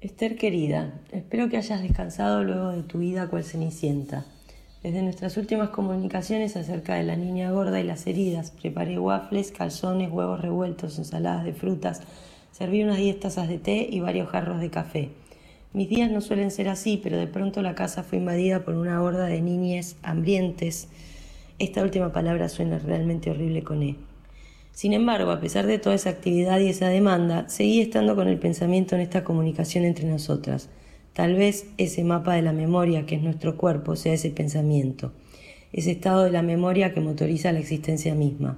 Esther 0.00 0.36
querida, 0.36 0.94
espero 1.12 1.48
que 1.48 1.56
hayas 1.56 1.80
descansado 1.80 2.42
luego 2.42 2.70
de 2.70 2.82
tu 2.82 2.98
vida 2.98 3.28
cual 3.28 3.44
cenicienta. 3.44 4.24
Desde 4.82 5.00
nuestras 5.00 5.36
últimas 5.36 5.68
comunicaciones 5.68 6.56
acerca 6.56 6.96
de 6.96 7.04
la 7.04 7.14
niña 7.14 7.52
gorda 7.52 7.78
y 7.78 7.84
las 7.84 8.04
heridas, 8.08 8.50
preparé 8.50 8.98
waffles, 8.98 9.52
calzones, 9.52 10.10
huevos 10.10 10.40
revueltos, 10.40 10.98
ensaladas 10.98 11.44
de 11.44 11.52
frutas, 11.52 12.00
serví 12.50 12.82
unas 12.82 12.96
10 12.96 13.20
tazas 13.20 13.48
de 13.48 13.58
té 13.58 13.86
y 13.88 14.00
varios 14.00 14.28
jarros 14.28 14.58
de 14.58 14.70
café. 14.70 15.10
Mis 15.72 15.88
días 15.88 16.10
no 16.10 16.20
suelen 16.20 16.50
ser 16.50 16.68
así, 16.68 16.98
pero 17.00 17.16
de 17.16 17.28
pronto 17.28 17.62
la 17.62 17.76
casa 17.76 18.02
fue 18.02 18.18
invadida 18.18 18.64
por 18.64 18.74
una 18.74 19.00
horda 19.00 19.26
de 19.26 19.40
niñes 19.40 19.96
hambrientes. 20.02 20.88
Esta 21.60 21.84
última 21.84 22.12
palabra 22.12 22.48
suena 22.48 22.80
realmente 22.80 23.30
horrible 23.30 23.62
con 23.62 23.84
E. 23.84 23.96
Sin 24.72 24.94
embargo, 24.94 25.30
a 25.30 25.38
pesar 25.38 25.66
de 25.66 25.78
toda 25.78 25.94
esa 25.94 26.10
actividad 26.10 26.58
y 26.58 26.68
esa 26.68 26.88
demanda, 26.88 27.48
seguí 27.48 27.80
estando 27.80 28.16
con 28.16 28.26
el 28.26 28.40
pensamiento 28.40 28.96
en 28.96 29.02
esta 29.02 29.22
comunicación 29.22 29.84
entre 29.84 30.06
nosotras. 30.08 30.70
Tal 31.14 31.34
vez 31.34 31.70
ese 31.76 32.04
mapa 32.04 32.32
de 32.32 32.40
la 32.40 32.54
memoria 32.54 33.04
que 33.04 33.16
es 33.16 33.22
nuestro 33.22 33.58
cuerpo 33.58 33.96
sea 33.96 34.14
ese 34.14 34.30
pensamiento, 34.30 35.12
ese 35.70 35.90
estado 35.90 36.24
de 36.24 36.30
la 36.30 36.40
memoria 36.40 36.94
que 36.94 37.02
motoriza 37.02 37.52
la 37.52 37.58
existencia 37.58 38.14
misma. 38.14 38.56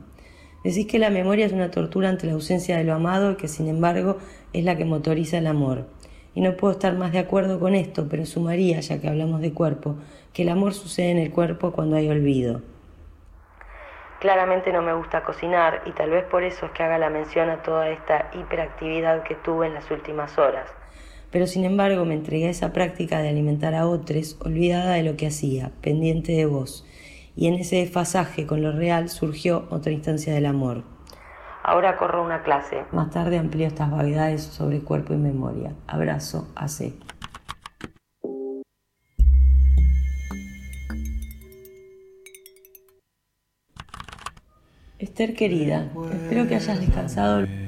Decís 0.62 0.86
que 0.86 1.00
la 1.00 1.10
memoria 1.10 1.46
es 1.46 1.52
una 1.52 1.72
tortura 1.72 2.08
ante 2.08 2.28
la 2.28 2.34
ausencia 2.34 2.76
de 2.76 2.84
lo 2.84 2.94
amado 2.94 3.32
y 3.32 3.36
que 3.36 3.48
sin 3.48 3.66
embargo 3.66 4.18
es 4.52 4.64
la 4.64 4.76
que 4.76 4.84
motoriza 4.84 5.38
el 5.38 5.48
amor. 5.48 5.88
Y 6.32 6.42
no 6.42 6.56
puedo 6.56 6.74
estar 6.74 6.94
más 6.94 7.10
de 7.10 7.18
acuerdo 7.18 7.58
con 7.58 7.74
esto, 7.74 8.06
pero 8.08 8.24
sumaría, 8.24 8.78
ya 8.78 9.00
que 9.00 9.08
hablamos 9.08 9.40
de 9.40 9.52
cuerpo, 9.52 9.96
que 10.32 10.42
el 10.42 10.48
amor 10.48 10.74
sucede 10.74 11.10
en 11.10 11.18
el 11.18 11.32
cuerpo 11.32 11.72
cuando 11.72 11.96
hay 11.96 12.08
olvido. 12.08 12.62
Claramente 14.20 14.72
no 14.72 14.80
me 14.80 14.94
gusta 14.94 15.24
cocinar 15.24 15.82
y 15.86 15.90
tal 15.90 16.10
vez 16.10 16.24
por 16.24 16.44
eso 16.44 16.66
es 16.66 16.72
que 16.72 16.84
haga 16.84 16.98
la 16.98 17.10
mención 17.10 17.50
a 17.50 17.62
toda 17.62 17.90
esta 17.90 18.30
hiperactividad 18.32 19.24
que 19.24 19.34
tuve 19.34 19.66
en 19.66 19.74
las 19.74 19.90
últimas 19.90 20.38
horas. 20.38 20.70
Pero 21.34 21.48
sin 21.48 21.64
embargo 21.64 22.04
me 22.04 22.14
entregué 22.14 22.46
a 22.46 22.50
esa 22.50 22.72
práctica 22.72 23.20
de 23.20 23.28
alimentar 23.28 23.74
a 23.74 23.88
otros, 23.88 24.38
olvidada 24.44 24.94
de 24.94 25.02
lo 25.02 25.16
que 25.16 25.26
hacía, 25.26 25.72
pendiente 25.80 26.30
de 26.30 26.46
vos. 26.46 26.86
Y 27.34 27.48
en 27.48 27.54
ese 27.54 27.74
desfasaje 27.74 28.46
con 28.46 28.62
lo 28.62 28.70
real 28.70 29.08
surgió 29.08 29.66
otra 29.70 29.90
instancia 29.90 30.32
del 30.32 30.46
amor. 30.46 30.84
Ahora 31.64 31.96
corro 31.96 32.24
una 32.24 32.44
clase. 32.44 32.84
Más 32.92 33.10
tarde 33.10 33.38
amplío 33.38 33.66
estas 33.66 33.90
vaguedades 33.90 34.44
sobre 34.44 34.82
cuerpo 34.82 35.12
y 35.12 35.16
memoria. 35.16 35.72
Abrazo, 35.88 36.52
AC. 36.54 36.92
Esther 45.00 45.34
querida, 45.34 45.90
espero 46.12 46.46
que 46.46 46.54
hayas 46.54 46.78
descansado. 46.78 47.63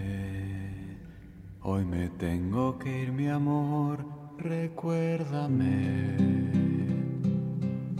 Hoy 1.69 1.85
me 1.85 2.09
tengo 2.11 2.79
que 2.79 3.03
ir, 3.03 3.11
mi 3.11 3.27
amor, 3.27 4.07
recuérdame. 4.39 6.17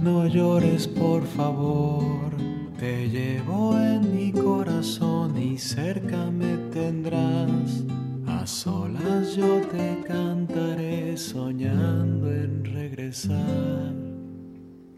No 0.01 0.25
llores, 0.29 0.87
por 0.87 1.25
favor. 1.25 2.31
Te 2.79 3.09
llevo 3.09 3.77
en 3.77 4.15
mi 4.15 4.31
corazón 4.31 5.37
y 5.37 5.59
cerca 5.59 6.31
me 6.31 6.57
tendrás. 6.71 7.83
A 8.29 8.47
solas 8.47 9.35
yo 9.35 9.61
te 9.63 10.01
cantaré 10.07 11.17
soñando 11.17 12.33
en 12.33 12.65
regresar. 12.65 13.93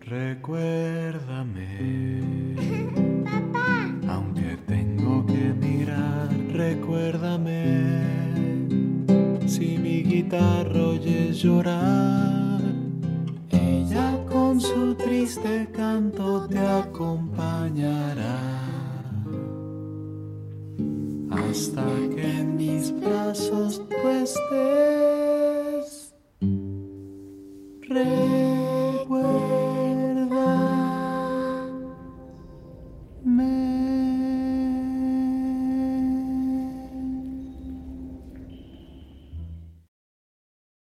Recuérdame. 0.01 1.65
Aunque 4.07 4.59
tengo 4.67 5.25
que 5.25 5.55
mirar, 5.55 6.29
recuérdame. 6.53 8.18
Si 9.49 9.79
mi 9.79 10.03
guitarra 10.03 10.89
oyes 10.89 11.43
llorar, 11.43 12.61
ella 13.51 14.23
con 14.31 14.61
su 14.61 14.95
triste 14.95 15.67
canto 15.73 16.47
te 16.47 16.59
acompañará. 16.59 18.41
Hasta 21.31 21.87
que 22.15 22.41
en 22.41 22.57
mis 22.59 22.93
brazos 23.01 23.81
tú 23.89 24.09
estés. 24.23 24.39